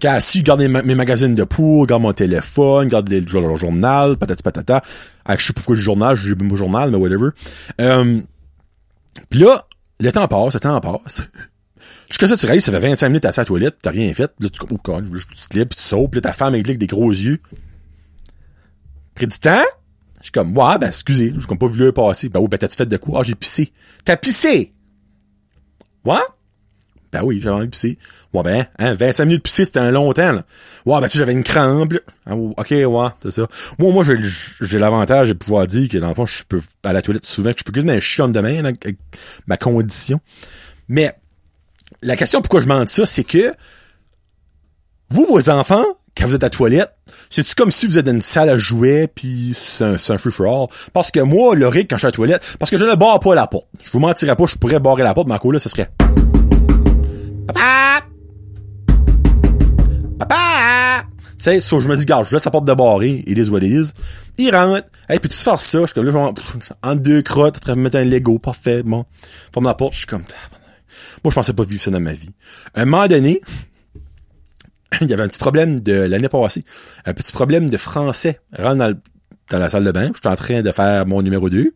quand 0.00 0.18
si 0.20 0.42
garde 0.42 0.60
mes, 0.60 0.94
magazines 0.94 1.34
de 1.34 1.44
poule, 1.44 1.86
garde 1.86 2.02
mon 2.02 2.12
téléphone, 2.12 2.88
garde 2.88 3.08
le, 3.08 3.56
journal, 3.56 4.16
patati 4.16 4.42
patata. 4.42 4.82
Ah, 5.24 5.36
je 5.36 5.46
sais 5.46 5.52
pourquoi 5.52 5.74
le 5.74 5.80
journal, 5.80 6.16
j'ai 6.16 6.34
mon 6.34 6.56
journal, 6.56 6.90
mais 6.90 6.96
whatever. 6.96 7.30
Euh, 7.80 8.20
puis 9.30 9.40
là, 9.40 9.66
le 10.00 10.12
temps 10.12 10.28
passe, 10.28 10.54
le 10.54 10.60
temps 10.60 10.80
passe. 10.80 11.22
Jusqu'à 12.10 12.26
ça, 12.28 12.36
tu 12.36 12.46
réalises, 12.46 12.64
ça 12.64 12.72
fait 12.72 12.88
25 12.88 13.08
minutes 13.08 13.24
à 13.24 13.32
sa 13.32 13.44
toilette, 13.44 13.76
t'as 13.82 13.90
rien 13.90 14.12
fait, 14.14 14.30
là, 14.40 14.48
tu, 14.48 14.60
oh, 14.62 14.78
tu 14.78 15.48
te 15.48 15.58
lèves, 15.58 15.68
tu 15.68 15.82
sautes, 15.82 16.14
là, 16.14 16.20
ta 16.20 16.32
femme, 16.32 16.54
elle 16.54 16.60
avec 16.60 16.78
des 16.78 16.86
gros 16.86 17.10
yeux. 17.10 17.40
Pris 19.14 19.26
du 19.26 19.38
temps? 19.38 19.64
Je 20.18 20.24
suis 20.24 20.32
comme, 20.32 20.56
ouais, 20.56 20.78
ben, 20.78 20.88
excusez, 20.88 21.32
j'ai 21.36 21.46
comme 21.46 21.58
pas 21.58 21.66
vu 21.66 21.84
le 21.84 21.92
passer. 21.92 22.28
Ben 22.28 22.40
oui, 22.40 22.48
ben, 22.48 22.58
t'as-tu 22.58 22.76
fait 22.76 22.86
de 22.86 22.96
quoi? 22.96 23.20
Ah, 23.20 23.22
j'ai 23.22 23.34
pissé. 23.34 23.72
T'as 24.04 24.16
pissé? 24.16 24.72
Ouais? 26.04 26.16
Ben 27.12 27.22
oui, 27.22 27.40
j'avais 27.40 27.56
envie 27.56 27.66
de 27.66 27.70
pisser. 27.70 27.98
Ouais, 28.32 28.42
ben, 28.42 28.66
hein, 28.78 28.94
25 28.94 29.24
minutes 29.24 29.38
de 29.38 29.42
pisser, 29.42 29.64
c'était 29.64 29.80
un 29.80 29.90
long 29.90 30.12
temps, 30.12 30.32
là. 30.32 30.44
Ouais, 30.84 31.00
ben, 31.00 31.08
tu 31.08 31.18
j'avais 31.18 31.32
une 31.32 31.44
crampe. 31.44 31.94
Ah, 32.26 32.34
ok, 32.34 32.70
ouais, 32.70 33.08
c'est 33.22 33.30
ça. 33.30 33.46
Moi, 33.78 33.92
moi, 33.92 34.04
j'ai, 34.04 34.78
l'avantage 34.78 35.30
de 35.30 35.34
pouvoir 35.34 35.66
dire 35.66 35.88
que, 35.88 35.98
dans 35.98 36.08
le 36.08 36.14
fond, 36.14 36.26
je 36.26 36.44
peux 36.44 36.60
à 36.84 36.92
la 36.92 37.02
toilette 37.02 37.26
souvent, 37.26 37.52
que 37.52 37.58
je 37.58 37.64
peux 37.64 37.72
que 37.72 37.88
un 37.88 38.00
chion 38.00 38.28
de 38.28 38.40
main, 38.40 38.64
avec 38.64 38.98
ma 39.46 39.56
condition. 39.56 40.20
Mais, 40.88 41.14
la 42.02 42.16
question 42.16 42.40
pourquoi 42.40 42.60
je 42.60 42.66
demande 42.66 42.88
ça, 42.88 43.06
c'est 43.06 43.24
que, 43.24 43.52
vous, 45.10 45.26
vos 45.26 45.50
enfants, 45.50 45.84
quand 46.16 46.26
vous 46.26 46.34
êtes 46.34 46.42
à 46.42 46.46
la 46.46 46.50
toilette, 46.50 46.92
c'est-tu 47.30 47.54
comme 47.54 47.70
si 47.70 47.86
vous 47.86 47.98
êtes 47.98 48.06
dans 48.06 48.12
une 48.12 48.22
salle 48.22 48.50
à 48.50 48.56
jouer, 48.56 49.08
puis 49.12 49.54
c'est 49.56 49.84
un, 49.84 49.94
un 49.94 50.18
free-for-all? 50.18 50.68
Parce 50.92 51.10
que 51.10 51.20
moi, 51.20 51.54
le 51.54 51.68
ric, 51.68 51.88
quand 51.90 51.96
je 51.96 52.00
suis 52.00 52.06
à 52.06 52.10
la 52.10 52.12
toilette, 52.12 52.56
parce 52.58 52.70
que 52.70 52.76
je 52.76 52.84
ne 52.84 52.94
barre 52.94 53.20
pas 53.20 53.34
la 53.34 53.46
porte. 53.46 53.68
Je 53.82 53.90
vous 53.90 53.98
mentirais 53.98 54.36
pas, 54.36 54.46
je 54.46 54.56
pourrais 54.56 54.80
barrer 54.80 55.02
la 55.02 55.14
porte, 55.14 55.28
mais 55.28 55.34
en 55.34 55.50
là, 55.50 55.58
ce 55.58 55.68
serait... 55.68 55.88
Papa! 57.46 58.06
Papa! 60.18 61.06
Sais, 61.38 61.60
so, 61.60 61.80
je 61.80 61.88
me 61.88 61.96
dis, 61.96 62.06
gars, 62.06 62.22
je 62.22 62.34
laisse 62.34 62.44
la 62.44 62.50
porte 62.50 62.66
de 62.66 62.72
barrer, 62.74 63.22
il 63.26 63.38
is 63.38 63.50
what 63.50 63.60
it 63.60 63.70
is. 63.70 63.92
Il 64.38 64.54
rentre, 64.54 64.88
et 65.08 65.18
puis 65.18 65.28
tu 65.28 65.36
fais 65.36 65.56
ça, 65.56 65.80
je 65.80 65.86
suis 65.86 65.94
comme 65.94 66.06
là, 66.06 66.12
genre, 66.12 66.34
en 66.82 66.96
deux 66.96 67.22
crottes, 67.22 67.56
en 67.56 67.60
train 67.60 67.76
de 67.76 67.80
mettre 67.80 67.98
un 67.98 68.04
Lego, 68.04 68.38
parfait, 68.38 68.82
bon. 68.82 69.04
Ferme 69.52 69.66
la 69.66 69.74
porte, 69.74 69.92
je 69.92 69.98
suis 69.98 70.06
comme, 70.06 70.24
moi, 71.22 71.30
je 71.30 71.34
pensais 71.34 71.52
pas 71.52 71.64
vivre 71.64 71.82
ça 71.82 71.90
dans 71.90 72.00
ma 72.00 72.12
vie. 72.12 72.30
Un 72.74 72.84
moment 72.84 73.06
donné, 73.06 73.40
il 75.00 75.08
y 75.08 75.12
avait 75.12 75.24
un 75.24 75.28
petit 75.28 75.38
problème 75.38 75.80
de 75.80 75.92
l'année 75.92 76.28
passée. 76.28 76.64
Un 77.04 77.14
petit 77.14 77.32
problème 77.32 77.68
de 77.68 77.76
français. 77.76 78.40
Rentre 78.56 78.76
dans, 78.76 78.94
dans 79.50 79.58
la 79.58 79.68
salle 79.68 79.84
de 79.84 79.92
bain. 79.92 80.10
J'étais 80.14 80.28
en 80.28 80.36
train 80.36 80.62
de 80.62 80.70
faire 80.70 81.06
mon 81.06 81.22
numéro 81.22 81.50
2. 81.50 81.74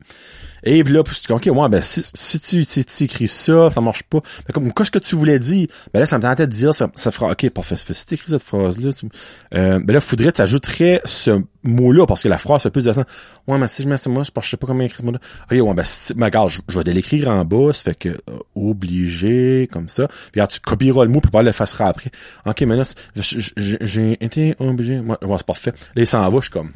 Et 0.64 0.85
puis 0.85 0.92
là, 0.92 1.03
puis 1.03 1.16
OK, 1.31 1.46
ouais, 1.46 1.68
ben, 1.68 1.83
si, 1.83 2.03
si 2.14 2.40
tu, 2.40 2.66
tu, 2.66 2.85
tu, 2.85 3.05
écris 3.05 3.29
ça, 3.29 3.70
ça 3.70 3.81
marche 3.81 4.03
pas. 4.05 4.20
Mais 4.46 4.53
comme, 4.53 4.73
qu'est-ce 4.73 4.90
que 4.90 4.99
tu 4.99 5.16
voulais 5.16 5.38
dire? 5.38 5.66
Ben 5.92 6.01
là, 6.01 6.07
ça 6.07 6.18
me 6.18 6.23
tentait 6.23 6.46
de 6.46 6.53
dire, 6.53 6.75
ça, 6.75 6.90
ça 6.94 7.11
fera, 7.11 7.33
OK, 7.33 7.49
parfait, 7.51 7.77
si 7.77 8.07
tu 8.07 8.14
écris 8.14 8.31
cette 8.31 8.42
phrase-là, 8.42 8.92
tu, 8.92 9.07
euh, 9.55 9.81
ben 9.85 9.92
là, 9.92 10.01
faudrait, 10.01 10.33
t'ajouterais 10.33 11.01
ce 11.05 11.42
mot-là, 11.62 12.07
parce 12.07 12.23
que 12.23 12.29
la 12.29 12.38
phrase, 12.38 12.62
c'est 12.62 12.70
plus 12.70 12.85
de 12.85 12.92
ça. 12.92 13.05
Ouais, 13.46 13.59
mais 13.59 13.68
si 13.68 13.83
je 13.83 13.88
mets 13.88 13.96
ce 13.96 14.09
mot, 14.09 14.23
je 14.25 14.49
sais 14.49 14.57
pas 14.57 14.66
comment 14.66 14.83
écrire 14.83 15.01
ce 15.01 15.05
mot-là. 15.05 15.18
OK, 15.51 15.68
ouais, 15.68 15.75
ben, 15.75 15.85
si, 15.85 16.14
ben, 16.14 16.27
regarde, 16.27 16.51
je, 16.51 16.79
vais 16.79 16.92
l'écrire 16.92 17.29
en 17.31 17.44
bas, 17.44 17.73
ça 17.73 17.85
fait 17.85 17.94
que, 17.94 18.09
euh, 18.09 18.38
obligé, 18.55 19.68
comme 19.73 19.88
ça. 19.88 20.09
Puis, 20.09 20.40
regarde, 20.40 20.51
tu 20.51 20.61
copieras 20.61 21.05
le 21.05 21.11
mot, 21.11 21.20
puis 21.20 21.31
pas 21.31 21.42
le 21.42 21.53
fassera 21.53 21.87
après. 21.87 22.11
OK, 22.46 22.61
mais 22.62 22.77
là, 22.77 22.85
j'ai 23.14 24.12
été 24.25 24.55
obligé. 24.59 25.01
Ouais, 25.01 25.16
c'est 25.37 25.46
parfait. 25.46 25.73
Là, 25.94 26.03
il 26.03 26.07
s'en 26.07 26.29
va, 26.29 26.40
je 26.40 26.51
comme, 26.51 26.73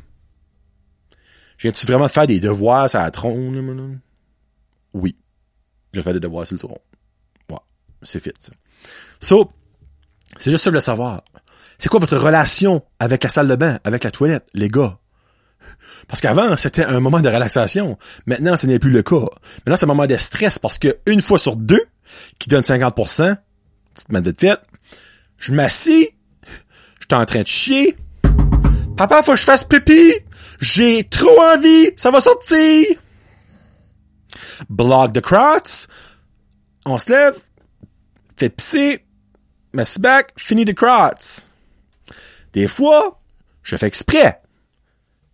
Viens-tu 1.65 1.87
vraiment 1.87 2.05
de 2.05 2.11
faire 2.11 2.27
des 2.27 2.41
devoirs 2.41 2.91
sur 2.91 2.99
la 2.99 3.11
trône, 3.11 3.99
Oui. 4.93 5.17
Je 5.95 6.03
fais 6.03 6.13
des 6.13 6.21
devoirs 6.21 6.47
sur 6.47 6.57
le 6.57 6.59
trône. 6.59 6.77
Ouais. 7.51 7.59
C'est 8.03 8.21
fit, 8.21 8.35
ça. 8.39 8.53
So, 9.19 9.51
c'est 10.39 10.51
juste 10.51 10.63
ça 10.63 10.69
de 10.69 10.75
le 10.75 10.81
savoir. 10.81 11.23
C'est 11.79 11.89
quoi 11.89 12.01
votre 12.01 12.19
relation 12.19 12.85
avec 12.99 13.25
la 13.25 13.31
salle 13.31 13.49
de 13.49 13.57
bain, 13.57 13.79
avec 13.85 14.05
la 14.05 14.11
toilette, 14.11 14.47
les 14.53 14.69
gars? 14.69 14.99
Parce 16.07 16.21
qu'avant, 16.21 16.55
c'était 16.59 16.85
un 16.85 17.01
moment 17.01 17.21
de 17.21 17.31
relaxation. 17.31 17.97
Maintenant, 18.27 18.59
ce 18.59 18.67
n'est 18.67 18.79
plus 18.79 18.91
le 18.91 19.03
cas. 19.03 19.25
Maintenant, 19.65 19.77
c'est 19.77 19.85
un 19.85 19.89
moment 19.89 20.07
de 20.07 20.19
stress 20.19 20.59
parce 20.59 20.77
que 20.77 20.99
une 21.07 21.23
fois 21.23 21.39
sur 21.39 21.57
deux, 21.57 21.83
qui 22.39 22.51
donne 22.51 22.61
50%, 22.61 23.39
petite 23.95 24.13
main 24.13 24.21
de 24.21 24.35
fait, 24.39 24.61
je 25.41 25.55
m'assis, 25.55 26.11
je 27.01 27.07
suis 27.09 27.15
en 27.15 27.25
train 27.25 27.41
de 27.41 27.47
chier. 27.47 27.97
Papa, 28.99 29.23
faut 29.23 29.33
que 29.33 29.39
je 29.39 29.45
fasse 29.45 29.65
pipi. 29.65 30.13
J'ai 30.61 31.05
trop 31.05 31.41
envie, 31.55 31.91
ça 31.97 32.11
va 32.11 32.21
sortir. 32.21 32.87
Block 34.69 35.13
the 35.13 35.21
crots. 35.21 35.87
On 36.87 36.99
se 36.99 37.11
lève, 37.11 37.39
fait 38.37 38.51
pisser, 38.51 39.05
mess 39.73 39.99
back, 39.99 40.33
fini 40.37 40.65
the 40.65 40.75
crots. 40.75 41.49
Des 42.53 42.69
fois, 42.69 43.21
je 43.63 43.77
fais 43.77 43.87
exprès. 43.87 44.41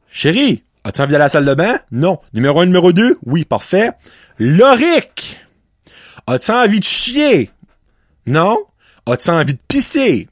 Chérie, 0.06 0.62
as-tu 0.84 1.02
envie 1.02 1.12
d'aller 1.12 1.22
à 1.22 1.26
la 1.26 1.28
salle 1.28 1.44
de 1.44 1.54
bain? 1.54 1.78
Non. 1.90 2.18
Numéro 2.32 2.60
un, 2.60 2.66
numéro 2.66 2.92
deux? 2.92 3.16
Oui, 3.26 3.44
parfait. 3.44 3.90
Loric! 4.38 5.40
As-tu 6.26 6.50
envie 6.52 6.80
de 6.80 6.84
chier? 6.84 7.50
Non. 8.26 8.64
As-tu 9.06 9.30
envie 9.30 9.54
de 9.54 9.60
pisser? 9.68 10.28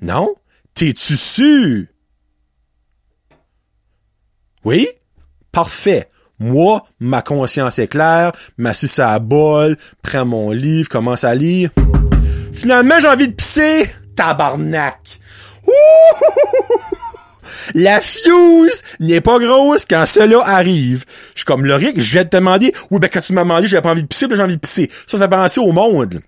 Non. 0.00 0.34
T'es-tu 0.74 1.16
sûr? 1.16 1.86
Oui? 4.64 4.88
Parfait. 5.52 6.08
Moi, 6.38 6.82
ma 7.00 7.20
conscience 7.20 7.78
est 7.78 7.88
claire, 7.88 8.32
m'assis 8.56 9.00
à 9.00 9.18
bol, 9.18 9.76
prends 10.02 10.24
mon 10.24 10.50
livre, 10.50 10.88
commence 10.88 11.24
à 11.24 11.34
lire. 11.34 11.70
Finalement, 12.52 12.94
j'ai 12.98 13.08
envie 13.08 13.28
de 13.28 13.34
pisser. 13.34 13.90
Tabarnak. 14.16 15.20
La 17.74 18.00
fuse 18.00 18.82
n'est 19.00 19.20
pas 19.20 19.38
grosse 19.38 19.86
quand 19.86 20.06
cela 20.06 20.40
arrive. 20.44 21.04
Je 21.34 21.40
suis 21.40 21.44
comme 21.44 21.64
Loric, 21.66 22.00
je 22.00 22.18
de 22.18 22.24
te 22.24 22.36
demander, 22.36 22.72
oui, 22.90 22.98
ben, 23.00 23.10
quand 23.12 23.20
tu 23.20 23.32
m'as 23.32 23.42
demandé, 23.42 23.66
j'avais 23.66 23.82
pas 23.82 23.90
envie 23.90 24.02
de 24.02 24.08
pisser, 24.08 24.26
ben, 24.26 24.36
j'ai 24.36 24.42
envie 24.42 24.56
de 24.56 24.60
pisser. 24.60 24.90
Ça, 25.06 25.18
ça 25.18 25.28
pensait 25.28 25.60
au 25.60 25.72
monde. 25.72 26.20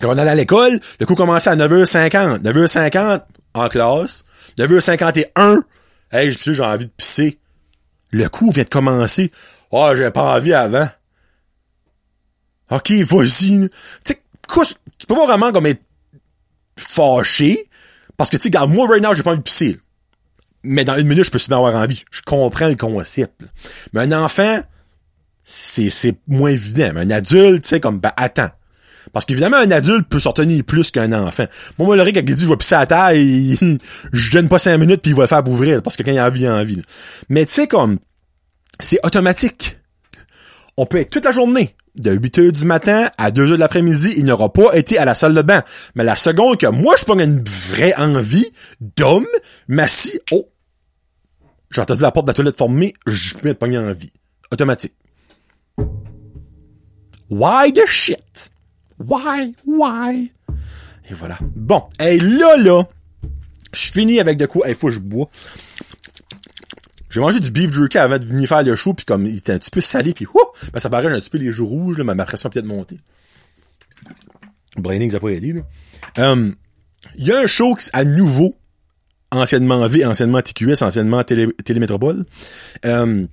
Quand 0.00 0.08
on 0.08 0.18
allait 0.18 0.30
à 0.30 0.34
l'école, 0.34 0.80
le 0.98 1.06
coup 1.06 1.14
commençait 1.14 1.50
à 1.50 1.56
9h50. 1.56 2.42
9h50 2.42 3.20
en 3.54 3.68
classe. 3.68 4.24
9h51. 4.58 5.60
Hey, 6.12 6.30
j'ai 6.32 6.60
envie 6.60 6.86
de 6.86 6.92
pisser. 6.96 7.38
Le 8.14 8.28
coup 8.28 8.52
vient 8.52 8.62
de 8.62 8.68
commencer. 8.68 9.32
Ah, 9.72 9.90
oh, 9.90 9.94
j'avais 9.96 10.12
pas 10.12 10.36
envie 10.36 10.54
avant. 10.54 10.88
OK, 12.70 12.92
vas-y. 12.92 13.68
Tu 14.04 14.14
tu 14.98 15.06
peux 15.08 15.16
pas 15.16 15.26
vraiment 15.26 15.50
comme 15.50 15.66
être 15.66 15.82
fâché. 16.78 17.68
Parce 18.16 18.30
que, 18.30 18.36
tu 18.36 18.50
sais, 18.52 18.66
moi, 18.68 18.86
right 18.88 19.02
now, 19.02 19.14
j'ai 19.14 19.24
pas 19.24 19.30
envie 19.30 19.40
de 19.40 19.42
pisser. 19.42 19.80
Mais 20.62 20.84
dans 20.84 20.96
une 20.96 21.08
minute, 21.08 21.24
je 21.24 21.32
peux 21.32 21.40
souvent 21.40 21.56
avoir 21.56 21.74
envie. 21.74 22.04
Je 22.12 22.22
comprends 22.22 22.68
le 22.68 22.76
concept. 22.76 23.42
Mais 23.92 24.02
un 24.02 24.12
enfant, 24.12 24.60
c'est, 25.42 25.90
c'est 25.90 26.14
moins 26.28 26.50
évident. 26.50 26.92
Mais 26.94 27.00
un 27.00 27.10
adulte, 27.10 27.64
tu 27.64 27.70
sais, 27.70 27.80
comme, 27.80 27.98
ben, 27.98 28.12
attends. 28.16 28.50
Parce 29.12 29.26
qu'évidemment, 29.26 29.56
un 29.56 29.70
adulte 29.70 30.08
peut 30.08 30.18
s'en 30.18 30.32
tenir 30.32 30.64
plus 30.64 30.90
qu'un 30.90 31.12
enfant. 31.12 31.46
Moi, 31.78 31.86
moi, 31.86 31.96
le 31.96 32.04
quand 32.04 32.20
il 32.20 32.34
dit, 32.34 32.44
je 32.44 32.48
vais 32.48 32.56
pisser 32.56 32.74
à 32.74 32.86
terre, 32.86 33.12
il, 33.12 33.78
je 34.12 34.30
donne 34.32 34.48
pas 34.48 34.58
cinq 34.58 34.78
minutes 34.78 35.02
puis 35.02 35.12
il 35.12 35.16
va 35.16 35.22
le 35.22 35.28
faire 35.28 35.46
ouvrir, 35.46 35.82
parce 35.82 35.96
que 35.96 36.02
quand 36.02 36.12
il 36.12 36.18
a 36.18 36.26
envie, 36.26 36.42
il 36.42 36.46
a 36.46 36.56
envie. 36.56 36.82
Mais 37.28 37.44
tu 37.46 37.52
sais, 37.52 37.66
comme, 37.66 37.98
c'est 38.80 38.98
automatique. 39.04 39.78
On 40.76 40.86
peut 40.86 40.98
être 40.98 41.10
toute 41.10 41.24
la 41.24 41.32
journée, 41.32 41.74
de 41.96 42.12
8 42.12 42.38
heures 42.38 42.52
du 42.52 42.64
matin 42.64 43.08
à 43.18 43.30
2 43.30 43.42
heures 43.42 43.48
de 43.50 43.54
l'après-midi, 43.56 44.14
il 44.16 44.24
n'aura 44.24 44.52
pas 44.52 44.76
été 44.76 44.98
à 44.98 45.04
la 45.04 45.14
salle 45.14 45.34
de 45.34 45.42
bain. 45.42 45.62
Mais 45.94 46.04
la 46.04 46.16
seconde 46.16 46.56
que 46.56 46.66
moi, 46.66 46.94
je 46.98 47.04
prends 47.04 47.18
une 47.18 47.42
vraie 47.44 47.94
envie 47.96 48.50
d'homme, 48.80 49.26
si 49.86 50.18
oh, 50.32 50.48
j'ai 51.70 51.80
entendu 51.80 52.02
la 52.02 52.12
porte 52.12 52.26
de 52.26 52.30
la 52.30 52.34
toilette 52.34 52.56
formée, 52.56 52.92
je 53.06 53.34
vais 53.38 53.54
te 53.54 53.58
pogner 53.58 53.78
envie. 53.78 54.12
Automatique. 54.50 54.94
Why 57.30 57.72
the 57.72 57.86
shit? 57.86 58.50
Why? 59.06 59.54
Why? 59.66 60.32
Et 61.08 61.14
voilà. 61.14 61.38
Bon. 61.54 61.84
Et 62.00 62.18
là, 62.18 62.56
là, 62.56 62.84
je 63.72 63.92
finis 63.92 64.20
avec 64.20 64.38
de 64.38 64.46
quoi? 64.46 64.68
Il 64.68 64.74
faut 64.74 64.88
que 64.88 64.94
je 64.94 65.00
bois. 65.00 65.28
J'ai 67.10 67.20
mangé 67.20 67.38
du 67.38 67.50
beef 67.52 67.72
jerky 67.72 67.98
avant 67.98 68.18
de 68.18 68.24
venir 68.24 68.48
faire 68.48 68.64
le 68.64 68.74
show, 68.74 68.92
puis 68.92 69.04
comme 69.04 69.24
il 69.24 69.38
était 69.38 69.52
un 69.52 69.58
petit 69.58 69.70
peu 69.70 69.80
salé, 69.80 70.12
puis 70.12 70.26
ben, 70.72 70.80
ça 70.80 70.90
paraît, 70.90 71.06
un 71.06 71.20
petit 71.20 71.30
peu 71.30 71.38
les 71.38 71.52
joues 71.52 71.66
rouges, 71.66 71.98
là, 71.98 72.02
ma 72.02 72.24
pression 72.24 72.50
peut-être 72.50 72.66
monter. 72.66 72.96
Braining, 74.76 75.12
ça 75.12 75.20
pas 75.20 75.28
aidé, 75.28 75.52
là. 75.52 75.60
Euh, 76.18 76.50
il 77.16 77.26
y 77.26 77.30
a 77.30 77.38
un 77.38 77.46
show 77.46 77.76
à 77.92 78.04
nouveau, 78.04 78.56
anciennement 79.30 79.86
V, 79.86 80.04
anciennement 80.04 80.42
TQS, 80.42 80.82
anciennement 80.82 81.22
Télé, 81.22 81.52
Télémétropole, 81.64 82.24
euh, 82.84 83.26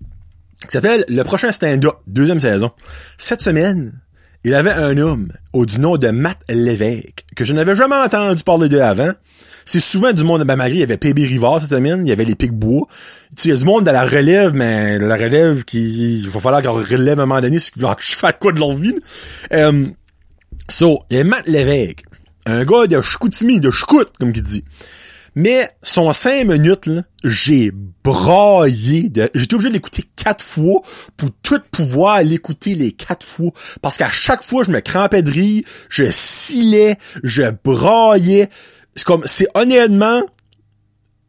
qui 0.62 0.70
s'appelle 0.70 1.04
Le 1.08 1.24
Prochain 1.24 1.52
Stand-Up, 1.52 1.96
deuxième 2.06 2.40
saison. 2.40 2.72
Cette 3.18 3.42
semaine, 3.42 4.00
il 4.44 4.56
avait 4.56 4.72
un 4.72 4.98
homme 4.98 5.32
au 5.54 5.66
du 5.66 5.80
nom 5.80 5.98
de 5.98 6.08
Matt 6.10 6.40
Lévesque, 6.50 7.26
que 7.36 7.46
je 7.46 7.54
n'avais 7.54 7.76
jamais 7.76 7.96
entendu 7.96 8.44
parler 8.44 8.70
d'eux 8.70 8.82
avant. 8.82 9.12
C'est 9.66 9.80
souvent 9.80 10.12
du 10.12 10.24
monde, 10.24 10.44
ben, 10.44 10.56
malgré, 10.56 10.78
il 10.78 10.80
y 10.80 10.84
avait 10.84 10.98
PB 10.98 11.20
Rivard 11.20 11.62
cette 11.62 11.70
semaine, 11.70 12.06
il 12.06 12.10
y 12.10 12.12
avait 12.12 12.26
les 12.26 12.36
Pics-Bois. 12.36 12.88
Tu 13.38 13.48
il 13.48 13.52
y 13.52 13.54
a 13.54 13.58
du 13.58 13.66
monde 13.66 13.86
de 13.86 13.92
la 13.92 14.04
relève, 14.04 14.54
mais 14.56 14.98
la 14.98 15.16
relève 15.16 15.64
qui, 15.64 16.22
il 16.22 16.30
va 16.30 16.40
falloir 16.40 16.64
qu'on 16.64 16.74
relève 16.74 17.20
à 17.20 17.24
un 17.24 17.26
moment 17.28 17.42
donné, 17.42 17.60
si 17.60 17.72
que 17.72 17.80
je 17.80 18.14
fasse 18.14 18.34
quoi 18.40 18.52
de 18.52 18.60
leur 18.60 18.76
vie. 18.76 18.98
Euh, 19.54 19.86
so, 20.68 21.00
il 21.12 21.18
y 21.18 21.20
a 21.20 21.24
Matt 21.24 21.48
Lévesque, 21.48 22.04
un 22.48 22.66
gars 22.66 22.88
de 22.88 23.00
Chicoutimi, 23.02 23.60
de 23.60 23.70
Chicout, 23.70 24.08
comme 24.20 24.32
il 24.34 24.42
dit. 24.42 24.64
Mais 25.36 25.70
son 25.82 26.12
cinq 26.14 26.46
minutes, 26.46 26.90
j'ai 27.24 27.72
braillé. 28.04 29.10
De... 29.10 29.30
J'étais 29.34 29.54
obligé 29.54 29.70
de 29.70 29.74
l'écouter 29.74 30.04
quatre 30.16 30.44
fois 30.44 30.82
pour 31.16 31.30
tout 31.42 31.62
pouvoir 31.72 32.22
l'écouter 32.24 32.76
les 32.76 32.92
quatre 32.92 33.26
fois. 33.26 33.52
Parce 33.82 33.98
qu'à 33.98 34.10
chaque 34.10 34.44
fois, 34.44 34.64
je 34.64 34.72
me 34.72 34.82
crampais 34.82 35.22
de 35.22 35.32
rire, 35.32 35.64
je 35.90 36.06
silais, 36.12 36.98
je 37.24 37.44
braillais. 37.64 38.50
C'est 38.96 39.06
comme, 39.06 39.24
c'est 39.26 39.48
honnêtement 39.56 40.22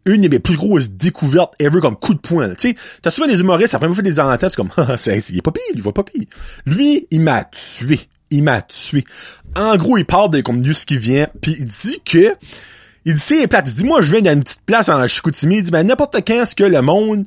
une 0.05 0.23
de 0.23 0.29
mes 0.29 0.41
plus 0.41 0.57
grosses 0.57 0.91
découvertes 0.91 1.55
ever 1.61 1.81
comme 1.81 1.97
coup 1.97 2.15
de 2.15 2.19
poing. 2.19 2.49
Tu 2.57 2.71
sais, 2.71 2.75
t'as 3.03 3.11
souvent 3.11 3.29
des 3.29 3.41
humoristes, 3.41 3.75
après, 3.75 3.87
vous 3.87 3.95
fait 3.95 4.03
des 4.03 4.19
ententes, 4.19 4.51
c'est 4.51 4.57
comme, 4.57 4.71
ah, 4.77 4.97
c'est, 4.97 5.17
il 5.31 5.38
est 5.38 5.43
pas 5.43 5.53
pire, 5.53 5.62
il 5.75 5.83
va 5.83 5.93
pas 5.93 6.03
pire. 6.03 6.25
Lui, 6.67 7.07
il 7.11 7.21
m'a 7.21 7.45
tué. 7.45 8.01
Il 8.31 8.43
m'a 8.43 8.62
tué. 8.62 9.05
En 9.55 9.77
gros, 9.77 9.99
il 9.99 10.07
parle 10.07 10.31
de 10.31 10.41
comme 10.41 10.61
de 10.61 10.73
ce 10.73 10.87
qui 10.87 10.97
vient, 10.97 11.29
puis 11.41 11.55
il 11.59 11.67
dit 11.67 12.01
que 12.05 12.35
il 13.05 13.15
dit, 13.15 13.21
c'est 13.21 13.47
plate. 13.47 13.69
Il 13.69 13.75
dit, 13.75 13.85
moi, 13.85 14.01
je 14.01 14.12
viens 14.12 14.21
d'une 14.21 14.43
petite 14.43 14.62
place 14.67 14.88
en 14.88 15.07
Chicoutimi. 15.07 15.59
Il 15.59 15.62
dit, 15.62 15.71
ben, 15.71 15.87
n'importe 15.87 16.17
quand 16.27 16.45
ce 16.45 16.55
que 16.55 16.65
le 16.65 16.83
monde 16.83 17.25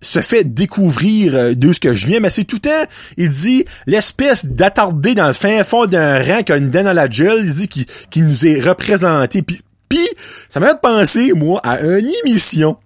se 0.00 0.20
fait 0.20 0.44
découvrir 0.44 1.34
euh, 1.34 1.54
de 1.54 1.72
ce 1.72 1.80
que 1.80 1.94
je 1.94 2.08
viens, 2.08 2.20
mais 2.20 2.30
c'est 2.30 2.44
tout 2.44 2.56
le 2.56 2.68
temps, 2.68 2.90
il 3.16 3.30
dit, 3.30 3.64
l'espèce 3.86 4.46
d'attardé 4.46 5.14
dans 5.14 5.28
le 5.28 5.32
fin 5.32 5.62
fond 5.62 5.86
d'un 5.86 6.18
rang 6.18 6.42
qui 6.42 6.52
a 6.52 6.56
une 6.56 6.70
dent 6.70 6.82
dans 6.82 6.92
la 6.92 7.06
gueule, 7.06 7.44
il 7.44 7.52
dit, 7.52 7.68
qui, 7.68 7.86
qui 8.10 8.20
nous 8.22 8.46
est 8.46 8.60
représenté. 8.60 9.42
Puis, 9.42 9.60
puis 9.88 10.06
ça 10.50 10.58
m'a 10.58 10.70
fait 10.70 10.80
penser, 10.80 11.32
moi, 11.34 11.60
à 11.62 11.80
une 11.80 12.10
émission 12.24 12.76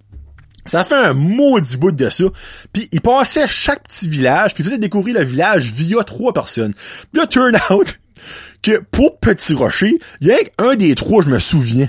ça 0.67 0.85
fait 0.85 0.97
un 0.97 1.15
maudit 1.15 1.77
bout 1.77 1.93
de 1.93 2.11
ça. 2.11 2.25
Puis 2.73 2.89
il 2.93 3.01
passait 3.01 3.47
chaque 3.47 3.85
petit 3.85 4.09
village, 4.09 4.55
puis 4.55 4.63
il 4.63 4.67
faisait 4.67 4.79
découvrir 4.79 5.17
le 5.17 5.25
village 5.25 5.71
via 5.73 6.03
trois 6.05 6.33
personnes. 6.33 6.75
Puis 7.13 7.21
là, 7.21 7.27
turn 7.27 7.57
out 7.71 7.95
que 8.63 8.83
pour 8.91 9.19
Petit 9.19 9.55
Rocher, 9.55 9.95
il 10.21 10.29
y 10.29 10.33
a 10.33 10.37
un 10.59 10.75
des 10.75 10.95
trois, 10.95 11.23
je 11.23 11.29
me 11.29 11.39
souviens, 11.39 11.89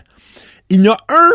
il 0.69 0.81
y 0.81 0.87
a 0.87 0.97
un, 1.09 1.31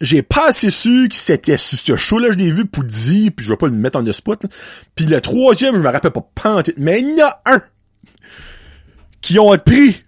j'ai 0.00 0.22
pas 0.22 0.48
assez 0.48 0.70
su 0.70 1.08
que 1.08 1.14
c'était 1.14 1.56
ce 1.56 1.96
show-là, 1.96 2.30
je 2.30 2.38
l'ai 2.38 2.50
vu 2.50 2.66
pour 2.66 2.84
dire, 2.84 3.30
puis 3.34 3.44
je 3.44 3.50
vais 3.50 3.56
pas 3.56 3.66
le 3.66 3.72
mettre 3.72 3.98
en 3.98 4.04
the 4.04 4.12
spot. 4.12 4.46
Puis 4.94 5.06
le 5.06 5.20
troisième, 5.20 5.74
je 5.76 5.80
me 5.80 5.88
rappelle 5.88 6.12
pas 6.12 6.28
panté, 6.34 6.74
mais 6.76 7.00
il 7.00 7.16
y 7.16 7.22
a 7.22 7.40
un 7.46 7.62
qui 9.20 9.38
ont 9.38 9.56
pris 9.58 10.00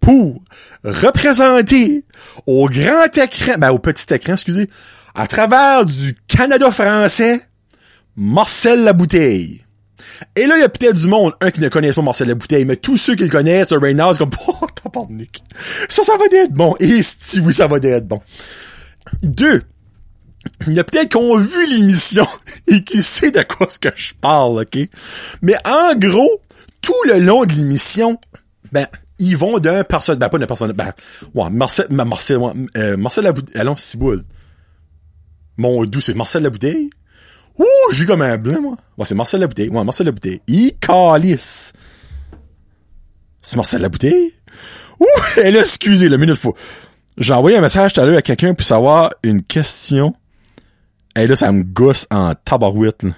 pour 0.00 0.42
représenter 0.84 2.04
au 2.46 2.68
grand 2.68 3.16
écran, 3.16 3.54
ben 3.58 3.70
au 3.70 3.78
petit 3.78 4.12
écran, 4.12 4.34
excusez, 4.34 4.68
à 5.14 5.26
travers 5.26 5.86
du 5.86 6.14
Canada 6.28 6.70
français, 6.70 7.40
Marcel 8.16 8.84
Labouteille. 8.84 9.61
Et 10.36 10.46
là, 10.46 10.56
il 10.56 10.60
y 10.60 10.64
a 10.64 10.68
peut-être 10.68 10.96
du 10.96 11.08
monde, 11.08 11.32
un 11.40 11.50
qui 11.50 11.60
ne 11.60 11.68
connaît 11.68 11.92
pas 11.92 12.02
Marcel 12.02 12.28
Labouteille, 12.28 12.64
mais 12.64 12.76
tous 12.76 12.96
ceux 12.96 13.14
qui 13.14 13.24
le 13.24 13.30
connaissent, 13.30 13.68
c'est 13.68 14.18
comme, 14.18 14.30
oh, 14.96 15.06
Nick. 15.10 15.42
Ça, 15.88 16.02
ça 16.02 16.16
va 16.16 16.24
être 16.26 16.52
bon. 16.52 16.74
Et 16.80 17.02
si 17.02 17.40
oui, 17.40 17.52
ça 17.52 17.66
va 17.66 17.78
être 17.78 18.06
bon. 18.06 18.20
Deux, 19.22 19.62
il 20.66 20.74
y 20.74 20.80
a 20.80 20.84
peut-être 20.84 21.12
qu'on 21.12 21.36
a 21.36 21.40
vu 21.40 21.66
l'émission 21.66 22.26
et 22.66 22.82
qui 22.82 23.02
sait 23.02 23.30
de 23.30 23.42
quoi 23.42 23.68
ce 23.68 23.78
que 23.78 23.88
je 23.94 24.14
parle, 24.20 24.62
ok? 24.62 24.88
Mais 25.42 25.54
en 25.66 25.94
gros, 25.96 26.40
tout 26.80 26.92
le 27.06 27.20
long 27.20 27.44
de 27.44 27.52
l'émission, 27.52 28.18
ben, 28.72 28.86
ils 29.18 29.36
vont 29.36 29.58
d'un 29.58 29.84
personnage, 29.84 30.18
ben, 30.18 30.28
pas 30.28 30.38
d'un 30.38 30.46
personnage, 30.46 30.76
ben, 30.76 30.92
ouais, 31.34 31.50
Marcel, 31.50 31.86
Marcel, 31.90 32.38
euh, 32.76 32.96
Marcel 32.96 33.24
Labouteille, 33.24 33.60
allons. 33.60 33.76
Mon 35.58 35.84
doux, 35.84 36.00
c'est 36.00 36.14
Marcel 36.14 36.42
Labouteille? 36.42 36.90
Ouh, 37.58 37.92
j'ai 37.92 38.06
comme 38.06 38.22
un 38.22 38.38
blanc, 38.38 38.60
moi. 38.60 38.76
Ouais, 38.96 39.04
c'est 39.04 39.14
Marcel 39.14 39.40
Labouteille. 39.40 39.68
Ouais, 39.68 39.84
Marcel 39.84 40.06
Labouteille. 40.06 40.40
Il. 40.46 40.72
C'est 43.42 43.56
Marcel 43.56 43.82
Labouteille? 43.82 44.32
Ouh, 45.00 45.06
elle 45.42 45.56
a 45.56 45.60
excusé 45.60 46.08
le 46.08 46.16
minute 46.16 46.36
fou. 46.36 46.54
J'ai 47.18 47.34
envoyé 47.34 47.56
un 47.58 47.60
message 47.60 47.92
tout 47.92 48.00
à 48.00 48.06
l'heure 48.06 48.18
à 48.18 48.22
quelqu'un 48.22 48.54
pour 48.54 48.66
savoir 48.66 49.10
une 49.22 49.42
question. 49.42 50.14
Et 51.14 51.26
là, 51.26 51.36
ça 51.36 51.52
me 51.52 51.62
gosse 51.62 52.06
en 52.10 52.32
tabarouette, 52.34 53.02
là. 53.02 53.10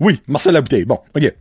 Oui, 0.00 0.20
Marcel 0.26 0.54
Labouteille. 0.54 0.84
Bon, 0.84 1.00
ok. 1.14 1.34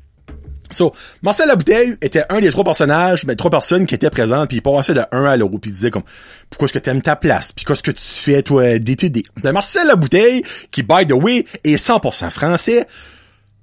So, 0.71 0.93
Marcel 1.21 1.47
Labouteille 1.47 1.95
était 2.01 2.23
un 2.29 2.39
des 2.39 2.49
trois 2.49 2.63
personnages, 2.63 3.25
mais 3.25 3.35
trois 3.35 3.51
personnes 3.51 3.85
qui 3.85 3.95
étaient 3.95 4.09
présentes, 4.09 4.47
puis 4.49 4.57
il 4.57 4.61
passait 4.61 4.93
de 4.93 5.01
un 5.11 5.25
à 5.25 5.37
l'autre, 5.37 5.57
puis 5.59 5.71
il 5.71 5.73
disait 5.73 5.91
comme, 5.91 6.03
pourquoi 6.49 6.65
est-ce 6.65 6.73
que 6.73 6.79
t'aimes 6.79 7.01
ta 7.01 7.15
place, 7.15 7.51
puis 7.51 7.65
qu'est-ce 7.65 7.83
que 7.83 7.91
tu 7.91 8.03
fais, 8.03 8.41
toi, 8.43 8.79
DTD. 8.79 9.23
Mais 9.43 9.51
Marcel 9.51 9.87
Labouteille, 9.87 10.43
qui, 10.71 10.83
by 10.83 11.05
the 11.07 11.13
way, 11.13 11.45
est 11.63 11.75
100% 11.75 12.29
français, 12.29 12.85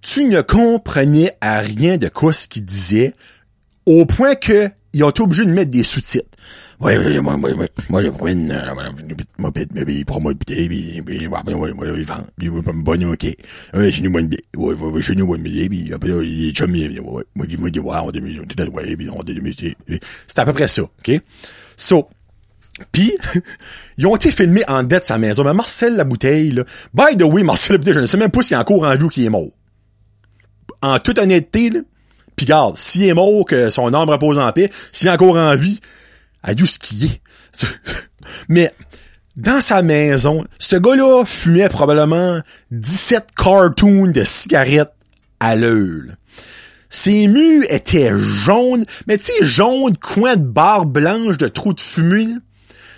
tu 0.00 0.24
ne 0.24 0.40
comprenais 0.42 1.36
à 1.40 1.60
rien 1.60 1.96
de 1.96 2.08
quoi 2.08 2.32
ce 2.32 2.48
qu'il 2.48 2.64
disait, 2.64 3.14
au 3.86 4.06
point 4.06 4.34
que 4.34 4.68
ils 4.92 5.04
ont 5.04 5.10
été 5.10 5.22
obligés 5.22 5.44
de 5.44 5.50
mettre 5.50 5.70
des 5.70 5.84
sous-titres. 5.84 6.26
Ouais, 6.82 6.98
ouais, 6.98 7.20
moi, 7.20 7.36
moi, 7.36 7.50
moi, 7.54 7.68
moi, 7.88 8.02
moi, 8.02 8.10
moi, 8.10 8.34
moi, 9.38 9.52
puis, 9.52 9.66
puis, 10.66 11.00
puis, 11.06 11.28
moi, 11.28 11.40
moi, 11.46 11.70
moi, 11.74 11.86
il 11.96 12.04
il 12.40 12.50
va 12.50 12.72
me 12.72 12.82
bonne, 12.82 13.04
ok. 13.04 13.24
Moi, 13.72 13.82
moi, 13.82 13.90
puis, 13.92 14.08
moi, 14.08 14.20
moi, 14.20 14.74
moi, 14.74 14.90
puis, 19.86 20.00
c'est 20.26 20.38
à 20.40 20.44
peu 20.44 20.52
près 20.52 20.66
ça, 20.66 20.82
ok? 20.82 21.20
So, 21.76 22.08
Puis, 22.90 23.16
ils 23.96 24.04
ont 24.08 24.16
été 24.16 24.32
filmés 24.32 24.64
en 24.66 24.82
dette 24.82 25.06
sa 25.06 25.18
maison. 25.18 25.44
Mais 25.44 25.54
Marcel 25.54 25.94
la 25.94 26.02
bouteille, 26.02 26.50
là, 26.50 26.64
by 26.94 27.16
the 27.16 27.22
way, 27.22 27.44
Marcel 27.44 27.74
la 27.74 27.78
bouteille, 27.78 27.94
je 27.94 28.00
ne 28.00 28.06
sais 28.06 28.16
même 28.16 28.32
pas 28.32 28.42
s'il 28.42 28.56
est 28.56 28.60
encore 28.60 28.82
en 28.82 28.96
vie 28.96 29.04
ou 29.04 29.08
qu'il 29.08 29.24
est 29.24 29.30
mort. 29.30 29.50
En 30.80 30.98
toute 30.98 31.20
honnêteté, 31.20 31.70
là, 31.70 31.78
pis 32.34 32.44
garde, 32.44 32.76
s'il 32.76 33.04
est 33.04 33.14
mort, 33.14 33.44
que 33.44 33.70
son 33.70 33.94
âme 33.94 34.10
repose 34.10 34.40
en 34.40 34.50
paix, 34.50 34.68
s'il 34.90 35.06
est 35.06 35.12
encore 35.12 35.36
en 35.36 35.54
vie, 35.54 35.78
ce 36.66 36.78
qu'il 36.78 37.04
est. 37.04 37.20
Mais, 38.48 38.70
dans 39.36 39.60
sa 39.60 39.82
maison, 39.82 40.44
ce 40.58 40.76
gars-là 40.76 41.24
fumait 41.24 41.68
probablement 41.68 42.40
17 42.70 43.28
cartoons 43.36 44.10
de 44.10 44.24
cigarettes 44.24 44.92
à 45.40 45.56
l'heure. 45.56 46.02
Ses 46.90 47.26
murs 47.26 47.64
étaient 47.70 48.12
jaunes, 48.16 48.84
mais 49.06 49.16
tu 49.16 49.24
sais, 49.24 49.32
jaunes, 49.40 49.96
coin 49.96 50.36
de 50.36 50.44
barre 50.44 50.84
blanche 50.84 51.38
de 51.38 51.48
trous 51.48 51.72
de 51.72 51.80
fumée. 51.80 52.28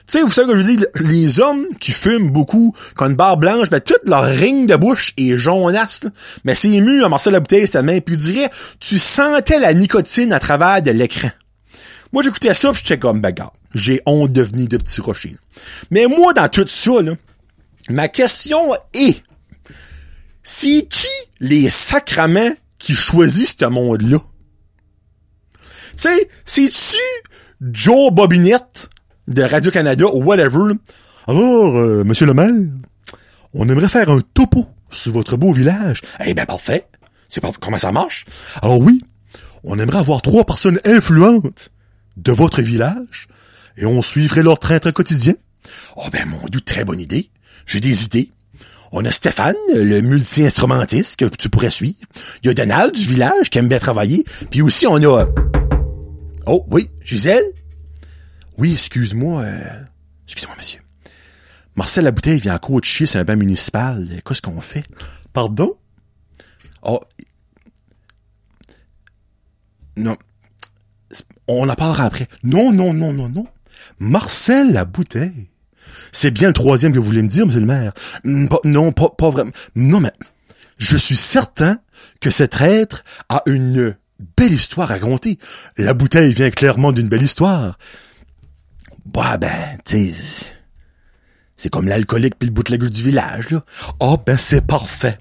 Tu 0.07 0.19
sais, 0.19 0.23
vous 0.23 0.31
savez 0.31 0.53
que 0.53 0.59
je 0.59 0.63
veux 0.63 0.77
dire, 0.77 0.87
les 0.97 1.41
hommes 1.41 1.67
qui 1.81 1.93
fument 1.93 2.31
beaucoup, 2.31 2.75
qui 2.97 3.03
ont 3.03 3.07
une 3.07 3.17
barre 3.17 3.37
blanche, 3.37 3.71
ben, 3.71 3.81
toute 3.81 4.07
leur 4.07 4.25
ring 4.25 4.69
de 4.69 4.75
bouche 4.75 5.15
est 5.17 5.39
jaunasse, 5.39 6.03
Mais 6.45 6.55
ému, 6.65 7.05
à 7.05 7.09
Marcel 7.09 7.33
la 7.33 7.41
bouteille, 7.41 7.67
sa 7.69 7.83
main, 7.83 8.01
puis 8.01 8.19
tu 8.19 8.33
dirais, 8.33 8.51
tu 8.81 8.99
sentais 8.99 9.61
la 9.61 9.73
nicotine 9.73 10.33
à 10.33 10.41
travers 10.41 10.83
de 10.83 10.91
l'écran. 10.91 11.31
Moi, 12.15 12.23
j'écoutais 12.23 12.55
ça, 12.55 12.71
pis 12.71 12.79
j'étais 12.79 13.01
comme, 13.01 13.21
ben, 13.21 13.35
j'ai 13.75 14.01
honte 14.07 14.31
de 14.31 14.43
venir 14.43 14.69
de 14.69 14.77
petits 14.77 15.01
rochers. 15.01 15.35
Mais 15.91 16.07
moi, 16.07 16.33
dans 16.33 16.49
tout 16.49 16.65
ça, 16.69 17.03
là, 17.03 17.15
ma 17.89 18.07
question 18.07 18.61
est, 18.95 19.21
c'est 20.45 20.87
qui 20.89 21.09
les 21.41 21.69
sacraments 21.69 22.53
qui 22.79 22.95
choisissent 22.95 23.57
ce 23.59 23.65
monde-là? 23.65 24.19
Tu 25.51 25.69
sais, 25.97 26.29
c'est-tu 26.45 27.01
Joe 27.73 28.13
Bobinette 28.13 28.91
de 29.27 29.43
Radio-Canada 29.43 30.05
ou 30.13 30.23
whatever. 30.23 30.73
Alors, 31.27 31.77
euh, 31.77 32.05
monsieur 32.05 32.27
le 32.27 32.35
maire, 32.35 32.49
on 33.55 33.69
aimerait 33.69 33.89
faire 33.89 34.09
un 34.09 34.21
topo 34.21 34.69
sur 34.89 35.11
votre 35.15 35.37
beau 35.37 35.53
village. 35.53 36.03
Eh 36.25 36.33
ben, 36.33 36.47
parfait. 36.47 36.87
C'est 37.29 37.41
pas 37.41 37.51
comment 37.61 37.79
ça 37.79 37.91
marche? 37.91 38.25
Alors 38.63 38.79
oui, 38.79 39.01
on 39.65 39.81
aimerait 39.81 39.99
avoir 39.99 40.23
trois 40.23 40.45
personnes 40.45 40.79
influentes 40.85 41.73
de 42.17 42.33
votre 42.33 42.63
village 42.63 43.29
et 43.77 43.87
on 43.87 44.03
suivrait 44.03 44.43
leur 44.43 44.59
train 44.59 44.79
très 44.79 44.93
quotidien. 44.93 45.35
Oh 45.97 46.07
ben, 46.13 46.27
mon 46.27 46.47
dieu, 46.49 46.61
très 46.61 46.85
bonne 46.85 47.01
idée. 47.01 47.31
J'ai 47.67 47.81
des 47.81 48.05
idées. 48.05 48.31
On 48.93 49.05
a 49.05 49.11
Stéphane, 49.11 49.57
le 49.75 50.01
multi-instrumentiste 50.01 51.17
que 51.17 51.25
tu 51.25 51.49
pourrais 51.49 51.71
suivre. 51.71 51.97
Il 52.43 52.47
y 52.47 52.51
a 52.51 52.55
Donald 52.55 52.95
du 52.95 53.07
village 53.07 53.51
qui 53.51 53.59
aime 53.59 53.69
bien 53.69 53.79
travailler. 53.79 54.25
Puis 54.51 54.63
aussi, 54.63 54.87
on 54.87 54.97
a... 54.97 55.27
Oh, 56.47 56.65
oui, 56.69 56.89
Gisèle, 57.03 57.45
oui, 58.59 58.73
excuse-moi. 58.73 59.43
Euh... 59.43 59.85
Excusez-moi, 60.27 60.57
monsieur. 60.57 60.81
Marcel 61.77 62.05
Labouteille 62.05 62.39
vient 62.39 62.55
encore 62.55 62.81
de 62.81 62.87
sur 62.87 63.17
un 63.17 63.25
bain 63.25 63.37
municipal. 63.37 64.09
Qu'est-ce 64.25 64.43
qu'on 64.43 64.61
fait? 64.61 64.85
Pardon? 65.33 65.77
Oh. 66.83 67.01
Non. 69.97 70.17
On 71.49 71.69
en 71.69 71.75
parlera 71.75 72.05
après. 72.05 72.29
Non, 72.43 72.73
non, 72.73 72.93
non, 72.93 73.13
non, 73.13 73.29
non. 73.29 73.47
Marcel 73.99 74.73
Labouteille. 74.73 75.51
C'est 76.13 76.31
bien 76.31 76.49
le 76.49 76.55
troisième 76.55 76.93
que 76.93 76.99
vous 76.99 77.05
voulez 77.05 77.23
me 77.23 77.29
dire, 77.29 77.47
monsieur 77.47 77.61
le 77.61 77.67
maire. 77.67 77.93
Hmm, 78.25 78.47
non, 78.65 78.93
pas, 78.93 79.11
pas 79.11 79.31
vraiment. 79.31 79.51
Non, 79.75 80.01
mais 80.01 80.13
je 80.79 80.97
suis 80.97 81.17
certain 81.17 81.79
que 82.21 82.31
cet 82.31 82.61
être 82.61 83.05
a 83.29 83.43
une 83.47 83.97
belle 84.37 84.53
histoire 84.53 84.91
à 84.91 84.95
raconter. 84.95 85.39
La 85.77 85.95
bouteille 85.95 86.33
vient 86.33 86.51
clairement 86.51 86.93
d'une 86.93 87.09
belle 87.09 87.23
histoire. 87.23 87.79
Bah 89.13 89.37
ben, 89.37 89.79
tu 89.85 90.11
c'est 91.57 91.69
comme 91.71 91.89
l'alcoolique 91.89 92.35
puis 92.39 92.49
le 92.49 92.55
bootlegger 92.55 92.89
du 92.89 93.03
village, 93.03 93.51
là. 93.51 93.61
oh, 94.01 94.19
ben 94.25 94.37
c'est 94.37 94.67
parfait. 94.67 95.19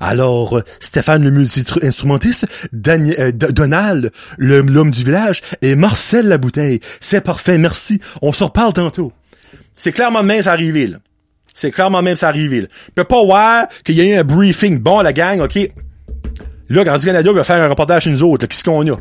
Alors, 0.00 0.60
Stéphane 0.80 1.24
le 1.24 1.30
multi-instrumentiste, 1.30 2.46
euh, 2.86 3.32
Donald, 3.32 4.10
l'homme 4.38 4.90
du 4.90 5.04
village, 5.04 5.42
et 5.62 5.74
Marcel 5.76 6.28
la 6.28 6.38
bouteille. 6.38 6.80
C'est 7.00 7.20
parfait, 7.20 7.58
merci. 7.58 8.00
On 8.22 8.32
se 8.32 8.44
reparle 8.44 8.72
tantôt. 8.72 9.12
C'est 9.74 9.92
clairement 9.92 10.22
même 10.22 10.42
ça 10.42 10.52
arrivé, 10.52 10.86
là. 10.86 10.98
C'est 11.54 11.70
clairement 11.70 12.02
même 12.02 12.16
ça 12.16 12.28
arrivé, 12.28 12.62
là. 12.62 12.68
peut 12.94 13.04
pas 13.04 13.24
voir 13.24 13.66
qu'il 13.84 13.96
y 13.96 14.00
a 14.00 14.04
eu 14.04 14.14
un 14.14 14.24
briefing. 14.24 14.78
Bon, 14.78 15.00
la 15.00 15.12
gang, 15.12 15.40
OK? 15.40 15.58
Là, 16.68 16.84
quand 16.84 16.98
Canada 17.02 17.32
va 17.32 17.44
faire 17.44 17.62
un 17.62 17.68
reportage 17.68 18.04
chez 18.04 18.10
nous 18.10 18.22
autres, 18.22 18.46
qu'est-ce 18.46 18.64
qu'on 18.64 18.86
a? 18.92 18.96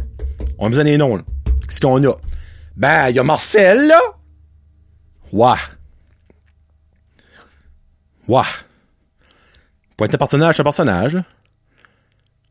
On 0.58 0.68
a 0.68 0.70
besoin 0.70 0.86
des 0.86 0.98
noms, 0.98 1.18
Qu'est-ce 1.68 1.82
qu'on 1.82 2.04
a? 2.04 2.16
Ben, 2.76 3.10
il 3.10 3.16
y 3.16 3.20
a 3.20 3.24
Marcel, 3.24 3.88
là. 3.88 4.00
Wah. 5.34 5.58
Wah. 8.28 8.46
Pour 9.98 10.06
être 10.06 10.14
un 10.14 10.20
personnage, 10.20 10.60
un 10.60 10.64
personnage, 10.64 11.16
là. 11.16 11.24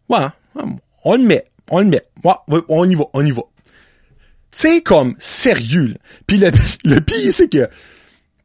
Ouais. 0.08 0.64
On 1.04 1.16
le 1.16 1.22
met. 1.22 1.44
On 1.70 1.80
le 1.80 1.86
met. 1.86 2.02
Ouais, 2.24 2.34
on 2.68 2.88
y 2.88 2.94
va, 2.94 3.04
on 3.12 3.24
y 3.24 3.30
va. 3.30 3.42
C'est 4.50 4.82
comme 4.82 5.14
sérieux. 5.18 5.94
Puis 6.26 6.38
le, 6.38 6.50
le 6.84 7.00
pire, 7.00 7.32
c'est 7.32 7.48
que 7.48 7.68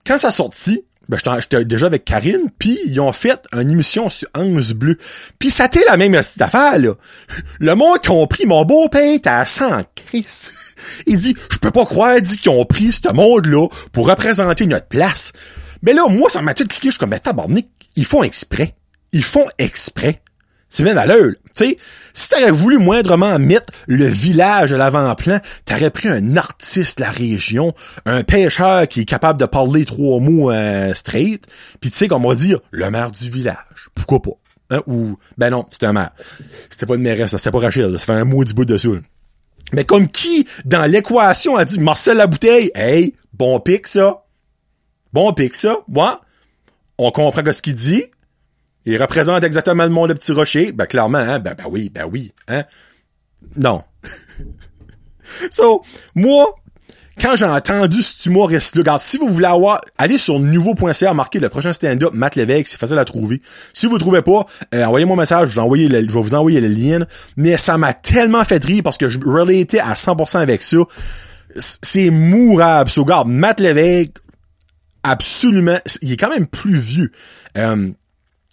quand 0.06 0.18
ça 0.18 0.32
sortit, 0.32 0.86
ben, 1.10 1.18
j'étais 1.40 1.66
déjà 1.66 1.88
avec 1.88 2.06
Karine, 2.06 2.50
puis 2.58 2.80
ils 2.86 3.00
ont 3.02 3.12
fait 3.12 3.46
une 3.54 3.70
émission 3.72 4.10
sur 4.10 4.30
Anse 4.34 4.74
Bleu. 4.74 4.98
Puis 5.40 5.52
ça 5.52 5.68
t'est 5.68 5.84
la 5.88 5.98
même 5.98 6.16
affaire, 6.16 6.80
là. 6.80 6.94
Le 7.60 7.76
monde 7.76 8.00
qui 8.00 8.12
ont 8.12 8.26
pris 8.28 8.46
mon 8.46 8.64
beau-père 8.64 9.20
à 9.26 9.46
100 9.46 9.84
Chris. 9.96 10.26
Il 11.08 11.18
dit, 11.18 11.36
je 11.52 11.58
peux 11.58 11.72
pas 11.72 11.86
croire, 11.86 12.22
dit 12.22 12.38
qu'ils 12.38 12.52
ont 12.52 12.66
pris 12.66 12.92
ce 12.92 13.12
monde-là 13.12 13.68
pour 13.92 14.08
représenter 14.08 14.66
notre 14.68 14.88
place. 14.88 15.34
Mais 15.82 15.94
là, 15.94 16.08
moi, 16.08 16.30
ça 16.30 16.42
m'a 16.42 16.54
tout 16.54 16.66
cliqué, 16.66 16.88
je 16.88 16.92
suis 16.92 17.00
comme, 17.00 17.10
mais 17.10 17.20
tabarnak, 17.20 17.66
ils 17.96 18.06
font 18.06 18.24
exprès. 18.24 18.76
Ils 19.12 19.24
font 19.24 19.46
exprès. 19.58 20.22
C'est 20.70 20.84
bien 20.84 20.94
valeur. 20.94 21.32
Tu 21.56 21.66
sais, 21.66 21.78
si 22.14 22.30
t'aurais 22.30 22.52
voulu 22.52 22.78
moindrement 22.78 23.38
mettre 23.40 23.74
le 23.88 24.06
village 24.06 24.74
à 24.74 24.78
l'avant-plan, 24.78 25.40
t'aurais 25.66 25.92
pris 25.92 26.08
un 26.08 26.38
artiste 26.38 27.00
de 27.00 27.04
la 27.04 27.12
région, 27.12 27.74
un 28.06 28.24
pêcheur 28.24 28.88
qui 28.88 29.02
est 29.02 29.06
capable 29.06 29.38
de 29.40 29.46
parler 29.46 29.84
trois 29.84 30.22
mots 30.22 30.50
euh, 30.50 30.94
straight, 30.94 31.46
puis 31.82 31.92
tu 31.92 31.98
sais, 31.98 32.08
qu'on 32.08 32.20
va 32.20 32.36
dire, 32.36 32.60
le 32.72 32.90
maire 32.90 33.12
du 33.12 33.30
village. 33.30 33.90
Pourquoi 33.96 34.22
pas? 34.22 34.32
Hein? 34.70 34.82
Ou, 34.88 35.18
ben 35.38 35.50
non, 35.50 35.66
c'était 35.70 35.88
un 35.88 35.94
maire. 35.94 36.12
C'était 36.70 36.86
pas 36.86 36.96
une 36.96 37.02
mairesse, 37.02 37.36
c'était 37.36 37.52
pas 37.52 37.60
Rachel, 37.60 38.00
ça 38.00 38.06
fait 38.06 38.14
un 38.14 38.24
mot 38.24 38.46
du 38.46 38.54
bout 38.54 38.64
dessus. 38.64 39.02
Mais 39.74 39.84
comme 39.84 40.08
qui, 40.10 40.48
dans 40.64 40.90
l'équation, 40.90 41.58
a 41.58 41.66
dit 41.66 41.80
Marcel 41.80 42.18
Labouteille, 42.18 42.72
hey, 42.76 43.14
bon 43.34 43.60
pic 43.60 43.88
ça. 43.88 44.24
Bon 45.14 45.34
pic 45.34 45.56
ça, 45.56 45.80
moi. 45.88 46.22
On 46.98 47.12
comprend 47.12 47.52
ce 47.52 47.62
qu'il 47.62 47.76
dit. 47.76 48.06
Il 48.86 49.00
représente 49.02 49.44
exactement 49.44 49.84
le 49.84 49.90
monde 49.90 50.10
de 50.10 50.14
Petit 50.14 50.32
Rocher. 50.32 50.72
Ben, 50.72 50.86
clairement, 50.86 51.20
hein? 51.20 51.40
Ben, 51.40 51.54
ben 51.58 51.66
oui, 51.70 51.90
ben 51.90 52.06
oui, 52.12 52.34
hein? 52.48 52.64
Non. 53.56 53.84
so, 55.52 55.84
moi, 56.16 56.56
quand 57.20 57.36
j'ai 57.36 57.46
entendu 57.46 58.02
ce 58.02 58.30
humoriste-là, 58.30 58.82
regarde, 58.82 59.02
si 59.02 59.18
vous 59.18 59.28
voulez 59.28 59.46
avoir, 59.46 59.80
allez 59.98 60.18
sur 60.18 60.40
nouveau.ca, 60.40 61.14
marquer 61.14 61.40
le 61.40 61.50
prochain 61.50 61.74
stand-up, 61.74 62.12
Matt 62.14 62.36
Lévesque, 62.36 62.68
c'est 62.68 62.80
facile 62.80 62.98
à 62.98 63.06
trouver. 63.06 63.42
Si 63.74 63.86
vous 63.86 63.94
ne 63.94 64.00
trouvez 64.00 64.24
pas, 64.24 64.46
euh, 64.74 64.86
envoyez-moi 64.86 65.16
un 65.16 65.20
message, 65.20 65.50
je, 65.50 65.62
vais 65.62 66.08
je 66.08 66.14
vais 66.14 66.22
vous 66.22 66.36
envoyer 66.36 66.62
le 66.62 66.68
lien. 66.68 67.06
Mais 67.38 67.58
ça 67.58 67.78
m'a 67.78 67.94
tellement 67.94 68.44
fait 68.44 68.64
rire 68.64 68.82
parce 68.84 68.98
que 68.98 69.10
je 69.10 69.20
relatais 69.20 69.80
à 69.80 69.94
100% 69.94 70.40
avec 70.40 70.64
ça. 70.64 70.78
C'est 71.56 72.10
mourable. 72.10 72.90
So, 72.90 73.04
regarde, 73.04 73.28
Matt 73.28 73.60
Lévesque, 73.60 74.18
absolument, 75.04 75.78
il 76.02 76.14
est 76.14 76.18
quand 76.18 76.30
même 76.30 76.48
plus 76.48 76.76
vieux. 76.76 77.12
Euh, 77.58 77.92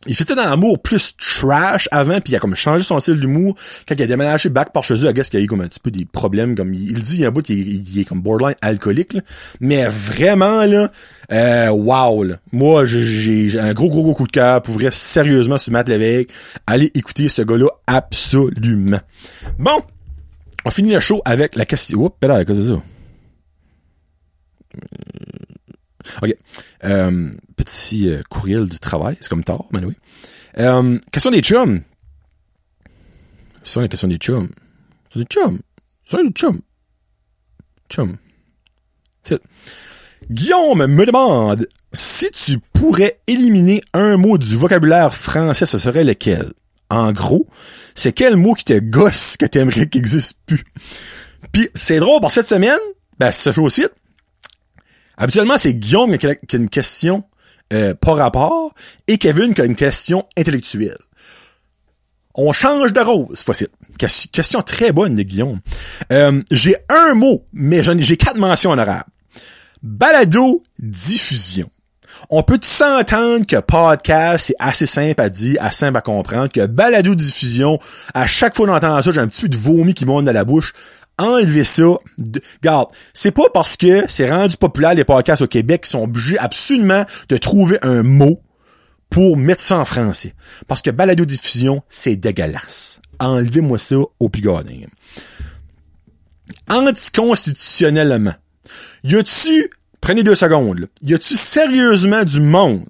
il 0.07 0.15
faisait 0.15 0.37
dans 0.37 0.45
l'amour 0.45 0.81
plus 0.81 1.17
trash 1.17 1.89
avant, 1.91 2.21
puis 2.21 2.33
il 2.33 2.37
a 2.37 2.39
comme 2.39 2.55
changé 2.55 2.85
son 2.85 3.01
style 3.01 3.19
d'humour 3.19 3.57
quand 3.87 3.97
il 3.97 4.03
a 4.03 4.07
déménagé 4.07 4.49
back 4.49 4.73
par 4.73 4.85
chez 4.85 4.95
eux. 4.95 5.11
I 5.11 5.13
guess 5.13 5.29
qu'il 5.29 5.41
a 5.41 5.43
eu 5.43 5.49
comme 5.49 5.61
un 5.61 5.67
petit 5.67 5.81
peu 5.81 5.91
des 5.91 6.05
problèmes, 6.05 6.55
comme 6.55 6.73
il, 6.73 7.01
dit, 7.01 7.25
un 7.27 7.33
bout, 7.33 7.49
il, 7.49 8.01
est 8.01 8.05
comme 8.05 8.23
borderline 8.23 8.57
alcoolique, 8.63 9.17
mais 9.61 9.85
vraiment 9.87 10.65
là, 10.65 10.91
euh, 11.33 11.69
wow, 11.71 12.23
là. 12.23 12.37
moi 12.53 12.85
j'ai 12.85 13.59
un 13.59 13.73
gros 13.73 13.89
gros 13.89 14.05
gros 14.05 14.15
coup 14.15 14.27
de 14.27 14.33
cœur 14.33 14.63
pour 14.63 14.75
vrai 14.75 14.91
sérieusement 14.93 15.59
sur 15.59 15.73
Matt 15.73 15.89
Lévesque. 15.89 16.31
Allez 16.67 16.91
écouter 16.95 17.29
ce 17.29 17.43
gars-là 17.43 17.69
absolument. 17.89 19.01
Bon, 19.59 19.83
on 20.65 20.71
finit 20.71 20.93
le 20.93 21.01
show 21.01 21.21
avec 21.25 21.57
la 21.57 21.67
question. 21.67 22.05
Oups, 22.05 22.17
qu'est-ce 22.21 22.45
que 22.45 22.55
c'est 22.55 22.69
ça? 22.69 22.83
OK. 26.23 26.35
Euh, 26.85 27.31
petit 27.57 28.09
euh, 28.09 28.23
courriel 28.29 28.69
du 28.69 28.79
travail. 28.79 29.17
C'est 29.21 29.29
comme 29.29 29.45
tard, 29.45 29.65
mais 29.73 29.85
oui. 29.85 29.95
Euh, 30.59 30.99
question 31.13 31.31
des 31.31 31.41
chums. 31.41 31.83
C'est 33.63 33.81
la 33.81 33.89
question 33.89 34.09
des 34.09 34.17
chums. 34.17 34.51
C'est 35.13 35.21
des 35.21 35.27
chums. 35.27 35.59
C'est 36.05 36.23
des 36.23 36.31
chums. 36.31 36.61
Chum. 37.91 38.17
Guillaume 40.31 40.87
me 40.87 41.07
demande 41.07 41.67
si 41.93 42.31
tu 42.31 42.59
pourrais 42.73 43.21
éliminer 43.27 43.83
un 43.95 44.17
mot 44.17 44.39
du 44.39 44.57
vocabulaire 44.57 45.15
français, 45.15 45.67
ce 45.67 45.79
serait 45.79 46.05
lequel? 46.05 46.53
En 46.91 47.13
gros, 47.13 47.47
c'est 47.95 48.13
quel 48.13 48.37
mot 48.37 48.55
qui 48.55 48.65
te 48.65 48.79
gosse 48.79 49.37
que 49.37 49.47
t'aimerais 49.47 49.89
qu'il 49.89 50.01
existe 50.01 50.39
plus? 50.47 50.65
Puis 51.53 51.69
c'est 51.75 51.99
drôle, 51.99 52.21
pour 52.21 52.31
cette 52.31 52.47
semaine, 52.47 52.79
ben, 53.19 53.33
ce 53.33 53.53
show 53.53 53.65
aussi, 53.65 53.85
Habituellement, 55.19 55.59
c'est 55.59 55.75
Guillaume 55.75 56.17
qui 56.17 56.27
a 56.27 56.35
une 56.55 56.71
question 56.71 57.25
euh, 57.73 57.93
par 57.95 58.17
rapport 58.17 58.73
et 59.07 59.19
Kevin 59.19 59.53
qui 59.53 59.61
a 59.61 59.65
une 59.65 59.77
question 59.77 60.25
intellectuelle. 60.39 60.97
On 62.35 62.53
change 62.53 62.93
de 62.93 63.01
rose, 63.01 63.29
cette 63.35 63.45
fois-ci. 63.47 63.67
Ques- 63.99 64.31
Question 64.31 64.63
très 64.63 64.93
bonne 64.93 65.17
de 65.17 65.23
Guillaume. 65.23 65.59
Euh, 66.13 66.41
j'ai 66.53 66.77
un 66.89 67.15
mot, 67.15 67.45
mais 67.53 67.83
j'ai 67.83 68.17
quatre 68.17 68.37
mentions 68.39 68.71
en 68.71 68.79
arabe. 68.79 69.03
Balado 69.83 70.63
diffusion. 70.79 71.69
On 72.31 72.43
peut 72.43 72.59
s'entendre 72.61 73.47
que 73.47 73.61
podcast, 73.61 74.47
c'est 74.49 74.57
assez 74.59 74.87
simple 74.87 75.21
à 75.21 75.31
dire, 75.31 75.57
assez 75.61 75.79
simple 75.79 75.99
à 75.99 76.01
comprendre, 76.01 76.49
que 76.49 76.67
balado 76.67 77.15
diffusion, 77.15 77.79
à 78.13 78.27
chaque 78.27 78.57
fois 78.57 78.67
qu'on 78.67 78.75
entend 78.75 79.01
ça, 79.03 79.11
j'ai 79.13 79.21
un 79.21 79.29
petit 79.29 79.43
peu 79.43 79.49
de 79.49 79.57
vomi 79.57 79.95
qui 79.95 80.05
monte 80.05 80.25
dans 80.25 80.33
la 80.33 80.45
bouche. 80.45 80.73
Enlevez 81.19 81.65
ça. 81.65 81.85
De- 82.19 82.41
Regarde, 82.63 82.89
c'est 83.13 83.31
pas 83.33 83.49
parce 83.53 83.77
que 83.77 84.05
c'est 84.09 84.31
rendu 84.31 84.57
populaire 84.57 84.95
les 84.95 85.05
podcasts 85.05 85.43
au 85.43 85.47
Québec 85.49 85.83
qu'ils 85.83 85.91
sont 85.91 86.05
obligés 86.05 86.39
absolument 86.39 87.05
de 87.29 87.37
trouver 87.37 87.79
un 87.83 88.03
mot 88.03 88.41
pour 89.11 89.37
mettre 89.37 89.63
ça 89.63 89.79
en 89.79 89.85
français. 89.85 90.35
Parce 90.67 90.83
que 90.83 90.91
balado 90.91 91.25
diffusion, 91.25 91.83
c'est 91.89 92.17
dégueulasse. 92.17 93.01
Enlevez-moi 93.21 93.79
ça 93.79 93.97
au 93.97 94.29
gardien. 94.29 94.87
Anticonstitutionnellement. 96.69 98.35
Y 99.05 99.17
a-tu, 99.17 99.71
prenez 100.01 100.23
deux 100.23 100.35
secondes, 100.35 100.81
là. 100.81 100.87
y 101.03 101.15
a-tu 101.15 101.35
sérieusement 101.37 102.25
du 102.25 102.41
monde 102.41 102.85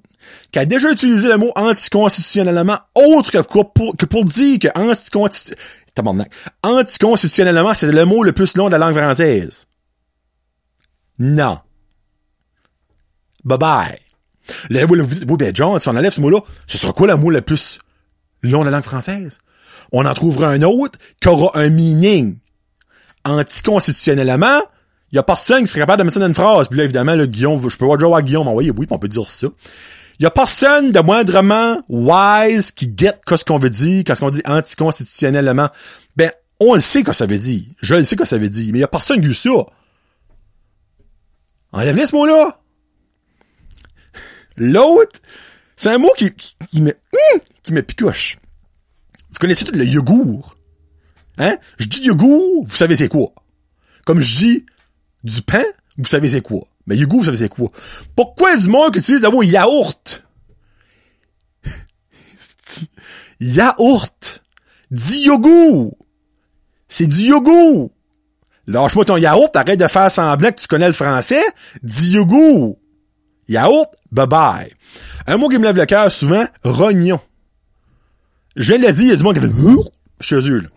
qui 0.51 0.59
a 0.59 0.65
déjà 0.65 0.91
utilisé 0.91 1.27
le 1.27 1.37
mot 1.37 1.51
anticonstitutionnellement 1.55 2.77
autre 2.95 3.31
que 3.31 3.37
pour, 3.63 3.95
que 3.95 4.05
pour 4.05 4.25
dire 4.25 4.59
que 4.59 4.67
anticonstitu- 4.69 5.53
Tabarnak. 5.93 6.31
anticonstitutionnellement, 6.63 7.73
c'est 7.73 7.91
le 7.91 8.05
mot 8.05 8.23
le 8.23 8.31
plus 8.31 8.55
long 8.55 8.67
de 8.67 8.71
la 8.71 8.77
langue 8.77 8.95
française? 8.95 9.67
Non. 11.19 11.59
Bye 13.43 13.57
bye. 13.57 13.99
Le, 14.69 14.83
oui, 14.85 14.99
oui, 15.01 15.37
ben, 15.37 15.55
John, 15.55 15.79
si 15.79 15.89
on 15.89 15.95
enlève 15.95 16.11
ce 16.11 16.21
mot-là, 16.21 16.39
ce 16.65 16.77
sera 16.77 16.93
quoi 16.93 17.07
le 17.07 17.15
mot 17.15 17.29
le 17.29 17.41
plus 17.41 17.79
long 18.41 18.61
de 18.61 18.65
la 18.65 18.71
langue 18.71 18.83
française? 18.83 19.39
On 19.91 20.05
en 20.05 20.13
trouvera 20.13 20.49
un 20.49 20.61
autre 20.61 20.97
qui 21.21 21.27
aura 21.27 21.57
un 21.59 21.69
meaning. 21.69 22.37
Anticonstitutionnellement, 23.25 24.61
il 25.11 25.15
y 25.15 25.19
a 25.19 25.23
personne 25.23 25.63
qui 25.63 25.67
serait 25.67 25.81
capable 25.81 25.99
de 25.99 26.03
mettre 26.05 26.15
ça 26.15 26.19
dans 26.19 26.27
une 26.27 26.33
phrase. 26.33 26.67
Puis 26.67 26.77
là, 26.77 26.83
évidemment, 26.83 27.15
le 27.15 27.25
Guillaume, 27.25 27.59
je 27.67 27.77
peux 27.77 27.85
voir 27.85 27.99
Joe 27.99 28.15
à 28.15 28.21
Guillaume 28.21 28.45
m'envoyer, 28.45 28.71
oui, 28.71 28.85
puis 28.85 28.95
on 28.95 28.99
peut 28.99 29.07
dire 29.07 29.27
ça. 29.27 29.47
Il 30.19 30.23
y 30.23 30.25
a 30.25 30.31
personne 30.31 30.91
de 30.91 30.99
moindrement 30.99 31.81
wise 31.87 32.73
qui 32.73 32.89
guette 32.89 33.21
qu'est-ce 33.25 33.45
qu'on 33.45 33.57
veut 33.57 33.69
dire 33.69 34.03
quand 34.05 34.21
on 34.21 34.29
dit 34.29 34.41
anticonstitutionnellement. 34.45 35.69
Ben, 36.17 36.31
on 36.59 36.73
le 36.73 36.81
sait 36.81 37.03
que 37.03 37.13
ça 37.13 37.25
veut 37.25 37.37
dire. 37.37 37.63
Je 37.81 37.95
le 37.95 38.03
sais 38.03 38.17
que 38.17 38.25
ça 38.25 38.37
veut 38.37 38.49
dire. 38.49 38.73
Mais 38.73 38.79
il 38.79 38.81
y 38.81 38.83
a 38.83 38.89
personne 38.89 39.21
qui 39.21 39.29
dit 39.29 39.33
ça. 39.33 39.65
Enlève-le 41.71 42.05
ce 42.05 42.15
mot-là. 42.15 42.59
L'autre, 44.57 45.21
c'est 45.77 45.89
un 45.89 45.97
mot 45.97 46.11
qui, 46.17 46.33
qui, 46.33 46.55
qui 46.69 46.81
me, 46.81 46.89
hum, 46.91 47.41
qui 47.63 47.71
me 47.71 47.81
picoche. 47.81 48.37
Vous 49.29 49.39
connaissez 49.39 49.63
tout 49.63 49.75
le 49.75 49.85
yogourt. 49.85 50.55
Hein? 51.37 51.57
Je 51.79 51.85
dis 51.85 52.01
yogourt, 52.01 52.65
vous 52.65 52.75
savez 52.75 52.97
c'est 52.97 53.07
quoi. 53.07 53.31
Comme 54.05 54.19
je 54.19 54.37
dis 54.37 54.65
du 55.23 55.41
pain, 55.43 55.63
vous 55.97 56.03
savez 56.03 56.27
c'est 56.27 56.41
quoi. 56.41 56.67
Mais 56.89 56.97
yogourt, 56.97 57.23
savez 57.23 57.37
c'est 57.37 57.49
quoi? 57.49 57.69
Pourquoi 58.15 58.57
du 58.57 58.67
monde 58.67 58.91
qui 58.91 58.99
utilise 58.99 59.21
le 59.21 59.29
mot 59.29 59.43
yaourt? 59.43 60.25
yaourt. 63.39 64.43
Dis 64.89 65.25
yogourt. 65.25 65.95
C'est 66.87 67.05
du 67.05 67.27
yogourt. 67.27 67.91
Lâche-moi 68.65 69.05
ton 69.05 69.17
yaourt, 69.17 69.55
arrête 69.55 69.79
de 69.79 69.87
faire 69.87 70.09
semblant 70.09 70.49
que 70.49 70.59
tu 70.59 70.67
connais 70.67 70.87
le 70.87 70.93
français. 70.93 71.43
Dis 71.83 72.13
yogourt. 72.13 72.79
Yaourt, 73.47 73.91
bye 74.11 74.25
bye. 74.25 74.73
Un 75.27 75.37
mot 75.37 75.47
qui 75.47 75.59
me 75.59 75.63
lève 75.65 75.77
le 75.77 75.85
cœur 75.85 76.11
souvent, 76.11 76.45
rognon. 76.63 77.19
Je 78.55 78.73
viens 78.73 78.81
de 78.81 78.87
le 78.87 78.93
dire, 78.93 79.05
il 79.05 79.09
y 79.09 79.13
a 79.13 79.15
du 79.15 79.23
monde 79.23 79.35
qui 79.35 79.41
fait 79.41 79.51
chez 80.21 80.49
eux. 80.49 80.61
là. 80.61 80.69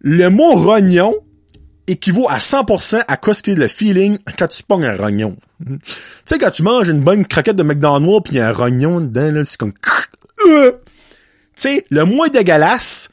Le 0.00 0.28
mot 0.28 0.56
rognon 0.56 1.14
équivaut 1.86 2.28
à 2.28 2.38
100% 2.38 3.04
à 3.06 3.32
ce 3.32 3.42
qui 3.42 3.52
est 3.52 3.54
le 3.54 3.68
feeling 3.68 4.18
quand 4.38 4.48
tu 4.48 4.62
pognes 4.62 4.84
un 4.84 4.96
rognon. 4.96 5.36
Tu 5.64 5.78
sais, 6.24 6.38
quand 6.38 6.50
tu 6.50 6.62
manges 6.62 6.88
une 6.88 7.02
bonne 7.02 7.26
croquette 7.26 7.56
de 7.56 7.62
McDonald's 7.62 8.22
pis 8.24 8.34
y 8.34 8.40
un 8.40 8.52
rognon 8.52 9.00
dedans, 9.00 9.32
là, 9.32 9.44
c'est 9.44 9.56
comme... 9.56 9.72
Euh. 10.48 10.72
Tu 11.54 11.62
sais, 11.62 11.84
le 11.90 12.04
moins 12.04 12.28
dégueulasse, 12.28 13.08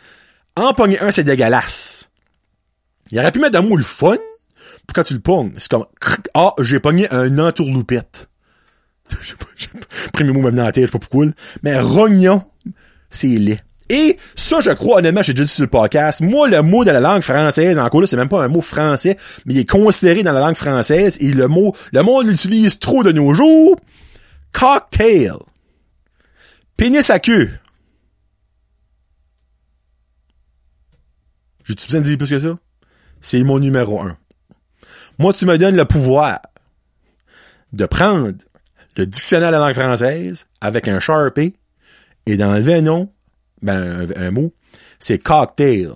en 0.55 0.74
pogner 0.74 0.99
un, 0.99 1.11
c'est 1.11 1.24
dégueulasse. 1.24 2.09
Il 3.11 3.19
aurait 3.19 3.32
pu 3.32 3.39
mettre 3.39 3.57
un 3.57 3.61
mot 3.61 3.78
le 3.78 3.84
fun, 3.84 4.15
puis 4.15 4.93
quand 4.93 5.03
tu 5.03 5.13
le 5.13 5.19
pognes, 5.19 5.53
c'est 5.57 5.69
comme... 5.69 5.86
Ah, 6.34 6.53
j'ai 6.59 6.80
pogné 6.80 7.09
un 7.11 7.38
entourloupette. 7.39 8.30
Je 9.21 9.28
sais 9.28 9.36
pas, 9.36 9.45
je 9.55 9.63
sais 9.63 9.69
pas. 9.69 9.80
Premier 10.13 10.32
mot 10.32 10.39
me 10.41 10.49
venait 10.49 10.61
en 10.61 10.71
tête, 10.71 10.86
je 10.86 10.88
sais 10.88 10.91
pas 10.91 10.99
pourquoi. 10.99 11.26
Mais 11.61 11.78
rognon, 11.78 12.41
c'est 13.09 13.28
laid. 13.28 13.59
Et 13.89 14.17
ça, 14.36 14.59
je 14.61 14.71
crois, 14.71 14.99
honnêtement, 14.99 15.21
j'ai 15.21 15.34
déjà 15.34 15.45
dit 15.45 15.51
sur 15.51 15.63
le 15.63 15.69
podcast, 15.69 16.21
moi, 16.21 16.47
le 16.47 16.61
mot 16.61 16.86
de 16.86 16.91
la 16.91 16.99
langue 16.99 17.21
française, 17.21 17.77
encore 17.79 18.01
là, 18.01 18.07
c'est 18.07 18.15
même 18.15 18.29
pas 18.29 18.43
un 18.43 18.47
mot 18.47 18.61
français, 18.61 19.17
mais 19.45 19.53
il 19.53 19.59
est 19.59 19.69
considéré 19.69 20.23
dans 20.23 20.31
la 20.31 20.39
langue 20.39 20.55
française, 20.55 21.17
et 21.19 21.31
le 21.31 21.47
mot, 21.47 21.75
le 21.91 22.01
monde 22.01 22.27
l'utilise 22.27 22.79
trop 22.79 23.03
de 23.03 23.11
nos 23.11 23.34
jours. 23.34 23.75
Cocktail. 24.51 25.34
Pénis 26.77 27.09
à 27.09 27.19
queue. 27.19 27.49
J'ai-tu 31.63 31.88
besoin 31.88 32.01
de 32.01 32.05
dire 32.05 32.17
plus 32.17 32.29
que 32.29 32.39
ça? 32.39 32.55
C'est 33.21 33.43
mon 33.43 33.59
numéro 33.59 34.01
un. 34.01 34.17
Moi, 35.17 35.34
tu 35.34 35.45
me 35.45 35.57
donnes 35.57 35.75
le 35.75 35.86
pouvoir 35.86 36.41
de 37.71 37.86
prendre 37.86 38.31
le 38.97 39.07
dictionnaire 39.07 39.49
de 39.49 39.53
la 39.53 39.59
langue 39.59 39.73
française 39.73 40.47
avec 40.61 40.88
un 40.88 40.99
Sharpie 40.99 41.55
et 42.25 42.38
d'enlever 42.38 42.75
un 42.75 42.81
nom, 42.81 43.09
ben, 43.64 44.11
un, 44.16 44.32
mot, 44.32 44.53
c'est 44.99 45.24
cocktail. 45.24 45.91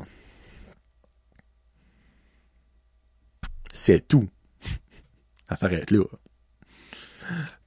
C'est 3.73 4.07
tout. 4.07 4.27
Ça 5.49 5.57
s'arrête 5.57 5.91
là. 5.91 6.03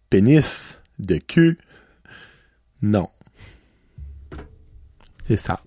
Pénis 0.08 0.80
de 0.98 1.18
queue, 1.18 1.56
non. 2.82 3.08
C'est 5.28 5.36
ça. 5.36 5.60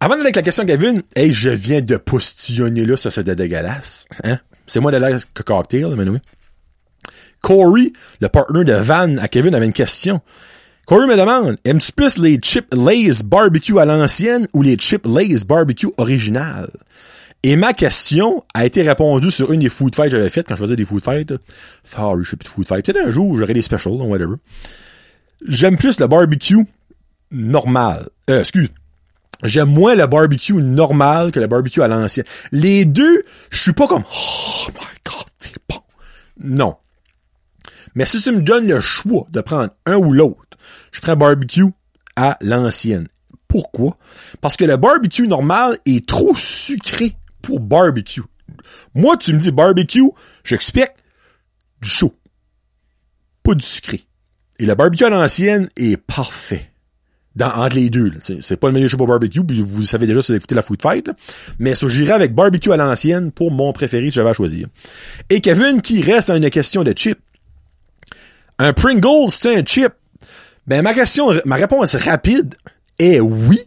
Avant 0.00 0.14
d'aller 0.14 0.26
avec 0.26 0.36
la 0.36 0.42
question 0.42 0.64
Kevin, 0.64 1.02
hey, 1.16 1.32
je 1.32 1.50
viens 1.50 1.82
de 1.82 1.96
postillonner 1.96 2.86
là, 2.86 2.96
ça 2.96 3.22
de 3.22 3.34
dégueulasse. 3.34 4.06
Hein? 4.22 4.38
C'est 4.66 4.80
moi 4.80 4.92
de 4.92 4.96
la 4.96 5.18
cocktail, 5.44 5.94
mais 5.96 6.08
oui. 6.08 6.18
Corey, 7.40 7.92
le 8.20 8.28
partner 8.28 8.64
de 8.64 8.72
Van 8.72 9.16
à 9.18 9.28
Kevin, 9.28 9.54
avait 9.54 9.66
une 9.66 9.72
question. 9.72 10.22
Corey 10.88 11.06
me 11.06 11.16
demande, 11.18 11.58
aimes-tu 11.66 11.92
plus 11.92 12.16
les 12.16 12.38
chips 12.38 12.72
Lay's 12.72 13.22
barbecue 13.22 13.78
à 13.78 13.84
l'ancienne 13.84 14.48
ou 14.54 14.62
les 14.62 14.76
chips 14.76 15.04
Lay's 15.04 15.44
barbecue 15.44 15.90
originales? 15.98 16.70
Et 17.42 17.56
ma 17.56 17.74
question 17.74 18.42
a 18.54 18.64
été 18.64 18.80
répondue 18.80 19.30
sur 19.30 19.52
une 19.52 19.60
des 19.60 19.68
food 19.68 19.94
fights 19.94 20.06
que 20.06 20.16
j'avais 20.16 20.30
faites 20.30 20.48
quand 20.48 20.56
je 20.56 20.62
faisais 20.62 20.76
des 20.76 20.86
food 20.86 21.02
fights. 21.02 21.34
Sorry, 21.82 22.24
je 22.24 22.30
fais 22.30 22.36
plus 22.38 22.46
de 22.46 22.48
food 22.48 22.66
fights. 22.66 22.86
Peut-être 22.86 23.06
un 23.06 23.10
jour, 23.10 23.36
j'aurai 23.36 23.52
des 23.52 23.60
specials, 23.60 24.00
whatever. 24.00 24.36
J'aime 25.46 25.76
plus 25.76 26.00
le 26.00 26.06
barbecue 26.06 26.64
normal. 27.30 28.08
Euh, 28.30 28.40
excuse. 28.40 28.70
J'aime 29.44 29.68
moins 29.68 29.94
le 29.94 30.06
barbecue 30.06 30.54
normal 30.54 31.32
que 31.32 31.38
le 31.40 31.48
barbecue 31.48 31.82
à 31.82 31.88
l'ancienne. 31.88 32.24
Les 32.50 32.86
deux, 32.86 33.24
je 33.50 33.58
suis 33.60 33.74
pas 33.74 33.88
comme, 33.88 34.04
oh 34.10 34.68
my 34.68 34.86
god, 35.04 35.26
c'est 35.38 35.52
bon. 35.68 35.82
Non. 36.42 36.76
Mais 37.94 38.06
si 38.06 38.22
tu 38.22 38.30
me 38.32 38.40
donnes 38.40 38.68
le 38.68 38.80
choix 38.80 39.26
de 39.34 39.42
prendre 39.42 39.68
un 39.84 39.96
ou 39.96 40.14
l'autre, 40.14 40.47
je 40.92 41.00
prends 41.00 41.16
barbecue 41.16 41.66
à 42.16 42.36
l'ancienne. 42.40 43.06
Pourquoi? 43.46 43.96
Parce 44.40 44.56
que 44.56 44.64
le 44.64 44.76
barbecue 44.76 45.26
normal 45.26 45.78
est 45.86 46.06
trop 46.06 46.36
sucré 46.36 47.14
pour 47.42 47.60
barbecue. 47.60 48.22
Moi, 48.94 49.16
tu 49.16 49.32
me 49.32 49.38
dis 49.38 49.50
barbecue, 49.50 50.10
j'expecte 50.44 51.02
du 51.80 51.88
chaud. 51.88 52.14
Pas 53.42 53.54
du 53.54 53.64
sucré. 53.64 54.02
Et 54.58 54.66
le 54.66 54.74
barbecue 54.74 55.04
à 55.04 55.10
l'ancienne 55.10 55.68
est 55.76 55.96
parfait. 55.96 56.70
Dans, 57.36 57.50
entre 57.54 57.76
les 57.76 57.88
deux. 57.88 58.12
C'est 58.20 58.56
pas 58.56 58.66
le 58.66 58.72
meilleur 58.72 58.90
show 58.90 58.96
pour 58.96 59.06
barbecue, 59.06 59.44
puis 59.44 59.60
vous 59.60 59.84
savez 59.84 60.08
déjà 60.08 60.20
si 60.20 60.32
vous 60.32 60.38
écoutez 60.38 60.56
la 60.56 60.62
food 60.62 60.82
fight. 60.82 61.06
là. 61.06 61.14
Mais 61.60 61.76
ça, 61.76 61.86
j'irai 61.86 62.12
avec 62.14 62.34
barbecue 62.34 62.72
à 62.72 62.76
l'ancienne 62.76 63.30
pour 63.30 63.52
mon 63.52 63.72
préféré 63.72 64.06
si 64.06 64.12
j'avais 64.12 64.30
à 64.30 64.34
choisir. 64.34 64.66
Et 65.30 65.40
Kevin 65.40 65.80
qui 65.80 66.02
reste 66.02 66.30
à 66.30 66.36
une 66.36 66.50
question 66.50 66.82
de 66.82 66.92
chip. 66.96 67.16
Un 68.58 68.72
Pringles, 68.72 69.28
c'est 69.28 69.56
un 69.56 69.64
chip. 69.64 69.92
Ben, 70.68 70.82
ma 70.82 70.92
question, 70.92 71.32
ma 71.46 71.56
réponse 71.56 71.96
rapide 71.96 72.54
est 72.98 73.20
oui. 73.20 73.58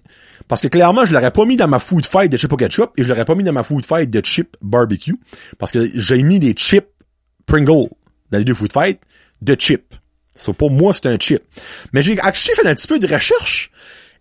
Parce 0.48 0.62
que 0.62 0.68
clairement, 0.68 1.04
je 1.04 1.14
l'aurais 1.14 1.32
pas 1.32 1.46
mis 1.46 1.56
dans 1.56 1.68
ma 1.68 1.80
food 1.80 2.06
fight 2.06 2.32
de 2.32 2.38
chip 2.38 2.54
au 2.54 2.58
ketchup 2.58 2.92
et 2.96 3.04
je 3.04 3.10
l'aurais 3.10 3.26
pas 3.26 3.34
mis 3.34 3.44
dans 3.44 3.54
ma 3.54 3.64
food 3.64 3.84
fight 3.88 4.08
de 4.08 4.24
chip 4.24 4.56
barbecue. 4.62 5.16
Parce 5.58 5.72
que 5.72 5.90
j'ai 5.96 6.22
mis 6.22 6.38
des 6.38 6.54
chips 6.54 6.88
Pringles 7.48 7.90
dans 8.30 8.38
les 8.38 8.44
deux 8.44 8.54
food 8.54 8.72
fights 8.72 9.02
de 9.42 9.56
chip. 9.58 9.96
So, 10.36 10.54
pour 10.54 10.70
moi, 10.70 10.94
c'est 10.94 11.08
un 11.08 11.18
chip. 11.18 11.42
Mais 11.92 12.04
j'ai 12.04 12.20
actually 12.20 12.56
fait 12.56 12.68
un 12.68 12.76
petit 12.76 12.88
peu 12.88 13.00
de 13.00 13.12
recherche 13.12 13.72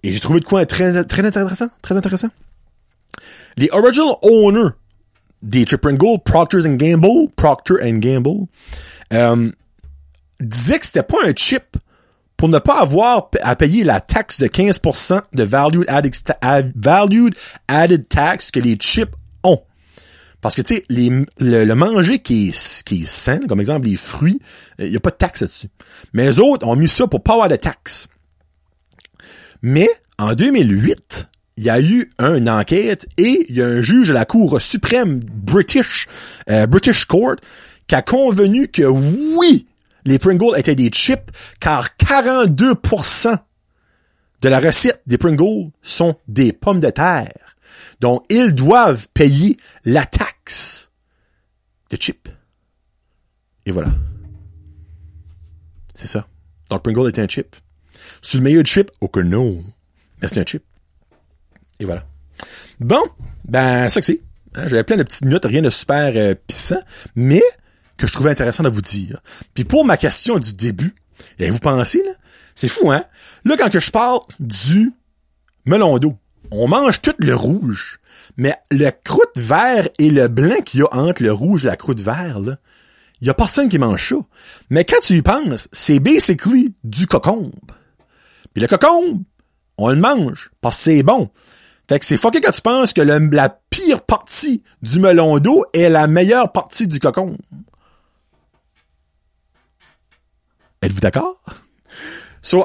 et 0.03 0.11
j'ai 0.11 0.21
trouvé 0.21 0.41
de 0.41 0.47
quoi 0.47 0.65
très, 0.65 1.05
très 1.05 1.27
intéressant, 1.27 1.69
très 1.83 1.99
intéressant. 1.99 2.31
Les 3.59 3.69
original 3.73 4.15
owners 4.23 4.71
des 5.43 5.65
chips 5.65 5.83
Pringle, 5.83 6.19
Procter 6.25 6.61
Gamble, 6.65 7.31
Procter 7.37 7.75
Gamble, 7.93 8.47
euh, 9.13 9.51
disait 10.41 10.79
que 10.79 10.87
c'était 10.87 11.03
pas 11.03 11.19
un 11.27 11.35
chip 11.37 11.77
pour 12.41 12.49
ne 12.49 12.59
pas 12.59 12.81
avoir 12.81 13.29
à 13.43 13.55
payer 13.55 13.85
la 13.85 14.01
taxe 14.01 14.41
de 14.41 14.47
15% 14.47 15.21
de 15.35 15.43
valued 15.43 15.85
added, 15.89 16.15
valued 16.75 17.35
added 17.69 18.09
tax 18.09 18.51
que 18.51 18.61
les 18.61 18.77
chips 18.77 19.13
ont. 19.45 19.61
Parce 20.41 20.55
que, 20.55 20.63
tu 20.63 20.77
sais, 20.77 20.85
le, 20.89 21.75
manger 21.75 22.21
qui 22.21 22.49
est, 22.49 22.83
qui 22.85 23.03
est 23.03 23.07
sain, 23.07 23.41
comme 23.47 23.61
exemple 23.61 23.87
les 23.87 23.97
fruits, 23.97 24.41
il 24.79 24.89
n'y 24.89 24.97
a 24.97 25.01
pas 25.01 25.11
de 25.11 25.17
taxe 25.17 25.43
là-dessus. 25.43 25.69
Mais 26.15 26.25
les 26.25 26.41
autres 26.41 26.67
ont 26.67 26.77
mis 26.77 26.89
ça 26.89 27.07
pour 27.07 27.23
pas 27.23 27.35
avoir 27.35 27.51
de 27.51 27.57
taxe. 27.57 28.09
Mais, 29.61 29.91
en 30.17 30.33
2008, 30.33 31.29
il 31.59 31.65
y 31.65 31.69
a 31.69 31.79
eu 31.79 32.11
une 32.21 32.49
enquête 32.49 33.07
et 33.19 33.45
il 33.51 33.57
y 33.57 33.61
a 33.61 33.67
un 33.67 33.83
juge 33.83 34.09
de 34.09 34.15
la 34.15 34.25
Cour 34.25 34.59
suprême 34.63 35.21
British, 35.23 36.09
euh, 36.49 36.67
British 36.67 37.05
Court 37.05 37.37
qui 37.87 37.95
a 37.97 38.01
convenu 38.01 38.69
que 38.69 38.85
oui, 38.85 39.67
les 40.05 40.19
Pringles 40.19 40.57
étaient 40.57 40.77
des 40.77 40.89
chips 40.89 41.31
car 41.59 41.89
42% 41.99 43.39
de 44.43 44.49
la 44.49 44.61
recette 44.61 45.03
des 45.07 45.19
Pringles 45.19 45.71
sont 45.83 46.17
des 46.29 46.53
pommes 46.53 46.81
de 46.81 46.91
terre. 46.91 47.57
Donc, 48.01 48.25
ils 48.31 48.55
doivent 48.55 49.09
payer 49.13 49.57
la 49.85 50.07
taxe 50.07 50.91
de 51.91 51.97
chips. 51.97 52.29
Et 53.67 53.73
voilà. 53.73 53.91
C'est 55.95 56.07
ça. 56.07 56.27
Donc, 56.71 56.83
Pringle 56.83 57.09
est 57.09 57.19
un 57.19 57.29
chip. 57.29 57.55
C'est 58.23 58.39
le 58.39 58.45
meilleur 58.45 58.65
chip? 58.65 58.91
Que 59.13 59.21
non. 59.21 59.63
Mais 60.21 60.29
c'est 60.29 60.41
un 60.41 60.45
chip. 60.45 60.65
Et 61.79 61.85
voilà. 61.85 62.05
Bon, 62.79 63.03
ben, 63.47 63.89
ça 63.89 64.01
que 64.01 64.07
c'est. 64.07 64.21
Hein, 64.55 64.67
j'avais 64.67 64.85
plein 64.85 64.97
de 64.97 65.03
petites 65.03 65.27
notes, 65.27 65.45
rien 65.45 65.63
de 65.63 65.71
super 65.71 66.13
euh, 66.17 66.35
puissant, 66.35 66.81
mais 67.15 67.43
que 68.01 68.07
je 68.07 68.13
trouvais 68.13 68.31
intéressant 68.31 68.63
de 68.63 68.69
vous 68.69 68.81
dire. 68.81 69.21
Puis 69.55 69.65
pour 69.65 69.85
ma 69.85 69.97
question 69.97 70.39
du 70.39 70.55
début, 70.55 70.95
et 71.39 71.51
vous 71.51 71.59
pensez, 71.59 72.03
là, 72.03 72.13
c'est 72.55 72.69
fou, 72.69 72.91
hein? 72.91 73.05
Là, 73.45 73.57
quand 73.59 73.71
que 73.71 73.81
je 73.81 73.91
parle 73.91 74.21
du 74.39 74.93
melon 75.67 75.99
d'eau, 75.99 76.17
on 76.51 76.67
mange 76.67 77.01
tout 77.01 77.15
le 77.19 77.35
rouge, 77.35 78.01
mais 78.37 78.55
le 78.71 78.91
croûte 78.91 79.37
vert 79.37 79.89
et 79.99 80.11
le 80.11 80.29
blanc 80.29 80.61
qu'il 80.65 80.81
y 80.81 80.83
a 80.83 80.93
entre 80.93 81.23
le 81.23 81.33
rouge 81.33 81.65
et 81.65 81.69
la 81.69 81.77
croûte 81.77 82.01
vert, 82.01 82.41
là, 82.41 82.57
il 83.21 83.27
y 83.27 83.31
a 83.31 83.35
personne 83.35 83.69
qui 83.69 83.79
mange 83.79 84.09
ça. 84.09 84.17
Mais 84.71 84.85
quand 84.85 85.01
tu 85.03 85.15
y 85.15 85.23
penses, 85.23 85.69
c'est 85.73 86.01
basically 86.01 86.75
du 86.83 87.07
cocombe. 87.07 87.53
Puis 88.55 88.63
le 88.63 88.67
cocombe, 88.67 89.23
on 89.77 89.91
le 89.91 89.97
mange 89.97 90.51
parce 90.61 90.79
que 90.79 90.83
c'est 90.85 91.03
bon. 91.03 91.31
Fait 91.89 91.99
que 91.99 92.05
c'est 92.05 92.17
fucké 92.17 92.41
quand 92.41 92.53
tu 92.53 92.63
penses 92.63 92.93
que 92.93 93.03
la 93.03 93.49
pire 93.69 94.03
partie 94.03 94.63
du 94.81 95.01
melon 95.01 95.39
d'eau 95.39 95.65
est 95.75 95.89
la 95.89 96.07
meilleure 96.07 96.53
partie 96.53 96.87
du 96.87 96.99
cocombe. 96.99 97.37
Êtes-vous 100.83 101.01
d'accord? 101.01 101.43
So, 102.43 102.65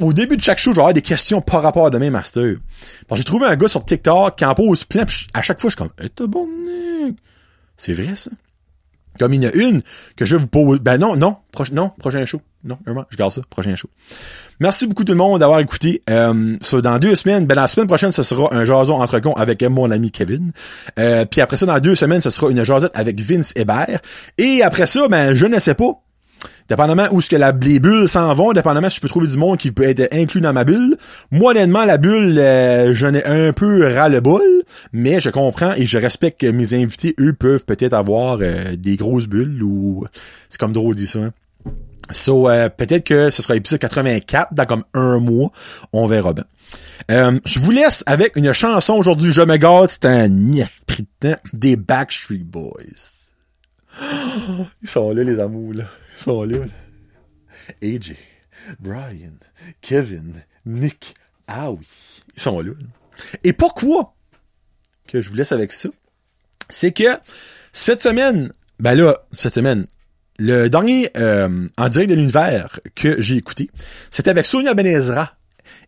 au 0.00 0.12
début 0.12 0.36
de 0.36 0.42
chaque 0.42 0.58
show, 0.58 0.70
je 0.70 0.76
vais 0.76 0.80
avoir 0.82 0.94
des 0.94 1.02
questions 1.02 1.40
par 1.40 1.60
rapport 1.60 1.86
à 1.86 1.90
demain 1.90 2.10
master. 2.10 2.54
J'ai 3.12 3.24
trouvé 3.24 3.46
un 3.46 3.56
gars 3.56 3.66
sur 3.66 3.84
TikTok 3.84 4.36
qui 4.36 4.44
en 4.44 4.54
pose 4.54 4.84
plein, 4.84 5.04
à 5.34 5.42
chaque 5.42 5.60
fois, 5.60 5.70
je 5.70 5.74
suis 5.74 5.76
comme, 5.76 5.90
eh, 6.00 6.26
bon, 6.28 6.46
C'est 7.76 7.94
vrai, 7.94 8.14
ça? 8.14 8.30
Comme 9.18 9.34
il 9.34 9.42
y 9.42 9.46
en 9.46 9.50
a 9.50 9.54
une 9.54 9.82
que 10.14 10.24
je 10.24 10.36
vais 10.36 10.42
vous 10.42 10.48
poser. 10.48 10.78
Ben 10.78 10.96
non, 10.98 11.16
non, 11.16 11.36
prochain, 11.50 11.74
non, 11.74 11.90
prochain 11.98 12.24
show. 12.24 12.40
Non, 12.62 12.78
vraiment, 12.84 13.04
je 13.10 13.16
garde 13.16 13.32
ça, 13.32 13.40
prochain 13.50 13.74
show. 13.74 13.88
Merci 14.60 14.86
beaucoup 14.86 15.02
tout 15.02 15.12
le 15.12 15.18
monde 15.18 15.40
d'avoir 15.40 15.58
écouté. 15.58 16.00
Euh, 16.08 16.56
dans 16.80 16.98
deux 17.00 17.16
semaines, 17.16 17.46
ben 17.46 17.56
la 17.56 17.66
semaine 17.66 17.88
prochaine, 17.88 18.12
ce 18.12 18.22
sera 18.22 18.54
un 18.54 18.64
jason 18.64 19.00
entre 19.00 19.18
con 19.18 19.32
avec 19.32 19.64
mon 19.64 19.90
ami 19.90 20.12
Kevin. 20.12 20.52
Euh, 21.00 21.24
puis 21.24 21.40
après 21.40 21.56
ça, 21.56 21.66
dans 21.66 21.80
deux 21.80 21.96
semaines, 21.96 22.20
ce 22.20 22.30
sera 22.30 22.50
une 22.50 22.62
jasette 22.62 22.92
avec 22.94 23.20
Vince 23.20 23.52
Hébert. 23.56 24.00
Et 24.38 24.62
après 24.62 24.86
ça, 24.86 25.08
ben 25.08 25.34
je 25.34 25.46
ne 25.46 25.58
sais 25.58 25.74
pas 25.74 26.00
dépendamment 26.68 27.08
où 27.12 27.20
ce 27.20 27.30
que 27.30 27.36
la, 27.36 27.52
les 27.52 27.80
bulles 27.80 28.08
s'en 28.08 28.32
vont, 28.34 28.52
dépendamment 28.52 28.90
si 28.90 28.96
je 28.96 29.00
peux 29.00 29.08
trouver 29.08 29.26
du 29.26 29.36
monde 29.36 29.58
qui 29.58 29.72
peut 29.72 29.84
être 29.84 30.08
inclus 30.12 30.40
dans 30.40 30.52
ma 30.52 30.64
bulle. 30.64 30.96
Moi, 31.30 31.52
honnêtement, 31.52 31.84
la 31.84 31.96
bulle, 31.96 32.38
euh, 32.38 32.94
j'en 32.94 33.14
ai 33.14 33.24
un 33.24 33.52
peu 33.52 33.86
ras 33.92 34.08
le 34.08 34.20
bol, 34.20 34.42
mais 34.92 35.20
je 35.20 35.30
comprends 35.30 35.74
et 35.74 35.86
je 35.86 35.98
respecte 35.98 36.40
que 36.40 36.46
mes 36.46 36.74
invités, 36.74 37.14
eux, 37.20 37.32
peuvent 37.32 37.64
peut-être 37.64 37.94
avoir 37.94 38.38
euh, 38.40 38.76
des 38.76 38.96
grosses 38.96 39.26
bulles 39.26 39.62
ou... 39.62 40.04
C'est 40.48 40.60
comme 40.60 40.72
drôle 40.72 40.94
de 40.94 41.00
dire 41.00 41.08
ça, 41.08 41.18
hein. 41.20 41.32
So, 42.10 42.48
euh, 42.48 42.70
peut-être 42.70 43.04
que 43.04 43.28
ce 43.28 43.42
sera 43.42 43.54
épisode 43.54 43.80
84, 43.80 44.54
dans 44.54 44.64
comme 44.64 44.82
un 44.94 45.18
mois. 45.18 45.52
On 45.92 46.06
verra 46.06 46.32
bien. 46.32 46.44
je 47.44 47.58
vous 47.58 47.70
laisse 47.70 48.02
avec 48.06 48.34
une 48.36 48.54
chanson 48.54 48.94
aujourd'hui. 48.94 49.30
Je 49.30 49.42
me 49.42 49.58
garde, 49.58 49.90
c'est 49.90 50.06
un 50.06 50.52
esprit 50.52 51.06
des 51.52 51.76
Backstreet 51.76 52.44
Boys. 52.44 53.28
Ils 54.82 54.88
sont 54.88 55.12
là, 55.12 55.22
les 55.22 55.38
amours, 55.38 55.74
là. 55.74 55.84
Sont 56.18 56.42
là. 56.42 56.58
AJ, 57.80 58.16
Brian, 58.80 59.38
Kevin, 59.80 60.34
Nick, 60.66 61.14
ah 61.46 61.70
oui, 61.70 61.86
ils 62.34 62.42
sont 62.42 62.60
là. 62.60 62.72
Et 63.44 63.52
pourquoi 63.52 64.16
que 65.06 65.20
je 65.20 65.30
vous 65.30 65.36
laisse 65.36 65.52
avec 65.52 65.72
ça? 65.72 65.88
C'est 66.68 66.90
que 66.90 67.04
cette 67.72 68.02
semaine, 68.02 68.50
ben 68.80 68.96
là, 68.96 69.16
cette 69.30 69.54
semaine, 69.54 69.86
le 70.40 70.66
dernier 70.66 71.08
euh, 71.16 71.68
en 71.78 71.88
direct 71.88 72.10
de 72.10 72.16
l'univers 72.16 72.80
que 72.96 73.20
j'ai 73.20 73.36
écouté, 73.36 73.70
c'était 74.10 74.30
avec 74.30 74.44
Sonia 74.44 74.74
Benezra. 74.74 75.36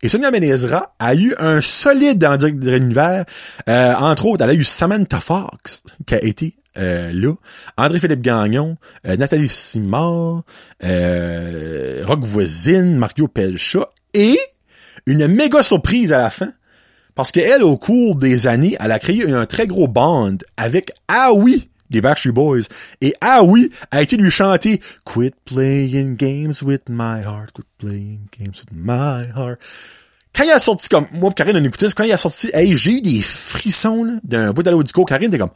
Et 0.01 0.09
Sonia 0.09 0.31
Benezra 0.31 0.95
a 1.01 1.17
eu 1.17 1.35
un 1.39 1.61
solide 1.61 2.25
en 2.25 2.37
direct 2.37 2.61
de 2.61 2.71
l'univers. 2.71 3.25
Euh, 3.69 3.95
entre 3.95 4.27
autres, 4.27 4.45
elle 4.45 4.51
a 4.51 4.55
eu 4.55 4.63
Samantha 4.63 5.19
Fox, 5.19 5.83
qui 6.07 6.15
a 6.15 6.23
été 6.23 6.55
euh, 6.79 7.13
là, 7.13 7.33
André-Philippe 7.77 8.23
Gagnon, 8.23 8.77
euh, 9.07 9.17
Nathalie 9.17 9.49
Simard, 9.49 10.43
euh, 10.85 12.03
Rock 12.07 12.21
Voisine, 12.23 12.97
Mario 12.97 13.29
Pelcha, 13.29 13.89
et 14.15 14.39
une 15.07 15.27
méga 15.29 15.63
surprise 15.63 16.13
à 16.13 16.19
la 16.19 16.31
fin, 16.31 16.53
parce 17.15 17.33
qu'elle, 17.33 17.63
au 17.63 17.77
cours 17.77 18.17
des 18.17 18.47
années, 18.47 18.77
elle 18.81 18.93
a 18.93 18.99
créé 18.99 19.31
un 19.31 19.47
très 19.47 19.67
gros 19.67 19.89
band 19.89 20.37
avec 20.57 20.93
Ah 21.09 21.33
oui, 21.35 21.71
des 21.91 22.01
Backstreet 22.01 22.33
Boys. 22.33 22.63
Et 23.01 23.15
Ah 23.21 23.43
oui 23.43 23.71
a 23.91 24.01
été 24.01 24.17
lui 24.17 24.31
chanter 24.31 24.81
Quit 25.05 25.35
playing 25.45 26.17
games 26.17 26.55
with 26.63 26.83
my 26.89 27.21
heart, 27.21 27.53
quit 27.53 27.67
playing 27.79 28.21
games 28.39 28.55
with 28.55 28.73
my 28.73 29.27
heart. 29.37 29.59
Quand 30.33 30.45
il 30.45 30.51
a 30.51 30.61
sorti 30.61 30.89
comme, 30.89 31.07
moi 31.13 31.33
Karine 31.33 31.57
on 31.57 31.65
écoutait, 31.65 31.89
quand 31.95 32.05
il 32.05 32.13
a 32.13 32.17
sorti, 32.17 32.51
hey, 32.53 32.77
j'ai 32.77 33.01
des 33.01 33.21
frissons, 33.21 34.21
d'un 34.23 34.53
bout 34.53 34.63
de 34.63 34.71
l'audico, 34.71 35.05
Karine 35.05 35.29
était 35.29 35.39
comme, 35.39 35.51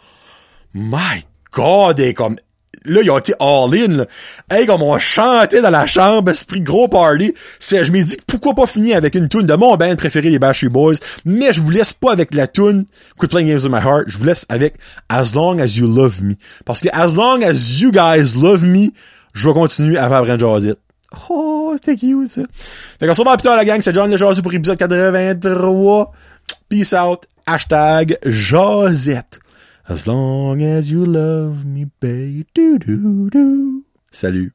My 0.75 1.25
God, 1.53 2.01
et 2.01 2.15
comme, 2.15 2.37
là, 2.85 3.01
ils 3.03 3.11
ont 3.11 3.19
été 3.19 3.33
all-in. 3.41 4.05
Hey, 4.51 4.67
comme 4.67 4.83
on 4.83 4.99
chantait 4.99 5.63
dans 5.63 5.71
la 5.71 5.87
chambre, 5.87 6.31
esprit 6.31 6.61
gros 6.61 6.89
party. 6.89 7.33
Je 7.61 7.93
me 7.93 8.03
dis, 8.03 8.17
pourquoi 8.27 8.55
pas 8.55 8.67
finir 8.67 8.97
avec 8.97 9.15
une 9.15 9.29
tune 9.29 9.47
de 9.47 9.55
mon 9.55 9.77
band 9.77 9.95
préféré, 9.97 10.31
les 10.31 10.39
Backstreet 10.39 10.69
Boys. 10.69 10.97
Mais 11.25 11.53
je 11.53 11.61
vous 11.61 11.71
laisse 11.71 11.93
pas 11.93 12.13
avec 12.13 12.35
la 12.35 12.47
tune 12.47 12.85
Quit 13.19 13.29
Playing 13.29 13.49
Games 13.51 13.61
with 13.63 13.73
My 13.73 13.79
Heart. 13.79 14.05
Je 14.09 14.19
vous 14.19 14.25
laisse 14.25 14.47
avec 14.49 14.75
As 15.09 15.35
Long 15.35 15.59
As 15.59 15.77
You 15.77 15.87
Love 15.87 16.25
Me. 16.25 16.35
Parce 16.65 16.81
que 16.81 16.89
As 16.93 17.15
Long 17.15 17.43
As 17.43 17.81
You 17.81 17.93
Guys 17.93 18.35
Love 18.41 18.65
Me, 18.65 18.89
je 19.33 19.49
vais 19.49 19.55
continuer 19.55 19.97
à 19.97 20.09
faire 20.09 20.25
Brand 20.25 20.41
Jazit. 20.41 20.75
Oh, 21.31 21.73
c'était 21.77 21.97
cute, 21.97 22.29
ça. 22.29 22.43
Fait 22.99 23.07
qu'on 23.07 23.15
se 23.15 23.21
revoit 23.21 23.37
plus 23.37 23.45
tard, 23.45 23.57
la 23.57 23.65
gang. 23.65 23.81
C'est 23.81 23.95
John 23.95 24.11
Le 24.11 24.17
Jazzy 24.17 24.43
pour 24.43 24.53
épisode 24.53 24.77
83. 24.77 26.13
Peace 26.69 26.93
out. 26.93 27.23
Hashtag 27.47 28.19
Jazette. 28.25 29.39
As 29.87 30.07
long 30.07 30.63
as 30.63 30.91
you 30.91 31.05
love 31.05 31.67
me, 31.67 31.85
baby. 32.01 32.47
Do, 32.55 32.79
do, 32.79 33.29
do. 33.29 33.85
Salut. 34.11 34.53